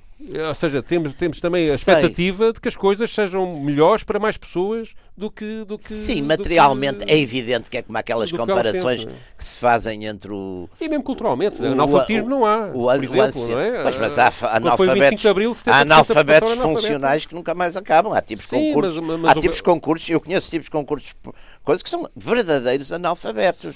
Ou 0.47 0.55
seja, 0.55 0.81
temos, 0.81 1.13
temos 1.13 1.41
também 1.41 1.63
a 1.65 1.77
Sei. 1.77 1.93
expectativa 1.93 2.53
de 2.53 2.61
que 2.61 2.69
as 2.69 2.75
coisas 2.75 3.13
sejam 3.13 3.59
melhores 3.59 4.01
para 4.05 4.17
mais 4.17 4.37
pessoas 4.37 4.93
do 5.15 5.29
que. 5.29 5.65
Do 5.65 5.77
que 5.77 5.93
Sim, 5.93 6.21
do 6.21 6.27
materialmente 6.27 7.05
que- 7.05 7.11
é 7.11 7.19
evidente 7.19 7.69
que 7.69 7.77
é 7.77 7.81
como 7.81 7.97
aquelas 7.97 8.29
que 8.31 8.35
há 8.37 8.39
comparações 8.39 9.03
não 9.03 9.11
é? 9.11 9.15
que 9.37 9.43
se 9.45 9.57
fazem 9.57 10.05
entre 10.05 10.31
o. 10.31 10.69
E 10.79 10.87
mesmo 10.87 11.03
culturalmente, 11.03 11.61
o- 11.61 11.65
analfabetismo 11.65 12.27
o- 12.27 12.29
não 12.29 12.45
há. 12.45 12.67
o- 12.73 12.83
o 12.85 12.91
exemplo, 12.93 13.47
não 13.49 13.59
é? 13.59 13.83
Pois, 13.83 13.97
mas 13.97 14.17
há 14.17 14.31
foi 14.31 14.47
o 14.47 14.51
25 14.53 14.63
de 14.63 14.89
analfabetos, 14.93 15.25
Abril, 15.25 15.53
70% 15.53 15.73
há 15.73 15.79
analfabetos 15.81 16.53
funcionais 16.55 17.25
que 17.25 17.35
nunca 17.35 17.53
mais 17.53 17.75
acabam. 17.75 18.13
Há 18.13 18.21
tipos 18.21 18.45
de 18.45 18.51
concursos. 18.51 18.99
mas- 18.99 19.19
mas 19.19 19.35
há 19.35 19.37
o- 19.37 19.41
tipos 19.41 19.57
de 19.57 19.63
concursos, 19.63 20.09
eu 20.09 20.21
conheço 20.21 20.49
tipos 20.49 20.65
de 20.65 20.71
concursos, 20.71 21.13
coisas 21.61 21.83
que 21.83 21.89
são 21.89 22.09
verdadeiros 22.15 22.89
analfabetos. 22.93 23.75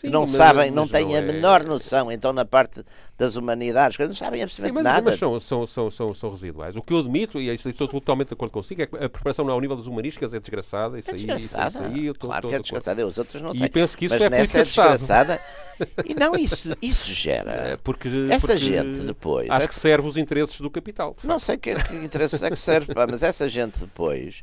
Sim, 0.00 0.08
não 0.08 0.22
mas- 0.22 0.30
sabem, 0.30 0.70
não 0.70 0.82
mas 0.84 0.90
têm 0.92 1.06
não 1.06 1.14
a 1.14 1.18
é- 1.18 1.20
menor 1.20 1.62
noção, 1.64 2.10
então 2.10 2.32
na 2.32 2.44
parte 2.44 2.82
das 3.18 3.36
humanidades, 3.36 3.98
não 3.98 4.14
sabem 4.14 4.40
Sim, 4.40 4.44
absolutamente 4.44 4.74
mas, 4.74 4.84
nada. 4.84 5.10
mas 5.10 5.18
são, 5.18 5.38
são, 5.38 5.66
são, 5.66 5.90
são, 5.90 6.14
são 6.14 6.30
residuais. 6.30 6.74
O 6.74 6.80
que 6.82 6.92
eu 6.94 6.98
admito, 7.00 7.38
e 7.38 7.52
isso 7.52 7.68
estou 7.68 7.86
totalmente 7.86 8.28
de 8.28 8.34
acordo 8.34 8.50
consigo, 8.52 8.80
é 8.82 8.86
que 8.86 8.96
a 8.96 9.08
preparação 9.10 9.48
ao 9.50 9.60
nível 9.60 9.76
das 9.76 9.86
humanísticas 9.86 10.32
é 10.32 10.40
desgraçada. 10.40 10.98
Isso 10.98 11.10
É 11.10 11.12
aí, 11.14 11.18
isso, 11.18 11.26
desgraçada. 11.26 11.68
isso 11.70 11.82
aí 11.94 12.06
estou 12.06 12.28
claro 12.30 12.38
estou 12.38 12.50
que 12.50 12.54
é 12.56 12.58
desgraçada. 12.60 13.00
Eu, 13.02 13.06
os 13.08 13.18
outros 13.18 13.42
não 13.42 13.50
E 13.50 13.58
sei. 13.58 13.68
penso 13.68 13.96
que 13.98 14.06
isso 14.06 14.14
Mas 14.14 14.22
é 14.24 14.30
nessa 14.30 14.58
é 14.58 14.62
Estado. 14.62 14.90
desgraçada. 14.92 15.40
E 16.04 16.14
não, 16.14 16.34
isso, 16.34 16.74
isso 16.80 17.12
gera. 17.12 17.50
É, 17.52 17.76
porque, 17.76 18.08
Essa 18.30 18.48
porque 18.48 18.58
gente 18.58 19.00
depois, 19.00 19.50
Acho 19.50 19.62
é 19.64 19.68
que 19.68 19.74
serve 19.74 20.08
os 20.08 20.16
interesses 20.16 20.58
do 20.60 20.70
capital. 20.70 21.14
Não 21.22 21.38
sei 21.38 21.56
que, 21.58 21.74
que 21.74 21.94
interesses 21.96 22.42
é 22.42 22.48
que 22.50 22.56
serve, 22.56 22.94
pá, 22.94 23.06
mas 23.06 23.22
essa 23.22 23.48
gente 23.48 23.78
depois, 23.80 24.42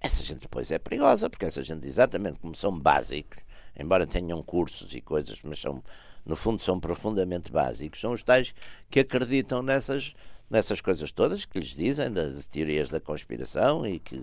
essa 0.00 0.22
gente 0.22 0.40
depois 0.40 0.70
é 0.70 0.78
perigosa, 0.78 1.30
porque 1.30 1.44
essa 1.44 1.62
gente, 1.62 1.86
exatamente 1.86 2.38
como 2.40 2.54
são 2.54 2.76
básicos, 2.78 3.38
embora 3.78 4.06
tenham 4.06 4.42
cursos 4.42 4.94
e 4.94 5.00
coisas, 5.00 5.38
mas 5.42 5.60
são, 5.60 5.82
no 6.24 6.36
fundo 6.36 6.62
são 6.62 6.78
profundamente 6.78 7.50
básicos, 7.50 8.00
são 8.00 8.12
os 8.12 8.22
tais 8.22 8.54
que 8.90 9.00
acreditam 9.00 9.62
nessas, 9.62 10.14
nessas 10.50 10.80
coisas 10.80 11.10
todas 11.10 11.44
que 11.44 11.58
lhes 11.58 11.74
dizem, 11.74 12.10
das 12.12 12.46
teorias 12.46 12.88
da 12.88 13.00
conspiração 13.00 13.86
e 13.86 13.98
que, 13.98 14.22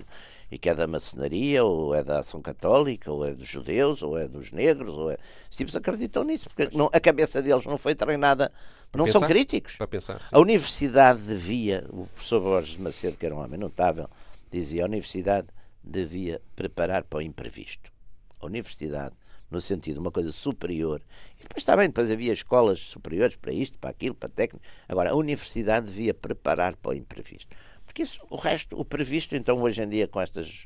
e 0.52 0.58
que 0.58 0.70
é 0.70 0.76
da 0.76 0.86
maçonaria, 0.88 1.64
ou 1.64 1.94
é 1.96 2.04
da 2.04 2.20
ação 2.20 2.42
católica, 2.42 3.12
ou 3.12 3.26
é 3.26 3.34
dos 3.34 3.48
judeus, 3.48 4.02
ou 4.02 4.18
é 4.18 4.28
dos 4.28 4.52
negros, 4.52 4.94
ou 4.94 5.12
é... 5.12 5.18
Os 5.50 5.58
tipos 5.58 5.76
acreditam 5.76 6.24
nisso, 6.24 6.50
porque 6.50 6.76
não- 6.78 6.90
a 6.94 7.00
cabeça 7.00 7.42
deles 7.42 7.66
não 7.66 7.78
foi 7.78 7.96
treinada, 7.96 8.52
não 8.94 9.06
são 9.08 9.22
pensar? 9.22 9.34
críticos. 9.34 9.76
Para 9.76 9.88
pensar. 9.88 10.22
A 10.32 10.40
universidade 10.40 11.22
devia, 11.22 11.86
o 11.90 12.06
professor 12.08 12.40
Borges 12.42 12.78
Macedo, 12.78 13.18
que 13.18 13.26
era 13.26 13.36
um 13.36 13.40
homem 13.44 13.60
notável, 13.60 14.10
dizia: 14.52 14.84
a 14.84 14.86
universidade 14.86 15.48
devia 15.84 16.42
preparar 16.56 17.04
para 17.04 17.20
o 17.20 17.22
imprevisto. 17.22 17.92
A 18.40 18.46
universidade, 18.48 19.16
no 19.50 19.60
sentido 19.60 19.96
de 19.96 20.00
uma 20.02 20.12
coisa 20.12 20.32
superior, 20.32 21.02
e 21.40 21.42
depois 21.44 21.62
está 21.62 21.76
bem, 21.76 21.88
depois 21.88 22.12
havia 22.12 22.32
escolas 22.34 22.80
superiores 22.80 23.36
para 23.36 23.52
isto, 23.52 23.78
para 23.80 23.90
aquilo, 23.90 24.14
para 24.16 24.30
técnico. 24.30 24.64
Agora, 24.88 25.12
a 25.12 25.16
universidade 25.16 25.88
devia 25.88 26.14
preparar 26.14 26.76
para 26.76 26.92
o 26.92 26.94
imprevisto. 26.94 27.56
Porque 27.86 28.04
isso, 28.04 28.20
o 28.30 28.36
resto, 28.36 28.80
o 28.80 28.86
previsto, 28.86 29.36
então 29.36 29.60
hoje 29.62 29.82
em 29.82 29.90
dia, 29.90 30.08
com 30.08 30.22
estas 30.22 30.66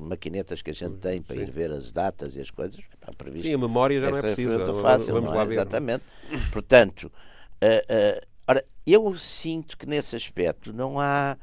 maquinetas 0.00 0.62
que 0.62 0.70
a 0.70 0.74
gente 0.74 0.96
tem 0.96 1.20
para 1.20 1.36
ir 1.36 1.50
ver 1.50 1.70
as 1.70 1.92
datas 1.92 2.34
e 2.34 2.40
as 2.40 2.50
coisas, 2.50 2.80
o 3.06 3.14
previsto 3.14 3.46
Sim, 3.46 3.54
a 3.54 3.58
memória 3.58 4.00
já 4.00 4.10
não 4.10 4.16
é 4.16 4.20
preciso. 4.22 4.48
relativamente 4.48 4.82
Vamos- 4.82 4.82
fácil, 4.82 5.12
vamos 5.14 5.30
não 5.30 5.40
é? 5.40 5.44
ver. 5.44 5.52
Exatamente. 5.52 6.04
Portanto, 6.50 7.12
ah, 7.60 7.82
ah, 7.88 8.20
ora, 8.48 8.64
eu 8.86 9.16
sinto 9.18 9.76
que 9.76 9.84
nesse 9.86 10.16
aspecto 10.16 10.72
não 10.72 10.98
há 10.98 11.36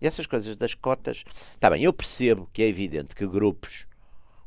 essas 0.00 0.24
coisas 0.26 0.56
das 0.56 0.74
cotas. 0.74 1.24
Está 1.26 1.68
bem, 1.68 1.82
eu 1.82 1.92
percebo 1.92 2.48
que 2.52 2.62
é 2.62 2.68
evidente 2.68 3.14
que 3.14 3.26
grupos, 3.26 3.86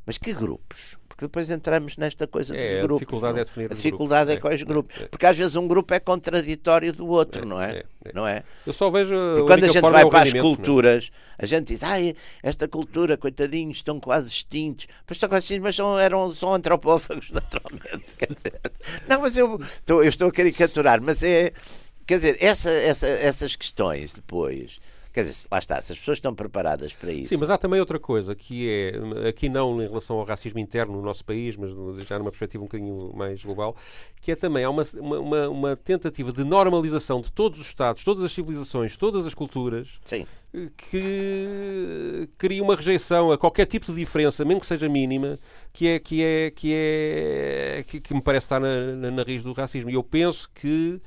mas 0.06 0.18
que 0.18 0.34
grupos? 0.34 0.98
Porque 1.14 1.26
depois 1.26 1.48
entramos 1.52 1.96
nesta 1.96 2.26
coisa 2.26 2.56
É, 2.58 2.70
dos 2.70 2.78
a 2.78 2.82
grupos. 2.82 3.00
dificuldade 3.02 3.34
não? 3.36 3.42
é 3.42 3.46
definir 3.46 3.70
A 3.70 3.74
os 3.74 3.78
dificuldade 3.78 4.26
grupos. 4.32 4.38
é 4.38 4.42
quais 4.42 4.62
É, 4.62 4.66
grupos. 4.66 4.96
é, 5.00 5.04
é. 5.04 5.08
Porque 5.08 5.26
às 5.28 5.38
vezes 5.38 5.56
um 5.56 5.68
grupo 5.68 5.94
é 5.94 6.00
contraditório 6.00 6.92
do 6.92 7.08
outro, 7.08 7.44
É, 7.44 7.46
não 7.46 7.62
é? 7.62 7.72
é, 7.72 7.86
é. 8.06 8.12
Não 8.14 8.28
é? 8.28 8.44
Eu 8.66 8.74
só 8.74 8.90
vejo. 8.90 9.14
Porque 9.14 9.44
quando 9.46 9.64
a 9.66 9.68
gente 9.68 9.82
vai 9.82 10.10
para 10.10 10.24
as 10.24 10.32
culturas 10.34 10.42
culturas, 10.64 11.12
a 11.38 11.46
gente 11.46 11.68
diz, 11.68 11.84
ai, 11.84 12.16
esta 12.42 12.68
cultura, 12.68 13.16
coitadinhos, 13.16 13.78
estão 13.78 14.00
quase 14.00 14.28
extintos. 14.30 14.88
Pois 15.06 15.18
estão 15.18 15.30
quase 15.30 15.44
extintos, 15.46 15.64
mas 15.64 15.76
são, 15.76 16.00
eram, 16.00 16.32
são 16.34 16.52
antropófagos, 16.52 17.30
naturalmente. 17.32 18.18
Quer 18.18 18.34
dizer, 18.34 18.54
não, 19.08 19.22
mas 19.22 19.38
eu 19.38 19.60
estou, 19.62 20.02
eu 20.04 20.10
estou 20.10 20.30
a 20.30 20.32
caricaturar, 20.32 21.00
mas 21.02 21.22
é. 21.22 21.52
Quer 22.08 22.16
dizer, 22.16 22.38
essa, 22.42 22.70
essa, 22.72 23.08
essas 23.08 23.56
questões 23.56 24.12
depois 24.14 24.80
Quer 25.14 25.22
dizer, 25.22 25.48
lá 25.52 25.60
está, 25.60 25.80
se 25.80 25.92
as 25.92 26.00
pessoas 26.00 26.18
estão 26.18 26.34
preparadas 26.34 26.92
para 26.92 27.12
isso. 27.14 27.30
Sim, 27.30 27.38
mas 27.40 27.52
há 27.52 27.58
também 27.58 27.80
outra 27.80 28.00
coisa, 28.00 28.34
que 28.34 28.68
é, 28.68 29.28
aqui 29.30 29.48
não 29.48 29.80
em 29.80 29.88
relação 29.88 30.18
ao 30.18 30.26
racismo 30.26 30.60
interno 30.60 30.94
no 30.94 31.04
nosso 31.04 31.24
país, 31.24 31.56
mas 31.56 31.70
já 32.08 32.18
numa 32.18 32.32
perspectiva 32.32 32.64
um 32.64 32.66
bocadinho 32.66 33.14
mais 33.16 33.44
global, 33.44 33.76
que 34.20 34.32
é 34.32 34.36
também 34.36 34.64
há 34.64 34.72
uma, 34.72 34.84
uma, 34.96 35.50
uma 35.50 35.78
tentativa 35.78 36.34
de 36.34 36.44
normalização 36.44 37.22
de 37.22 37.32
todos 37.32 37.60
os 37.60 37.68
Estados, 37.68 38.04
todas 38.04 38.24
as 38.24 38.32
civilizações, 38.32 38.98
todas 38.98 39.28
as 39.28 39.36
culturas, 39.36 39.88
Sim. 40.04 40.26
que 40.90 42.28
cria 42.36 42.64
uma 42.64 42.76
rejeição 42.76 43.32
a 43.32 43.38
qualquer 43.38 43.68
tipo 43.68 43.86
de 43.86 44.00
diferença, 44.00 44.44
mesmo 44.44 44.62
que 44.62 44.66
seja 44.66 44.90
mínima, 44.90 45.38
que 45.72 45.90
é 45.90 46.00
que 46.00 46.24
é 46.24 46.50
que 46.50 46.74
é 46.74 47.86
que, 47.88 48.02
que 48.02 48.16
me 48.16 48.22
parece 48.22 48.46
estar 48.46 48.60
na, 48.60 48.96
na, 48.96 49.12
na 49.12 49.22
raiz 49.22 49.44
do 49.44 49.54
racismo. 49.54 49.92
E 49.92 49.94
eu 49.94 50.02
penso 50.02 50.50
que 50.56 51.00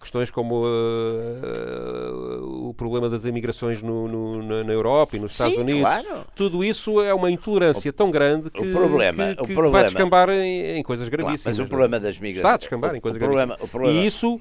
questões 0.00 0.30
como 0.30 0.64
uh, 0.64 2.68
o 2.68 2.74
problema 2.74 3.08
das 3.08 3.24
imigrações 3.24 3.82
no, 3.82 4.08
no, 4.08 4.64
na 4.64 4.72
Europa 4.72 5.16
e 5.16 5.20
nos 5.20 5.32
Estados 5.32 5.54
Sim, 5.54 5.60
Unidos. 5.60 5.80
claro. 5.82 6.24
Tudo 6.34 6.64
isso 6.64 7.00
é 7.00 7.12
uma 7.14 7.30
intolerância 7.30 7.92
tão 7.92 8.10
grande 8.10 8.50
que, 8.50 8.72
problema- 8.72 9.34
que- 9.34 9.42
o 9.42 9.46
que 9.46 9.52
problema- 9.54 9.78
vai 9.78 9.84
descambar 9.84 10.30
em, 10.30 10.78
em 10.78 10.82
coisas 10.82 11.08
Claro, 11.08 11.22
gravíssimas. 11.24 11.56
mas 11.56 11.58
o 11.58 11.62
é? 11.62 11.66
problema 11.68 12.00
das 12.00 12.18
migrações. 12.18 12.36
Está 12.38 12.54
a 12.54 12.58
descambar 12.58 12.94
em 12.94 12.98
o- 12.98 13.02
coisas 13.02 13.20
o 13.20 13.24
problema, 13.24 13.56
gravíssimas. 13.56 13.68
o 13.68 13.70
problema, 13.70 14.00
E 14.00 14.06
isso 14.06 14.40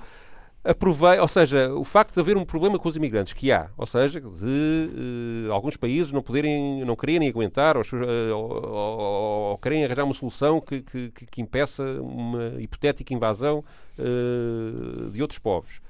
aproveita, 0.64 1.22
ou 1.22 1.28
seja, 1.28 1.72
o 1.76 1.84
facto 1.84 2.12
de 2.16 2.20
haver 2.20 2.36
um 2.38 2.44
problema 2.44 2.80
com 2.80 2.90
os 2.90 2.96
imigrantes 2.96 3.34
que 3.34 3.52
há, 3.52 3.70
ou 3.78 3.86
seja, 3.86 4.20
de 4.20 5.46
eh, 5.48 5.52
alguns 5.52 5.78
países 5.78 6.12
não 6.12 6.24
poderem, 6.24 6.84
não 6.84 6.96
quererem 6.96 7.30
aguentar 7.30 7.78
ou, 7.78 7.84
eh, 7.84 8.34
ou, 8.34 8.66
ou- 8.66 9.00
ou 9.52 9.58
querem 9.60 9.86
arranjar 9.86 10.06
uma 10.06 10.14
solução 10.16 10.60
que, 10.60 10.82
que, 10.82 11.12
que- 11.12 11.40
impeça 11.42 11.84
uma 12.02 12.54
hipotética 12.60 13.14
invasão 13.14 13.64
eh, 14.00 14.04
de 15.10 15.22
outros 15.22 15.40
povos. 15.40 15.82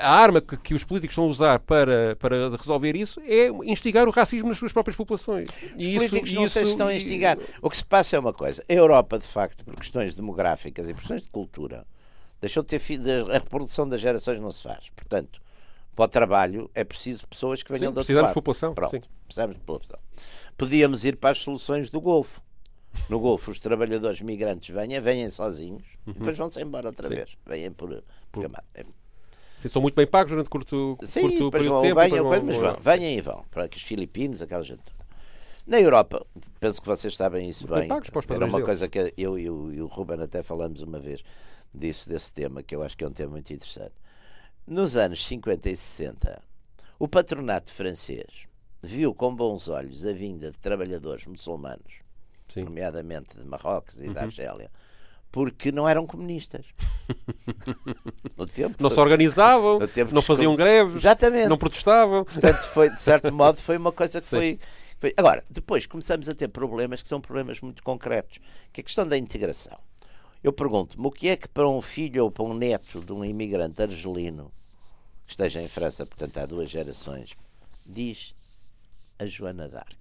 A 0.00 0.12
arma 0.12 0.40
que, 0.40 0.56
que 0.56 0.72
os 0.74 0.84
políticos 0.84 1.14
estão 1.14 1.24
a 1.24 1.26
usar 1.26 1.58
para, 1.58 2.14
para 2.16 2.56
resolver 2.56 2.94
isso 2.94 3.20
é 3.22 3.48
instigar 3.64 4.06
o 4.06 4.12
racismo 4.12 4.48
nas 4.48 4.56
suas 4.58 4.72
próprias 4.72 4.96
populações. 4.96 5.48
E 5.76 5.96
Os 5.98 6.06
políticos 6.08 6.32
não 6.32 6.46
sei 6.46 6.64
se 6.64 6.70
estão 6.70 6.86
a 6.86 6.94
instigar. 6.94 7.36
O 7.60 7.68
que 7.68 7.76
se 7.76 7.84
passa 7.84 8.14
é 8.14 8.18
uma 8.20 8.32
coisa. 8.32 8.62
A 8.68 8.72
Europa, 8.72 9.18
de 9.18 9.26
facto, 9.26 9.64
por 9.64 9.74
questões 9.74 10.14
demográficas 10.14 10.88
e 10.88 10.94
por 10.94 11.00
questões 11.00 11.22
de 11.24 11.30
cultura, 11.30 11.84
deixou 12.40 12.62
de 12.62 12.68
ter 12.68 12.78
filhos. 12.78 13.28
A 13.30 13.34
reprodução 13.34 13.88
das 13.88 14.00
gerações 14.00 14.38
não 14.38 14.52
se 14.52 14.62
faz. 14.62 14.90
Portanto, 14.94 15.40
para 15.96 16.04
o 16.04 16.08
trabalho 16.08 16.70
é 16.72 16.84
preciso 16.84 17.26
pessoas 17.26 17.60
que 17.60 17.72
venham 17.72 17.88
Sim, 17.88 17.94
de 17.94 17.98
outro 17.98 18.04
precisamos 18.04 18.22
lado. 18.22 18.30
de 18.30 18.34
população, 18.34 18.74
Pronto, 18.74 18.90
sim. 18.92 19.02
precisamos 19.26 19.56
de 19.56 19.62
população. 19.62 19.98
Podíamos 20.56 21.04
ir 21.04 21.16
para 21.16 21.30
as 21.30 21.38
soluções 21.38 21.90
do 21.90 22.00
Golfo. 22.00 22.40
No 23.08 23.18
Golfo, 23.20 23.50
os 23.50 23.58
trabalhadores 23.58 24.20
migrantes 24.20 24.74
vêm, 24.74 25.00
vêm 25.00 25.28
sozinhos 25.30 25.84
e 26.06 26.12
depois 26.12 26.36
vão-se 26.36 26.60
embora 26.60 26.88
outra 26.88 27.06
Uhum. 27.06 27.10
Sim. 27.10 27.16
vez. 27.16 27.36
Vêm 27.46 27.70
por, 27.72 28.02
por 28.32 28.42
camada. 28.42 28.64
É- 28.74 28.84
Sim, 29.56 29.68
são 29.68 29.82
muito 29.82 29.94
bem 29.96 30.06
pagos 30.06 30.30
durante 30.30 30.48
curto, 30.48 30.96
Sim, 31.04 31.20
curto 31.22 31.34
depois 31.34 31.50
período 31.52 31.72
vão, 31.72 31.82
de 31.82 31.88
tempo. 31.88 32.00
venham, 32.00 32.24
coisa, 32.26 32.42
mas 32.44 32.56
vão- 32.56 32.76
venham 32.80 33.10
e 33.10 33.20
vão. 33.20 33.44
Para 33.50 33.68
os 33.74 33.82
filipinos, 33.82 34.40
aquela 34.40 34.62
gente. 34.62 34.82
Na 35.66 35.80
Europa, 35.80 36.24
penso 36.60 36.80
que 36.80 36.86
vocês 36.86 37.14
sabem 37.16 37.48
isso 37.48 37.66
Bem 37.66 37.80
bem. 37.80 37.88
pagos 37.88 38.08
para 38.10 38.20
os 38.20 38.26
Era 38.30 38.44
uma 38.46 38.52
deles. 38.52 38.64
coisa 38.64 38.88
que 38.88 39.12
eu 39.16 39.38
e 39.38 39.50
o, 39.50 39.72
e 39.72 39.80
o 39.82 39.86
Ruben 39.86 40.20
até 40.22 40.42
falamos 40.42 40.80
uma 40.80 40.98
vez 41.00 41.22
disso, 41.74 42.08
desse 42.08 42.32
tema, 42.32 42.62
que 42.62 42.74
eu 42.74 42.82
acho 42.82 42.96
que 42.96 43.04
é 43.04 43.08
um 43.08 43.12
tema 43.12 43.32
muito 43.32 43.52
interessante. 43.52 43.92
Nos 44.66 44.96
anos 44.96 45.26
50 45.26 45.68
e 45.70 45.76
60, 45.76 46.40
o 46.98 47.08
patronato 47.08 47.70
francês 47.72 48.46
viu 48.82 49.12
com 49.14 49.34
bons 49.34 49.68
olhos 49.68 50.06
a 50.06 50.12
vinda 50.12 50.50
de 50.52 50.58
trabalhadores 50.58 51.26
muçulmanos, 51.26 51.94
Sim. 52.48 52.64
nomeadamente 52.64 53.38
de 53.38 53.44
Marrocos 53.46 53.96
e 54.00 54.06
Uhum. 54.08 54.12
da 54.12 54.22
Argélia, 54.22 54.70
porque 55.30 55.70
não 55.72 55.88
eram 55.88 56.06
comunistas. 56.06 56.66
no 58.36 58.46
tempo, 58.46 58.76
Não 58.82 58.90
se 58.90 59.00
organizavam, 59.00 59.86
tempo 59.88 60.14
não 60.14 60.22
faziam 60.22 60.54
greves, 60.56 60.94
Exatamente. 60.96 61.48
não 61.48 61.58
protestavam. 61.58 62.24
Portanto, 62.24 62.62
foi, 62.68 62.90
de 62.90 63.00
certo 63.00 63.30
modo, 63.32 63.58
foi 63.58 63.76
uma 63.76 63.92
coisa 63.92 64.20
que 64.20 64.26
foi, 64.26 64.58
foi- 64.98 65.14
Agora, 65.16 65.44
depois 65.50 65.86
começamos 65.86 66.28
a 66.28 66.34
ter 66.34 66.48
problemas 66.48 67.02
que 67.02 67.08
são 67.08 67.20
problemas 67.20 67.60
muito 67.60 67.82
concretos, 67.82 68.38
que 68.72 68.80
é 68.80 68.82
a 68.82 68.84
questão 68.84 69.06
da 69.06 69.16
integração. 69.16 69.78
Eu 70.42 70.52
pergunto-me 70.52 71.06
o 71.06 71.10
que 71.10 71.28
é 71.28 71.36
que 71.36 71.48
para 71.48 71.68
um 71.68 71.80
filho 71.82 72.24
ou 72.24 72.30
para 72.30 72.44
um 72.44 72.54
neto 72.54 73.00
de 73.00 73.12
um 73.12 73.24
imigrante 73.24 73.82
argelino 73.82 74.52
que 75.26 75.32
esteja 75.32 75.60
em 75.60 75.68
França, 75.68 76.06
portanto 76.06 76.38
há 76.38 76.46
duas 76.46 76.70
gerações, 76.70 77.32
diz 77.84 78.34
a 79.18 79.26
Joana 79.26 79.68
d'Arc 79.68 79.96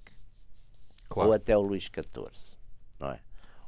Claro. 1.09 1.29
ou 1.29 1.35
até 1.35 1.57
o 1.57 1.61
Luís 1.61 1.85
XIV, 1.85 2.57
não 2.99 3.11
é? 3.11 3.19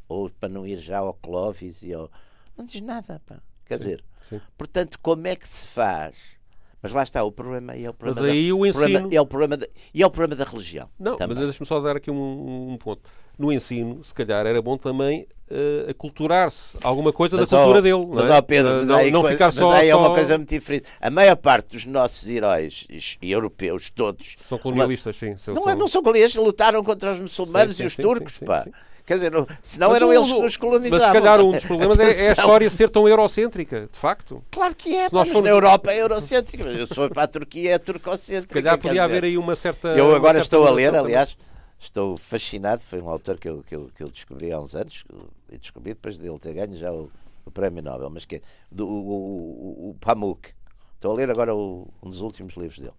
Ou 0.07 0.29
para 0.29 0.49
não 0.49 0.65
ir 0.65 0.77
já 0.77 0.99
ao 0.99 1.13
Clóvis 1.13 1.83
e 1.83 1.93
ao. 1.93 2.11
Não 2.57 2.65
diz 2.65 2.81
nada, 2.81 3.21
pá. 3.25 3.39
Quer 3.65 3.77
dizer, 3.77 4.03
sim. 4.27 4.41
portanto, 4.57 4.99
como 4.99 5.27
é 5.27 5.35
que 5.35 5.47
se 5.47 5.67
faz? 5.67 6.38
Mas 6.81 6.93
lá 6.93 7.03
está, 7.03 7.23
o 7.23 7.31
problema 7.31 7.73
é 7.75 7.89
o 7.89 7.93
problema. 7.93 8.21
Mas 8.21 8.31
aí 8.31 8.49
da, 8.49 8.55
o 8.55 8.59
problema- 8.71 8.99
ensino- 8.99 9.09
é 9.15 9.21
o 9.21 9.25
problema 9.25 9.57
da, 9.57 9.67
e 9.93 10.01
é 10.01 10.05
o 10.05 10.09
problema 10.09 10.35
da 10.35 10.49
religião. 10.49 10.89
Não, 10.99 11.15
também. 11.17 11.35
mas 11.35 11.45
deixa-me 11.47 11.67
só 11.67 11.79
dar 11.79 11.97
aqui 11.97 12.09
um, 12.09 12.71
um 12.73 12.77
ponto. 12.77 13.01
No 13.37 13.51
ensino, 13.53 14.03
se 14.03 14.13
calhar 14.13 14.45
era 14.45 14.61
bom 14.61 14.77
também 14.77 15.25
eh, 15.49 15.87
aculturar-se 15.89 16.77
alguma 16.83 17.13
coisa 17.13 17.37
Mas, 17.37 17.49
da 17.49 17.57
cultura 17.57 17.81
dele. 17.81 18.05
Mas, 18.05 18.27
não 18.27 18.33
é? 18.35 18.37
ó, 18.37 18.41
Pedro, 18.41 18.71
mas 18.73 18.87
não, 18.89 18.97
aí, 18.97 19.11
não 19.11 19.23
ficar 19.23 19.45
mas 19.45 19.55
só. 19.55 19.71
aí 19.75 19.87
é 19.89 19.95
uma 19.95 20.07
só- 20.07 20.13
coisa 20.13 20.37
muito 20.37 20.49
diferente. 20.49 20.89
A 20.99 21.09
maior 21.09 21.35
parte 21.37 21.69
dos 21.73 21.85
nossos 21.85 22.27
heróis 22.27 22.85
e 23.21 23.31
europeus, 23.31 23.89
todos, 23.89 24.35
São 24.47 24.57
colonialistas, 24.57 25.15
sim. 25.15 25.37
são- 25.37 25.53
não, 25.53 25.63
são- 25.63 25.71
é, 25.71 25.75
não 25.75 25.87
são 25.87 26.01
colonialistas, 26.03 26.43
lutaram 26.43 26.83
contra 26.83 27.11
os 27.13 27.19
muçulmanos 27.19 27.77
Sim, 27.77 27.83
e 27.83 27.85
os 27.85 27.93
sim, 27.93 28.01
turcos, 28.01 28.33
sim, 28.33 28.39
sim, 28.39 28.45
pá. 28.45 28.65
Quer 29.09 29.15
dizer, 29.15 29.31
não, 29.31 29.47
senão 29.63 29.87
Mas 29.87 29.95
eram 29.95 30.09
o- 30.09 30.13
eles 30.13 30.31
que 30.31 30.39
nos 30.39 30.55
colonizavam. 30.57 30.99
Mas 30.99 31.07
se 31.07 31.19
calhar 31.19 31.41
um 31.41 31.51
dos 31.51 31.65
problemas 31.65 31.97
é, 31.97 32.25
é 32.25 32.29
a 32.29 32.31
história 32.33 32.69
ser 32.69 32.91
tão 32.91 33.07
eurocêntrica, 33.07 33.89
de 33.91 33.97
facto. 33.97 34.43
Claro 34.51 34.75
que 34.75 34.95
é, 34.95 35.09
mas 35.11 35.27
formos- 35.29 35.43
na 35.45 35.49
Europa 35.49 35.91
é 35.91 35.97
eurocêntrica. 35.99 36.63
mas 36.63 36.79
Eu 36.79 36.85
sou 36.85 37.09
para 37.09 37.23
a 37.23 37.27
Turquia, 37.27 37.71
é 37.73 37.77
turcocêntrica. 37.79 38.53
Se 38.59 38.61
calhar 38.63 38.77
podia 38.77 39.03
haver 39.03 39.23
aí 39.23 39.35
uma 39.35 39.55
certa. 39.55 39.87
Eu 39.89 40.13
agora 40.15 40.33
certa 40.37 40.41
estou 40.57 40.67
a 40.67 40.69
ler, 40.69 40.93
aliás, 40.95 41.35
estou 41.79 42.17
fascinado. 42.19 42.83
Foi 42.83 43.01
um 43.01 43.09
autor 43.09 43.39
que 43.39 43.49
eu, 43.49 43.63
que 43.67 43.75
eu, 43.75 43.89
que 43.95 44.03
eu 44.03 44.09
descobri 44.11 44.51
há 44.51 44.59
uns 44.59 44.75
anos, 44.75 45.03
e 45.51 45.57
descobri 45.57 45.93
depois 45.95 46.19
dele 46.19 46.37
ter 46.37 46.53
ganho 46.53 46.77
já 46.77 46.91
o, 46.93 47.09
o 47.45 47.49
Prémio 47.49 47.81
Nobel, 47.81 48.11
mas 48.11 48.25
que 48.25 48.35
é 48.35 48.41
do, 48.71 48.87
o, 48.87 48.91
o, 48.91 49.89
o- 49.89 49.95
Pamuk. 49.99 50.49
Estou 50.93 51.13
a 51.13 51.15
ler 51.15 51.31
agora 51.31 51.55
o- 51.55 51.87
um 52.03 52.11
dos 52.11 52.21
últimos 52.21 52.53
livros 52.53 52.77
dele. 52.77 52.93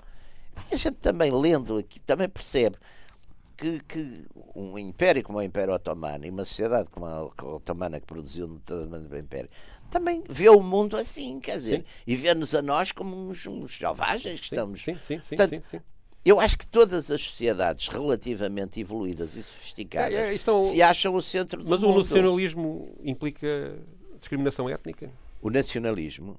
E 0.72 0.74
a 0.74 0.76
gente 0.76 0.96
também 0.96 1.30
lendo 1.30 1.76
aqui, 1.78 2.00
também 2.00 2.28
percebe 2.28 2.76
que, 3.60 3.80
que 3.80 4.24
um 4.56 4.78
império 4.78 5.22
como 5.22 5.38
o 5.38 5.42
Império 5.42 5.74
Otomano 5.74 6.24
e 6.24 6.30
uma 6.30 6.44
sociedade 6.44 6.88
como 6.88 7.04
a, 7.06 7.24
Otomana 7.44 8.00
que 8.00 8.06
produziu 8.06 8.48
no 8.48 9.18
Império 9.18 9.50
também 9.90 10.22
vê 10.28 10.48
o 10.48 10.62
mundo 10.62 10.96
assim, 10.96 11.40
quer 11.40 11.56
dizer, 11.56 11.78
Sim. 11.80 11.84
e 12.06 12.16
vê-nos 12.16 12.54
a 12.54 12.62
nós 12.62 12.92
como 12.92 13.14
uns, 13.28 13.44
uns 13.46 13.76
selvagens 13.76 14.40
que 14.40 14.46
Sim, 14.48 14.54
estamos. 14.54 14.82
Sim, 14.82 14.94
sim, 15.02 15.20
sim, 15.20 15.36
Portanto, 15.36 15.62
sim. 15.66 15.80
Eu 16.24 16.38
acho 16.38 16.56
que 16.58 16.66
todas 16.66 17.10
as 17.10 17.20
sociedades 17.20 17.88
relativamente 17.88 18.78
evoluídas 18.78 19.36
e 19.36 19.42
sofisticadas 19.42 20.14
É, 20.14 20.34
é, 20.34 20.50
um- 20.52 20.60
se 20.60 20.80
acham 20.80 21.14
o 21.14 21.20
centro 21.22 21.62
do 21.64 21.68
Mas 21.70 21.82
o 21.82 21.88
mundo. 21.88 21.98
nacionalismo 21.98 22.94
implica 23.02 23.74
discriminação 24.18 24.68
étnica? 24.68 25.10
O 25.42 25.50
nacionalismo? 25.50 26.38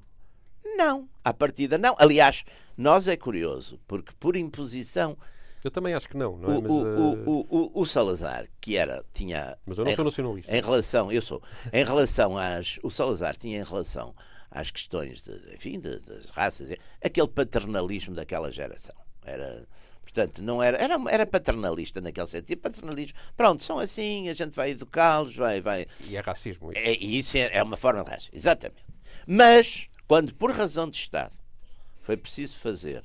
Não. 0.77 1.09
À 1.23 1.33
partida, 1.33 1.77
não. 1.77 1.95
Aliás, 1.97 2.43
nós 2.77 3.07
é 3.07 3.17
curioso, 3.17 3.79
porque 3.87 4.13
por 4.19 4.35
imposição, 4.37 5.17
Eu 5.63 5.69
também 5.71 5.93
acho 5.93 6.09
que 6.09 6.17
não, 6.17 6.37
não 6.37 6.51
é? 6.53 6.57
o, 6.57 6.61
Mas, 6.61 6.71
o, 6.71 6.87
eh, 6.87 7.23
o, 7.25 7.47
o, 7.49 7.81
o 7.81 7.85
Salazar, 7.85 8.45
que 8.59 8.75
era, 8.77 9.03
tinha. 9.13 9.57
mas 9.65 9.77
eu 9.77 9.85
não 9.85 9.91
em- 9.91 9.95
sou 9.95 10.05
nacionalista. 10.05 10.55
Em 10.57 10.61
relação, 10.61 11.11
eu 11.11 11.21
sou, 11.21 11.41
em 11.71 11.83
relação 11.85 12.37
às. 12.37 12.79
O 12.81 12.89
Salazar 12.89 13.35
tinha 13.37 13.59
em 13.59 13.63
relação 13.63 14.11
às 14.49 14.71
questões 14.71 15.21
de, 15.21 15.31
enfim, 15.53 15.79
de- 15.79 15.99
das 15.99 16.25
raças, 16.31 16.69
aquele 17.03 17.27
paternalismo 17.27 18.15
daquela 18.15 18.51
geração. 18.51 18.95
Era. 19.23 19.67
Portanto, 20.01 20.41
não 20.41 20.61
era, 20.61 20.77
era, 20.77 20.95
era 21.09 21.25
paternalista 21.25 22.01
naquele 22.01 22.27
sentido. 22.27 22.59
Paternalismo, 22.59 23.17
pronto, 23.37 23.61
são 23.63 23.77
assim, 23.79 24.27
a 24.29 24.33
gente 24.33 24.53
vai 24.53 24.71
educá-los, 24.71 25.35
vai, 25.37 25.61
vai, 25.61 25.85
E 26.09 26.17
é 26.17 26.19
racismo. 26.19 26.71
isso. 26.73 26.81
É, 26.81 26.93
e 26.95 27.17
isso 27.19 27.37
é, 27.37 27.55
é 27.57 27.63
uma 27.63 27.77
forma 27.77 28.03
de 28.03 28.09
racismo, 28.09 28.35
exatamente. 28.35 28.83
Mas, 29.25 29.89
quando 30.07 30.33
por 30.33 30.51
razão 30.51 30.89
de 30.89 30.97
Estado 30.97 31.31
foi 31.99 32.17
preciso 32.17 32.57
fazer, 32.57 33.03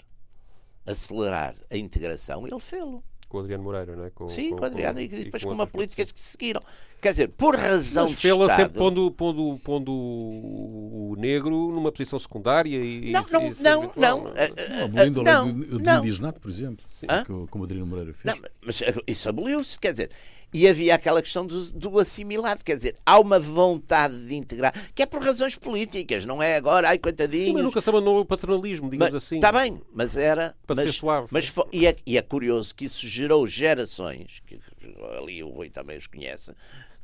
acelerar 0.87 1.55
a 1.71 1.77
integração, 1.77 2.47
ele 2.47 2.61
fê-lo. 2.61 3.03
Com 3.29 3.39
o 3.39 3.41
Adriano 3.41 3.65
Moreira, 3.65 3.97
não 3.97 4.05
é? 4.05 4.11
Com, 4.11 4.29
Sim, 4.29 4.51
com 4.51 4.63
o 4.63 4.65
Adriano, 4.65 5.01
e 5.01 5.09
depois 5.09 5.43
com, 5.43 5.51
uma 5.51 5.65
outras 5.65 5.73
política 5.73 5.97
pessoas. 6.03 6.13
que 6.13 6.21
se 6.21 6.29
seguiram. 6.31 6.63
Quer 7.03 7.11
dizer, 7.11 7.29
por 7.31 7.57
razão 7.57 8.05
Mas 8.09 8.19
de 8.19 8.29
Estado... 8.29 8.57
sempre 8.57 8.79
pondo, 8.79 9.11
pondo, 9.11 9.61
pondo 9.65 9.93
o 9.93 11.11
o 11.13 11.17
negro 11.17 11.71
numa 11.73 11.91
posição 11.91 12.19
secundária 12.21 12.77
e. 12.79 13.11
Não, 13.11 13.25
e- 13.27 13.33
não, 13.33 13.47
e 13.47 13.55
não, 13.63 13.83
habitual, 13.83 14.23
não. 14.23 14.31
é? 14.37 14.45
eh, 14.45 14.53
eh, 14.57 14.69
Não, 14.79 14.85
abolindo 14.85 15.21
a 15.21 15.25
não, 15.25 15.53
do 15.53 15.79
não. 15.81 15.99
indigenato, 16.05 16.41
por 16.41 16.51
exemplo, 16.51 16.85
Hã? 17.09 17.25
que 17.25 17.33
o- 17.33 17.49
como 17.51 17.65
Adriano 17.65 17.87
Moreira 17.87 18.15
fez. 18.15 18.33
Não, 18.35 18.43
mas 18.65 18.81
isso 19.09 19.29
aboliu-se, 19.29 19.79
quer 19.81 19.91
dizer, 19.91 20.11
e 20.53 20.69
havia 20.69 20.95
aquela 20.95 21.21
questão 21.21 21.47
do, 21.47 21.71
do 21.71 21.99
assimilado, 21.99 22.65
quer 22.65 22.77
dizer, 22.77 22.97
há 23.05 23.19
uma 23.19 23.39
vontade 23.39 24.27
de 24.27 24.35
integrar, 24.35 24.73
que 24.95 25.03
é 25.03 25.07
por 25.07 25.23
razões 25.23 25.57
políticas, 25.57 26.25
não 26.25 26.43
é 26.43 26.57
agora, 26.57 26.89
ai 26.89 26.97
Sim, 26.97 27.01
coitadinhos. 27.01 27.53
mas 27.53 27.65
nunca 27.65 27.81
se 27.81 27.91
abandonou 27.91 28.21
o 28.21 28.27
paternalismo, 28.27 28.91
digamos 28.91 29.15
assim. 29.15 29.37
Está 29.37 29.53
bem, 29.53 29.81
mas 29.93 30.17
era. 30.17 30.55
Para 30.67 30.77
mas, 30.77 30.87
ser 30.87 30.93
suave. 30.93 31.29
Mas 31.31 31.53
e, 31.73 31.87
é, 31.87 31.97
e 32.07 32.17
é 32.17 32.23
curioso 32.23 32.75
que 32.75 32.87
isso 32.87 33.07
gerou 33.07 33.47
gerações, 33.47 34.41
que 34.47 34.57
que 34.57 34.97
ali 35.19 35.43
o 35.43 35.49
Rui 35.49 35.71
também 35.71 35.97
os 35.97 36.07
conhece, 36.07 36.53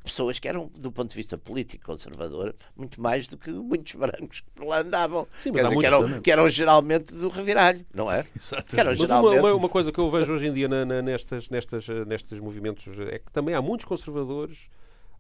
pessoas 0.03 0.38
que 0.38 0.48
eram, 0.48 0.70
do 0.76 0.90
ponto 0.90 1.11
de 1.11 1.16
vista 1.16 1.38
político 1.38 1.84
conservador, 1.84 2.55
muito 2.76 3.00
mais 3.00 3.26
do 3.26 3.36
que 3.36 3.50
muitos 3.50 3.94
brancos 3.96 4.40
que 4.40 4.50
por 4.50 4.66
lá 4.66 4.80
andavam. 4.80 5.26
Sim, 5.38 5.53
dizer, 5.53 5.76
que, 5.76 5.86
eram, 5.86 6.20
que, 6.20 6.30
eram, 6.30 6.50
geralmente 6.50 7.12
do 7.12 7.28
reviralho, 7.28 7.84
não 7.94 8.11
é? 8.11 8.26
Exatamente. 8.36 8.86
Mas 8.86 8.98
geralmente... 8.98 9.40
uma, 9.40 9.55
uma, 9.55 9.68
coisa 9.68 9.92
que 9.92 9.98
eu 9.98 10.11
vejo 10.11 10.32
hoje 10.32 10.46
em 10.46 10.53
dia 10.53 10.68
na, 10.68 10.84
na, 10.84 11.03
nestas, 11.03 11.48
nestas, 11.48 11.86
nestes 12.07 12.38
movimentos 12.40 12.84
é 13.11 13.18
que 13.18 13.30
também 13.32 13.55
há 13.55 13.62
muitos 13.62 13.86
conservadores 13.86 14.59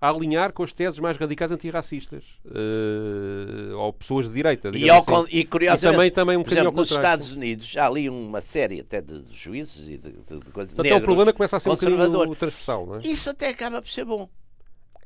a 0.02 0.10
alinhar 0.10 0.52
com 0.52 0.64
as 0.64 0.72
teses 0.72 0.98
mais 0.98 1.16
radicais 1.16 1.52
antirracistas 1.52 2.24
uh, 2.44 3.76
ou 3.76 3.92
pessoas 3.92 4.26
de 4.26 4.34
direita. 4.34 4.72
E, 4.74 4.90
ao, 4.90 4.98
assim. 4.98 5.28
e 5.30 5.44
curiosamente, 5.44 5.86
e 5.86 6.10
também, 6.10 6.10
também 6.10 6.36
um 6.36 6.42
por 6.42 6.52
exemplo, 6.52 6.72
nos 6.72 6.90
Estados 6.90 7.32
Unidos 7.32 7.76
há 7.76 7.86
ali 7.86 8.10
uma 8.10 8.40
série 8.40 8.80
até 8.80 9.00
de, 9.00 9.22
de 9.22 9.36
juízes 9.36 9.86
e 9.86 9.96
de, 9.96 10.10
de, 10.10 10.40
de 10.40 10.50
coisas 10.50 10.74
Então 10.76 10.98
o 10.98 11.02
problema 11.02 11.32
começa 11.32 11.56
a 11.56 11.60
ser 11.60 11.68
um 11.68 11.74
bocadinho 11.74 12.34
transversal, 12.34 12.84
não 12.84 12.96
é? 12.96 12.98
Isso 12.98 13.30
até 13.30 13.50
acaba 13.50 13.80
por 13.80 13.88
ser 13.88 14.04
bom. 14.04 14.28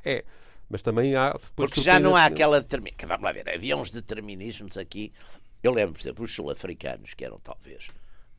É, 0.07 0.25
mas 0.69 0.81
também 0.81 1.15
há. 1.15 1.37
Porque 1.55 1.81
já 1.81 1.99
não 1.99 2.15
há 2.15 2.25
aquela 2.25 2.59
determinação. 2.59 3.07
Vamos 3.07 3.23
lá 3.23 3.31
ver, 3.31 3.49
havia 3.49 3.75
uns 3.75 3.89
determinismos 3.89 4.77
aqui. 4.77 5.11
Eu 5.63 5.73
lembro, 5.73 5.93
por 5.93 6.01
exemplo, 6.01 6.23
os 6.23 6.33
sul-africanos, 6.33 7.13
que 7.13 7.25
eram 7.25 7.39
talvez, 7.39 7.87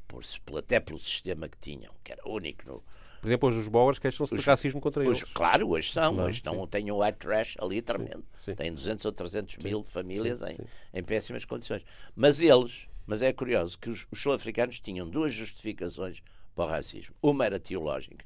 por, 0.07 0.23
até 0.57 0.81
pelo 0.81 0.99
sistema 0.99 1.49
que 1.49 1.59
tinham, 1.59 1.93
que 2.03 2.13
era 2.13 2.23
único 2.29 2.67
no, 2.67 2.83
por 3.21 3.27
exemplo, 3.27 3.49
hoje 3.49 3.59
os 3.59 3.69
Boers 3.69 3.99
queixam-se 3.99 4.35
de 4.35 4.43
racismo 4.43 4.81
contra 4.81 5.03
hoje, 5.03 5.23
eles. 5.23 5.33
Claro, 5.35 5.71
hoje 5.71 5.91
são. 5.91 6.15
Claro, 6.15 6.29
hoje 6.29 6.39
estão, 6.39 6.67
têm 6.67 6.91
o 6.91 7.03
white 7.03 7.19
trash 7.19 7.57
ali 7.61 7.83
tremendo. 7.83 8.25
Sim, 8.41 8.53
sim. 8.53 8.55
Tem 8.55 8.73
200 8.73 9.05
ou 9.05 9.13
300 9.13 9.55
sim, 9.55 9.63
mil 9.63 9.83
famílias 9.83 10.41
em, 10.43 10.57
em 10.95 11.03
péssimas 11.03 11.45
condições. 11.45 11.83
Mas 12.15 12.41
eles, 12.41 12.89
mas 13.07 13.21
é 13.21 13.33
curioso 13.33 13.79
que 13.79 13.91
os, 13.91 14.07
os 14.11 14.23
sul-africanos 14.23 14.79
tinham 14.79 15.09
duas 15.09 15.35
justificações 15.35 16.23
para 16.55 16.65
o 16.65 16.69
racismo. 16.69 17.15
Uma 17.21 17.45
era 17.45 17.59
teológica, 17.59 18.25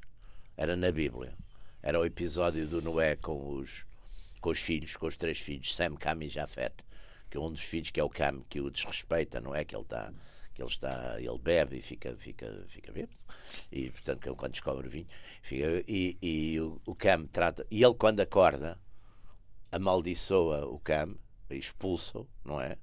era 0.55 0.75
na 0.75 0.91
Bíblia. 0.91 1.33
Era 1.83 1.99
o 1.99 2.05
episódio 2.05 2.65
do 2.65 2.81
Noé 2.81 3.17
com 3.17 3.57
os, 3.57 3.85
com 4.39 4.51
os 4.51 4.59
filhos, 4.59 4.95
com 4.95 5.05
os 5.05 5.17
três 5.17 5.37
filhos, 5.39 5.75
Sem, 5.75 5.93
Cam 5.95 6.17
e 6.23 6.29
Jafet. 6.29 6.73
Que 7.29 7.37
um 7.37 7.51
dos 7.51 7.63
filhos, 7.63 7.89
que 7.89 7.99
é 7.99 8.03
o 8.03 8.09
Cam, 8.09 8.41
que 8.47 8.61
o 8.61 8.71
desrespeita, 8.71 9.41
não 9.41 9.53
é? 9.53 9.65
Que 9.65 9.75
ele 9.75 9.83
está 9.83 10.13
que 10.53 10.61
ele 10.61 10.69
está, 10.69 11.15
ele 11.19 11.39
bebe 11.39 11.77
e 11.77 11.81
fica, 11.81 12.15
fica, 12.15 12.63
fica 12.67 12.91
bêbado, 12.91 13.17
e 13.71 13.89
portanto 13.89 14.35
quando 14.35 14.51
descobre 14.51 14.87
o 14.87 14.89
vinho, 14.89 15.07
fica, 15.41 15.83
e, 15.87 16.15
e 16.21 16.59
o, 16.59 16.79
o 16.85 16.93
Cam 16.93 17.25
trata, 17.25 17.65
e 17.71 17.83
ele 17.83 17.95
quando 17.95 18.19
acorda, 18.19 18.79
amaldiçoa 19.71 20.67
o 20.67 20.77
Cam, 20.77 21.15
expulsa-o, 21.49 22.29
não 22.45 22.61
é? 22.61 22.77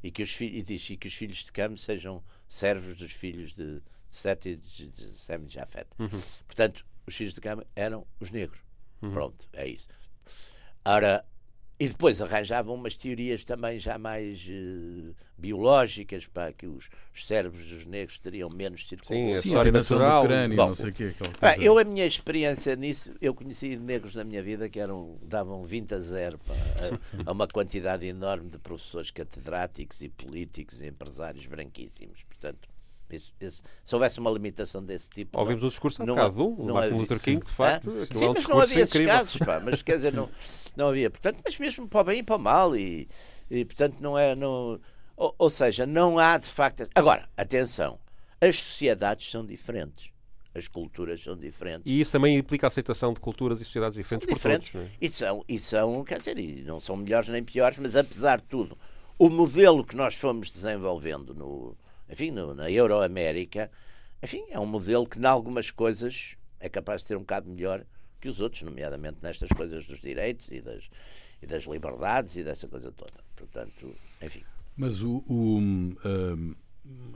E 0.00 0.12
que 0.12 0.22
os 0.22 0.30
filhos, 0.30 0.58
e 0.60 0.62
diz, 0.62 0.90
e 0.90 0.96
que 0.96 1.08
os 1.08 1.14
filhos 1.14 1.38
de 1.38 1.50
Cam 1.50 1.76
sejam 1.76 2.22
servos 2.46 2.94
dos 2.94 3.10
filhos 3.10 3.52
de 3.52 3.82
Sete 4.08 4.50
e 4.50 4.56
de, 4.56 4.88
de 4.88 5.10
Sem 5.10 5.44
e 5.44 5.48
Jafet. 5.48 5.88
Uhum. 5.98 6.08
Portanto, 6.46 6.86
os 7.08 7.16
filhos 7.16 7.34
de 7.34 7.40
Cam 7.40 7.64
eram 7.74 8.06
os 8.20 8.30
negros. 8.30 8.60
Uhum. 9.02 9.12
Pronto, 9.12 9.48
é 9.52 9.66
isso. 9.66 9.88
Ora, 10.84 11.24
e 11.80 11.86
depois 11.86 12.20
arranjavam 12.20 12.74
umas 12.74 12.96
teorias 12.96 13.44
também 13.44 13.78
já 13.78 13.96
mais 13.98 14.44
uh, 14.48 15.14
biológicas 15.36 16.26
para 16.26 16.52
que 16.52 16.66
os, 16.66 16.90
os, 17.14 17.24
cérebros 17.24 17.68
dos 17.68 17.86
negros 17.86 18.18
teriam 18.18 18.50
menos 18.50 18.88
circulação. 18.88 19.26
Sim, 19.28 19.34
a 19.34 19.38
história 19.38 19.70
natural. 19.70 20.22
Do 20.22 20.26
crânio, 20.26 20.56
Bom, 20.56 20.68
não 20.68 20.74
sei 20.74 20.90
quê, 20.90 21.14
eu, 21.60 21.78
a 21.78 21.84
minha 21.84 22.04
experiência 22.04 22.74
nisso, 22.74 23.12
eu 23.20 23.32
conheci 23.32 23.76
negros 23.76 24.16
na 24.16 24.24
minha 24.24 24.42
vida 24.42 24.68
que 24.68 24.80
eram, 24.80 25.18
davam 25.22 25.64
20 25.64 25.94
a 25.94 26.00
0 26.00 26.40
a, 26.48 27.30
a, 27.30 27.32
uma 27.32 27.46
quantidade 27.46 28.04
enorme 28.06 28.50
de 28.50 28.58
professores 28.58 29.12
catedráticos 29.12 30.02
e 30.02 30.08
políticos 30.08 30.82
e 30.82 30.88
empresários 30.88 31.46
branquíssimos. 31.46 32.24
Portanto, 32.24 32.68
se 33.18 33.94
houvesse 33.94 34.18
uma 34.18 34.30
limitação 34.30 34.84
desse 34.84 35.08
tipo. 35.08 35.38
Ouvimos 35.38 35.62
não, 35.62 35.68
o 35.68 35.70
discurso 35.70 36.02
há 36.02 36.06
não, 36.06 36.14
bocado 36.14 36.34
do 36.34 36.64
não, 36.64 36.74
Martin 36.74 36.94
Luther 36.94 37.20
King, 37.20 37.44
de 37.44 37.50
facto. 37.50 37.90
Ah? 37.90 38.14
Sim, 38.14 38.24
é 38.24 38.30
um 38.30 38.34
mas 38.34 38.46
não 38.46 38.60
havia 38.60 38.80
esses 38.80 39.06
casos, 39.06 39.36
pá, 39.38 39.60
mas 39.60 39.82
quer 39.82 39.96
dizer, 39.96 40.12
não, 40.12 40.28
não 40.76 40.88
havia. 40.88 41.10
Portanto, 41.10 41.40
mas 41.44 41.58
mesmo 41.58 41.88
para 41.88 42.00
o 42.00 42.04
bem 42.04 42.18
e 42.18 42.22
para 42.22 42.36
o 42.36 42.38
mal, 42.38 42.76
e, 42.76 43.08
e 43.50 43.64
portanto 43.64 43.96
não 44.00 44.18
é. 44.18 44.34
Não, 44.34 44.80
ou, 45.16 45.34
ou 45.38 45.50
seja, 45.50 45.86
não 45.86 46.18
há 46.18 46.36
de 46.38 46.46
facto. 46.46 46.84
Agora, 46.94 47.28
atenção, 47.36 47.98
as 48.40 48.56
sociedades 48.56 49.30
são 49.30 49.44
diferentes 49.44 50.10
as 50.54 50.68
culturas 50.68 51.22
são 51.22 51.36
diferentes. 51.36 51.90
E 51.90 52.00
isso 52.00 52.12
também 52.12 52.36
implica 52.36 52.66
a 52.66 52.68
aceitação 52.68 53.12
de 53.12 53.20
culturas 53.20 53.60
e 53.60 53.64
sociedades 53.64 53.96
diferentes 53.96 54.26
são 54.26 54.34
diferentes, 54.34 54.70
por 54.70 54.80
todos. 54.80 54.92
É? 54.92 54.96
E, 55.00 55.10
são, 55.10 55.44
e 55.48 55.58
são, 55.58 56.04
quer 56.04 56.18
dizer, 56.18 56.38
e 56.38 56.62
não 56.62 56.80
são 56.80 56.96
melhores 56.96 57.28
nem 57.28 57.42
piores, 57.42 57.78
mas 57.78 57.96
apesar 57.96 58.38
de 58.38 58.44
tudo, 58.44 58.76
o 59.18 59.28
modelo 59.28 59.84
que 59.84 59.96
nós 59.96 60.16
fomos 60.16 60.50
desenvolvendo 60.50 61.34
no, 61.34 61.76
enfim, 62.08 62.30
no, 62.30 62.54
na 62.54 62.70
Euroamérica, 62.70 63.70
enfim, 64.22 64.44
é 64.50 64.58
um 64.58 64.66
modelo 64.66 65.06
que, 65.06 65.18
em 65.18 65.24
algumas 65.24 65.70
coisas, 65.70 66.36
é 66.58 66.68
capaz 66.68 67.02
de 67.02 67.08
ser 67.08 67.16
um 67.16 67.20
bocado 67.20 67.48
melhor 67.48 67.84
que 68.20 68.28
os 68.28 68.40
outros, 68.40 68.62
nomeadamente 68.62 69.18
nestas 69.22 69.48
coisas 69.50 69.86
dos 69.86 70.00
direitos 70.00 70.48
e 70.50 70.60
das, 70.60 70.90
e 71.40 71.46
das 71.46 71.64
liberdades 71.64 72.36
e 72.36 72.42
dessa 72.42 72.66
coisa 72.66 72.90
toda. 72.90 73.24
Portanto, 73.36 73.94
enfim. 74.20 74.42
Mas 74.76 75.02
o, 75.02 75.22
o 75.28 75.58
um, 75.58 76.54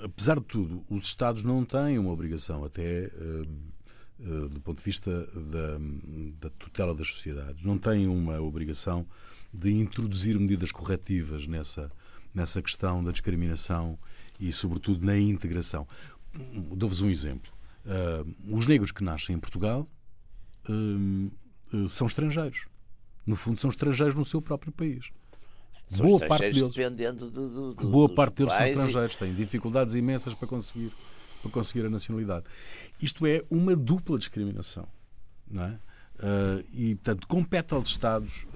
apesar 0.02 0.38
de 0.38 0.46
tudo, 0.46 0.84
os 0.88 1.06
Estados 1.06 1.42
não 1.42 1.64
têm 1.64 1.98
uma 1.98 2.12
obrigação, 2.12 2.64
até 2.64 3.06
uh, 3.06 4.48
do 4.48 4.60
ponto 4.60 4.78
de 4.78 4.84
vista 4.84 5.26
da, 5.34 5.78
da 6.40 6.50
tutela 6.50 6.94
das 6.94 7.08
sociedades, 7.08 7.64
não 7.64 7.78
têm 7.78 8.06
uma 8.06 8.40
obrigação 8.40 9.06
de 9.52 9.72
introduzir 9.72 10.38
medidas 10.38 10.70
corretivas 10.70 11.46
nessa, 11.46 11.90
nessa 12.32 12.62
questão 12.62 13.02
da 13.02 13.10
discriminação 13.10 13.98
e, 14.42 14.52
sobretudo, 14.52 15.06
na 15.06 15.16
integração. 15.16 15.86
Dou-vos 16.74 17.00
um 17.00 17.08
exemplo. 17.08 17.52
Uh, 17.86 18.56
os 18.56 18.66
negros 18.66 18.90
que 18.90 19.04
nascem 19.04 19.36
em 19.36 19.38
Portugal 19.38 19.88
uh, 20.68 21.76
uh, 21.76 21.88
são 21.88 22.08
estrangeiros. 22.08 22.66
No 23.24 23.36
fundo, 23.36 23.60
são 23.60 23.70
estrangeiros 23.70 24.16
no 24.16 24.24
seu 24.24 24.42
próprio 24.42 24.72
país. 24.72 25.10
São 25.86 26.06
boa 26.06 26.18
parte 26.26 26.50
deles, 26.50 26.68
dependendo 26.68 27.30
do, 27.30 27.48
do, 27.48 27.74
do 27.74 27.88
boa 27.88 28.08
parte 28.08 28.36
deles 28.36 28.52
são 28.52 28.64
estrangeiros, 28.64 29.14
e... 29.14 29.18
têm 29.18 29.34
dificuldades 29.34 29.94
imensas 29.94 30.34
para 30.34 30.48
conseguir, 30.48 30.90
para 31.40 31.50
conseguir 31.50 31.86
a 31.86 31.90
nacionalidade. 31.90 32.46
Isto 33.00 33.26
é 33.26 33.44
uma 33.48 33.76
dupla 33.76 34.18
discriminação. 34.18 34.88
Não 35.48 35.64
é? 35.64 35.78
e, 36.72 36.94
portanto, 36.94 37.26
compete 37.26 37.74
aos 37.74 37.88
Estados, 37.88 38.46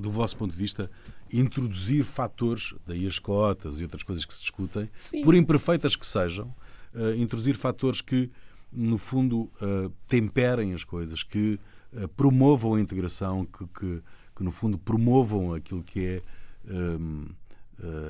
do 0.00 0.10
vosso 0.10 0.36
ponto 0.36 0.52
de 0.52 0.56
vista, 0.56 0.90
introduzir 1.32 2.02
fatores, 2.04 2.74
daí 2.86 3.06
as 3.06 3.18
cotas 3.18 3.78
e 3.80 3.82
outras 3.82 4.02
coisas 4.02 4.24
que 4.24 4.34
se 4.34 4.40
discutem, 4.40 4.88
Sim. 4.98 5.22
por 5.22 5.34
imperfeitas 5.34 5.94
que 5.94 6.06
sejam, 6.06 6.54
uh, 6.94 7.14
introduzir 7.16 7.56
fatores 7.56 8.00
que, 8.00 8.30
no 8.72 8.98
fundo, 8.98 9.50
uh, 9.60 9.90
temperem 10.08 10.74
as 10.74 10.84
coisas, 10.84 11.22
que 11.22 11.58
uh, 11.92 12.08
promovam 12.08 12.74
a 12.74 12.80
integração, 12.80 13.44
que, 13.44 13.66
que, 13.66 14.02
que, 14.34 14.42
no 14.42 14.50
fundo, 14.50 14.78
promovam 14.78 15.54
aquilo 15.54 15.82
que 15.82 16.06
é 16.06 16.22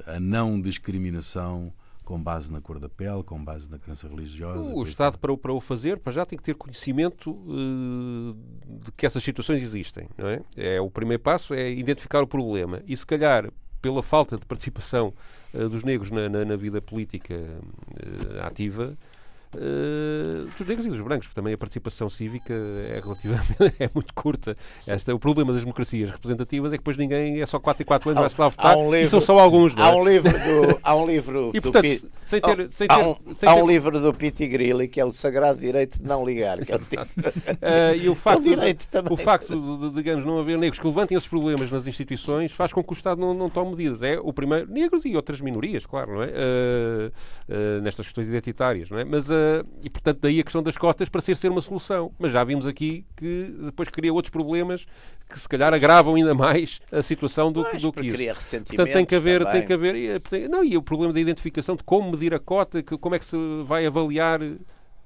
a 0.07 0.19
não 0.19 0.61
discriminação 0.61 1.73
com 2.11 2.21
base 2.21 2.53
na 2.53 2.61
cor 2.61 2.81
da 2.81 2.89
pele, 2.89 3.23
com 3.23 3.43
base 3.45 3.71
na 3.71 3.79
crença 3.79 4.09
religiosa. 4.09 4.75
O 4.75 4.83
Estado, 4.83 5.17
para 5.17 5.33
o, 5.33 5.39
para 5.39 5.53
o 5.53 5.61
fazer, 5.61 5.97
para 6.01 6.13
já 6.13 6.27
tem 6.27 6.37
que 6.37 6.43
ter 6.43 6.55
conhecimento 6.55 7.31
uh, 7.31 8.37
de 8.67 8.91
que 8.97 9.07
essas 9.07 9.23
situações 9.23 9.63
existem. 9.63 10.09
Não 10.19 10.27
é? 10.27 10.43
é? 10.57 10.81
O 10.81 10.91
primeiro 10.91 11.23
passo 11.23 11.55
é 11.55 11.71
identificar 11.71 12.21
o 12.21 12.27
problema 12.27 12.83
e, 12.85 12.97
se 12.97 13.07
calhar, 13.07 13.49
pela 13.81 14.03
falta 14.03 14.37
de 14.37 14.45
participação 14.45 15.15
uh, 15.55 15.69
dos 15.69 15.85
negros 15.85 16.11
na, 16.11 16.29
na, 16.29 16.45
na 16.45 16.57
vida 16.57 16.83
política 16.83 17.37
uh, 17.37 18.45
ativa, 18.45 18.99
uh, 19.57 20.51
dos 20.57 20.67
negros 20.67 20.87
e 20.87 20.91
dos 20.91 21.01
brancos, 21.01 21.27
porque 21.27 21.41
também 21.41 21.55
a 21.55 21.59
participação 21.59 22.09
cívica 22.09 22.53
é 22.53 23.01
relativamente 23.03 23.55
é 23.79 23.91
muito 23.95 24.15
curta. 24.15 24.57
Este, 24.87 25.13
o 25.13 25.19
problema 25.19 25.53
das 25.53 25.63
democracias 25.63 26.11
representativas 26.11 26.73
é 26.73 26.77
que 26.77 26.81
depois 26.81 26.97
ninguém 26.97 27.41
é 27.41 27.47
só 27.47 27.59
4 27.59 27.83
e 27.83 27.85
4 27.85 28.11
anos 28.11 28.21
vai 28.21 28.31
se 28.31 28.41
lá 28.41 28.49
votar 28.49 28.77
um 28.77 28.91
livro, 28.91 29.07
e 29.07 29.07
são 29.07 29.21
só 29.21 29.39
alguns. 29.39 29.77
Há, 29.77 29.89
é? 29.89 29.95
um 29.95 30.05
livro 30.05 30.33
do, 30.33 30.81
há 30.83 30.95
um 30.95 31.07
livro 31.07 31.51
e, 31.55 31.61
portanto, 31.61 31.85
do, 31.85 32.11
sem 32.25 32.41
ter, 32.41 32.69
sem 32.71 32.89
ter, 32.89 32.93
há 32.93 32.99
um, 32.99 33.17
sem 33.35 33.49
há 33.49 33.55
ter... 33.55 33.63
um 33.63 33.67
livro 33.67 34.01
do 34.01 34.13
Piti 34.13 34.47
Grilli 34.47 34.89
que 34.89 35.01
é 35.01 35.05
o 35.05 35.11
Sagrado 35.11 35.61
Direito 35.61 35.99
de 35.99 36.07
Não 36.07 36.25
Ligar. 36.25 36.59
Que 36.65 36.73
é 36.73 36.77
o, 36.77 36.79
uh, 36.81 37.97
e 38.01 38.09
o 38.09 38.15
facto, 38.15 38.45
o, 38.45 39.15
o 39.15 39.17
facto 39.17 39.79
de, 39.79 39.91
digamos, 39.97 40.25
não 40.25 40.39
haver 40.41 40.59
negros 40.59 40.79
que 40.79 40.87
levantem 40.87 41.17
esses 41.17 41.29
problemas 41.29 41.71
nas 41.71 41.87
instituições 41.87 42.53
faz 42.53 42.73
com 42.73 42.83
que 42.83 42.93
o 42.93 42.95
Estado 42.95 43.21
não, 43.21 43.35
não 43.35 43.49
tome 43.49 43.71
medidas. 43.71 44.03
É 44.03 44.19
o 44.21 44.33
primeiro, 44.33 44.71
negros 44.71 45.05
e 45.05 45.17
outras 45.17 45.41
minorias, 45.41 45.87
claro, 45.87 46.15
não 46.15 46.23
é? 46.23 46.29
Uh, 46.29 47.81
nestas 47.83 48.07
questões 48.07 48.29
identitárias, 48.29 48.91
não 48.91 48.99
é? 48.99 49.05
Mas 49.05 49.29
e, 49.83 49.91
portanto, 49.91 50.19
daí 50.21 50.41
a 50.41 50.43
questão 50.43 50.63
das 50.63 50.77
cotas 50.77 51.09
para 51.09 51.21
ser, 51.21 51.51
uma 51.51 51.61
solução. 51.61 52.13
Mas 52.19 52.33
já 52.33 52.43
vimos 52.45 52.67
aqui 52.67 53.05
que 53.17 53.55
depois 53.65 53.89
cria 53.89 54.13
outros 54.13 54.31
problemas 54.31 54.87
que 55.29 55.39
se 55.39 55.49
calhar 55.49 55.73
agravam 55.73 56.15
ainda 56.15 56.35
mais 56.35 56.81
a 56.91 57.03
situação 57.03 57.53
do, 57.53 57.63
do 57.63 57.93
que 57.93 58.07
isso. 58.07 58.57
Portanto, 58.67 58.93
tem 58.93 59.07
que 59.07 59.15
haver, 59.15 59.45
tem 59.47 59.65
que 59.65 59.73
haver. 59.73 60.21
Não, 60.49 60.65
e 60.65 60.77
o 60.77 60.83
problema 60.83 61.13
da 61.13 61.21
identificação 61.21 61.77
de 61.77 61.85
como 61.85 62.11
medir 62.11 62.35
a 62.35 62.39
cota, 62.39 62.83
que, 62.83 62.97
como 62.99 63.15
é 63.15 63.19
que 63.19 63.25
se 63.25 63.37
vai 63.65 63.87
avaliar 63.87 64.41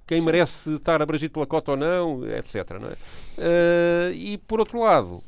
quem 0.06 0.20
Sim. 0.20 0.26
merece 0.26 0.74
estar 0.74 1.00
abrangido 1.00 1.32
pela 1.32 1.46
cota 1.46 1.72
ou 1.72 1.76
não, 1.76 2.28
etc. 2.28 2.78
Não 2.80 2.88
é? 2.88 2.92
Uh, 2.92 4.12
e 4.14 4.38
por 4.38 4.60
outro 4.60 4.80
lado, 4.80 5.22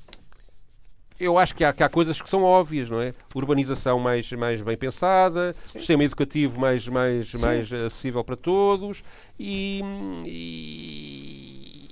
eu 1.18 1.38
acho 1.38 1.54
que 1.54 1.64
há, 1.64 1.72
que 1.72 1.82
há 1.82 1.88
coisas 1.88 2.20
que 2.20 2.28
são 2.28 2.42
óbvias, 2.42 2.90
não 2.90 3.00
é? 3.00 3.14
Urbanização 3.34 3.98
mais, 3.98 4.30
mais 4.32 4.60
bem 4.60 4.76
pensada, 4.76 5.54
Sim. 5.66 5.78
sistema 5.78 6.04
educativo 6.04 6.60
mais, 6.60 6.86
mais, 6.86 7.32
mais 7.34 7.72
acessível 7.72 8.22
para 8.22 8.36
todos 8.36 9.02
e, 9.38 9.80
e, 10.24 11.88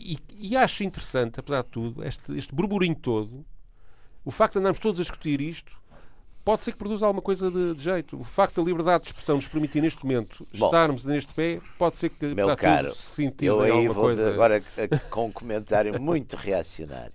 e, 0.00 0.18
e, 0.38 0.56
acho 0.56 0.82
interessante, 0.84 1.38
apesar 1.38 1.62
de 1.62 1.68
tudo, 1.68 2.04
este, 2.04 2.36
este 2.36 2.54
burburinho 2.54 2.96
todo, 2.96 3.44
o 4.24 4.30
facto 4.30 4.54
de 4.54 4.60
andarmos 4.60 4.80
todos 4.80 5.00
a 5.00 5.02
discutir 5.02 5.40
isto, 5.40 5.72
pode 6.44 6.62
ser 6.62 6.72
que 6.72 6.78
produza 6.78 7.06
alguma 7.06 7.22
coisa 7.22 7.50
de, 7.50 7.74
de, 7.74 7.82
jeito. 7.82 8.18
O 8.18 8.24
facto 8.24 8.56
da 8.56 8.62
liberdade 8.66 9.04
de 9.04 9.10
expressão 9.10 9.36
nos 9.36 9.46
permitir 9.46 9.80
neste 9.80 10.04
momento 10.04 10.46
Bom, 10.56 10.66
estarmos 10.66 11.04
neste 11.04 11.32
pé, 11.34 11.60
pode 11.78 11.96
ser 11.96 12.08
que 12.08 12.34
meu 12.34 12.56
caro, 12.56 12.88
tudo, 12.88 12.96
se 12.96 13.32
eu 13.42 13.60
aí 13.60 13.86
vou 13.88 14.04
coisa... 14.06 14.30
agora 14.30 14.62
com 15.10 15.26
um 15.26 15.32
comentário 15.32 16.00
muito 16.00 16.36
reacionário 16.36 17.12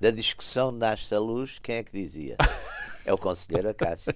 da 0.00 0.10
discussão 0.10 0.72
nasce 0.72 1.14
a 1.14 1.20
luz, 1.20 1.58
quem 1.62 1.76
é 1.76 1.82
que 1.84 1.92
dizia? 1.92 2.36
É 3.02 3.14
o 3.14 3.18
conselheiro 3.18 3.70
Acácio. 3.70 4.12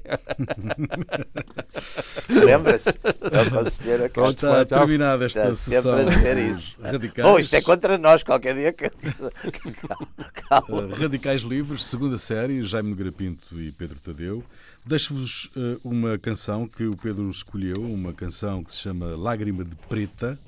Lembra-se? 2.29 2.91
É 2.91 3.43
o 3.43 3.51
conselheiro 3.51 4.05
Acácio. 4.05 4.31
Está 4.31 4.65
terminada 4.65 5.25
esta 5.25 5.41
Está 5.41 5.55
sessão. 5.55 5.99
sempre 5.99 6.13
a 6.13 6.17
dizer 6.17 6.39
isso. 6.39 6.81
Radicais. 6.83 7.29
Bom, 7.29 7.39
isto 7.39 7.55
é 7.57 7.63
contra 7.63 7.97
nós, 7.97 8.23
qualquer 8.23 8.55
dia. 8.55 8.73
Calma. 10.49 10.95
Radicais 10.97 11.41
Livres, 11.41 11.85
segunda 11.85 12.19
série, 12.19 12.63
Jaime 12.63 12.95
Grapinto 12.95 13.59
e 13.59 13.73
Pedro 13.73 13.99
Tadeu. 13.99 14.45
Deixo-vos 14.85 15.47
uh, 15.57 15.81
uma 15.83 16.19
canção 16.19 16.69
que 16.69 16.85
o 16.85 16.95
Pedro 16.95 17.29
escolheu, 17.31 17.83
uma 17.83 18.13
canção 18.13 18.63
que 18.63 18.71
se 18.71 18.79
chama 18.79 19.17
Lágrima 19.17 19.65
de 19.65 19.75
Preta, 19.89 20.39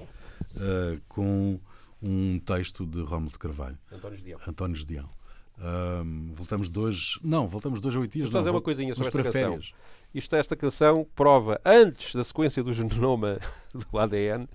uh, 0.54 1.00
com 1.08 1.58
um 2.02 2.38
texto 2.38 2.84
de 2.84 3.00
Rómulo 3.00 3.32
de 3.32 3.38
Carvalho. 3.38 3.78
António 3.90 4.18
Gedeão. 4.18 4.40
António 4.46 4.76
Gedeão. 4.76 5.15
Um, 5.58 6.32
voltamos 6.34 6.68
dois. 6.68 7.18
Não, 7.22 7.46
voltamos 7.46 7.80
dois 7.80 7.96
a 7.96 8.00
oito 8.00 8.12
dias. 8.12 8.28
A 8.28 8.32
fazer 8.32 8.50
uma 8.50 8.60
coisinha 8.60 8.94
sobre 8.94 9.08
esta 9.08 9.22
canção. 9.22 9.50
Férias. 9.52 9.72
Isto, 10.14 10.36
esta 10.36 10.56
canção 10.56 11.06
prova, 11.14 11.60
antes 11.64 12.14
da 12.14 12.24
sequência 12.24 12.62
do 12.62 12.72
genoma 12.72 13.38
do 13.72 13.98
ADN, 13.98 14.44
uh, 14.44 14.48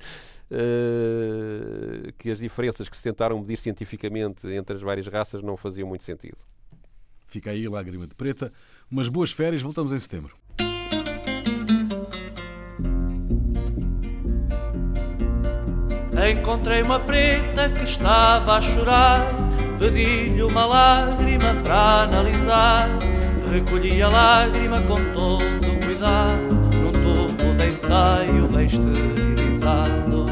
eh, 0.51 2.11
que 2.17 2.31
as 2.31 2.39
diferenças 2.39 2.87
que 2.89 2.95
se 2.95 3.03
tentaram 3.03 3.39
medir 3.39 3.57
cientificamente 3.57 4.47
entre 4.47 4.75
as 4.75 4.81
várias 4.81 5.07
raças 5.07 5.41
não 5.41 5.57
faziam 5.57 5.87
muito 5.87 6.03
sentido. 6.03 6.37
Fica 7.27 7.51
aí, 7.51 7.67
lágrima 7.67 8.05
de 8.05 8.15
preta. 8.15 8.51
Umas 8.89 9.07
boas 9.07 9.31
férias, 9.31 9.61
voltamos 9.61 9.91
em 9.91 9.99
setembro. 9.99 10.35
Encontrei 16.29 16.83
uma 16.83 16.99
preta 16.99 17.69
que 17.69 17.83
estava 17.83 18.57
a 18.57 18.61
chorar 18.61 19.31
Pedi-lhe 19.81 20.43
uma 20.43 20.63
lágrima 20.67 21.55
para 21.63 22.03
analisar. 22.03 22.87
Recolhi 23.51 23.99
a 24.03 24.09
lágrima 24.09 24.79
com 24.83 24.97
todo 25.11 25.79
cuidado, 25.83 26.53
num 26.77 26.91
tubo 26.91 27.55
de 27.57 27.65
ensaio 27.65 28.47
bem 28.47 28.67
esterilizado. 28.67 30.27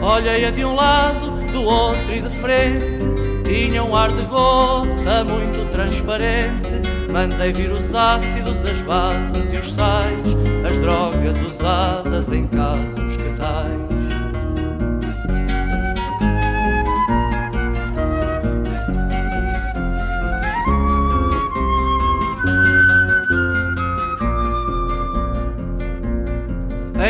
Olhei-a 0.00 0.50
de 0.52 0.64
um 0.64 0.76
lado, 0.76 1.32
do 1.52 1.64
outro 1.64 2.14
e 2.14 2.20
de 2.20 2.30
frente 2.38 2.96
tinha 3.46 3.82
um 3.82 3.94
ar 3.94 4.12
de 4.12 4.22
gota 4.22 5.24
muito 5.24 5.70
transparente. 5.70 6.65
Mandei 7.16 7.50
vir 7.50 7.72
os 7.72 7.94
ácidos, 7.94 8.62
as 8.62 8.78
bases 8.82 9.50
e 9.50 9.56
os 9.56 9.72
sais, 9.72 10.20
as 10.68 10.76
drogas 10.76 11.34
usadas 11.50 12.30
em 12.30 12.46
casos 12.46 13.16
que 13.16 13.36
tais. 13.38 13.70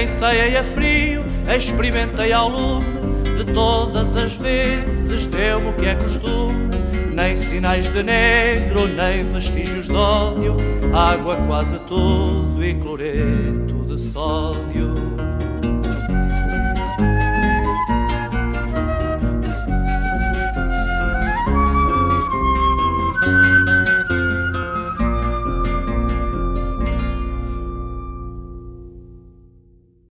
Ensaiei 0.05 0.57
a 0.57 0.63
frio, 0.63 1.25
experimentei 1.53 2.33
ao 2.33 2.49
lume 2.49 2.87
de 3.37 3.53
todas 3.53 4.17
as 4.17 4.35
vezes 4.35 5.27
deu-me 5.27 5.71
o 5.71 5.73
que 5.73 5.87
é 5.87 5.97
costume, 5.97 6.56
nem 7.17 7.35
sinais 7.35 7.89
de 7.89 8.03
negro, 8.03 8.87
nem 8.87 9.25
vestígios 9.33 9.87
de 9.87 9.93
ódio, 9.95 10.55
água 10.95 11.35
quase 11.47 11.79
tudo 11.89 12.63
e 12.63 12.75
cloreto 12.75 13.75
de 13.87 13.99
sódio. 14.11 14.96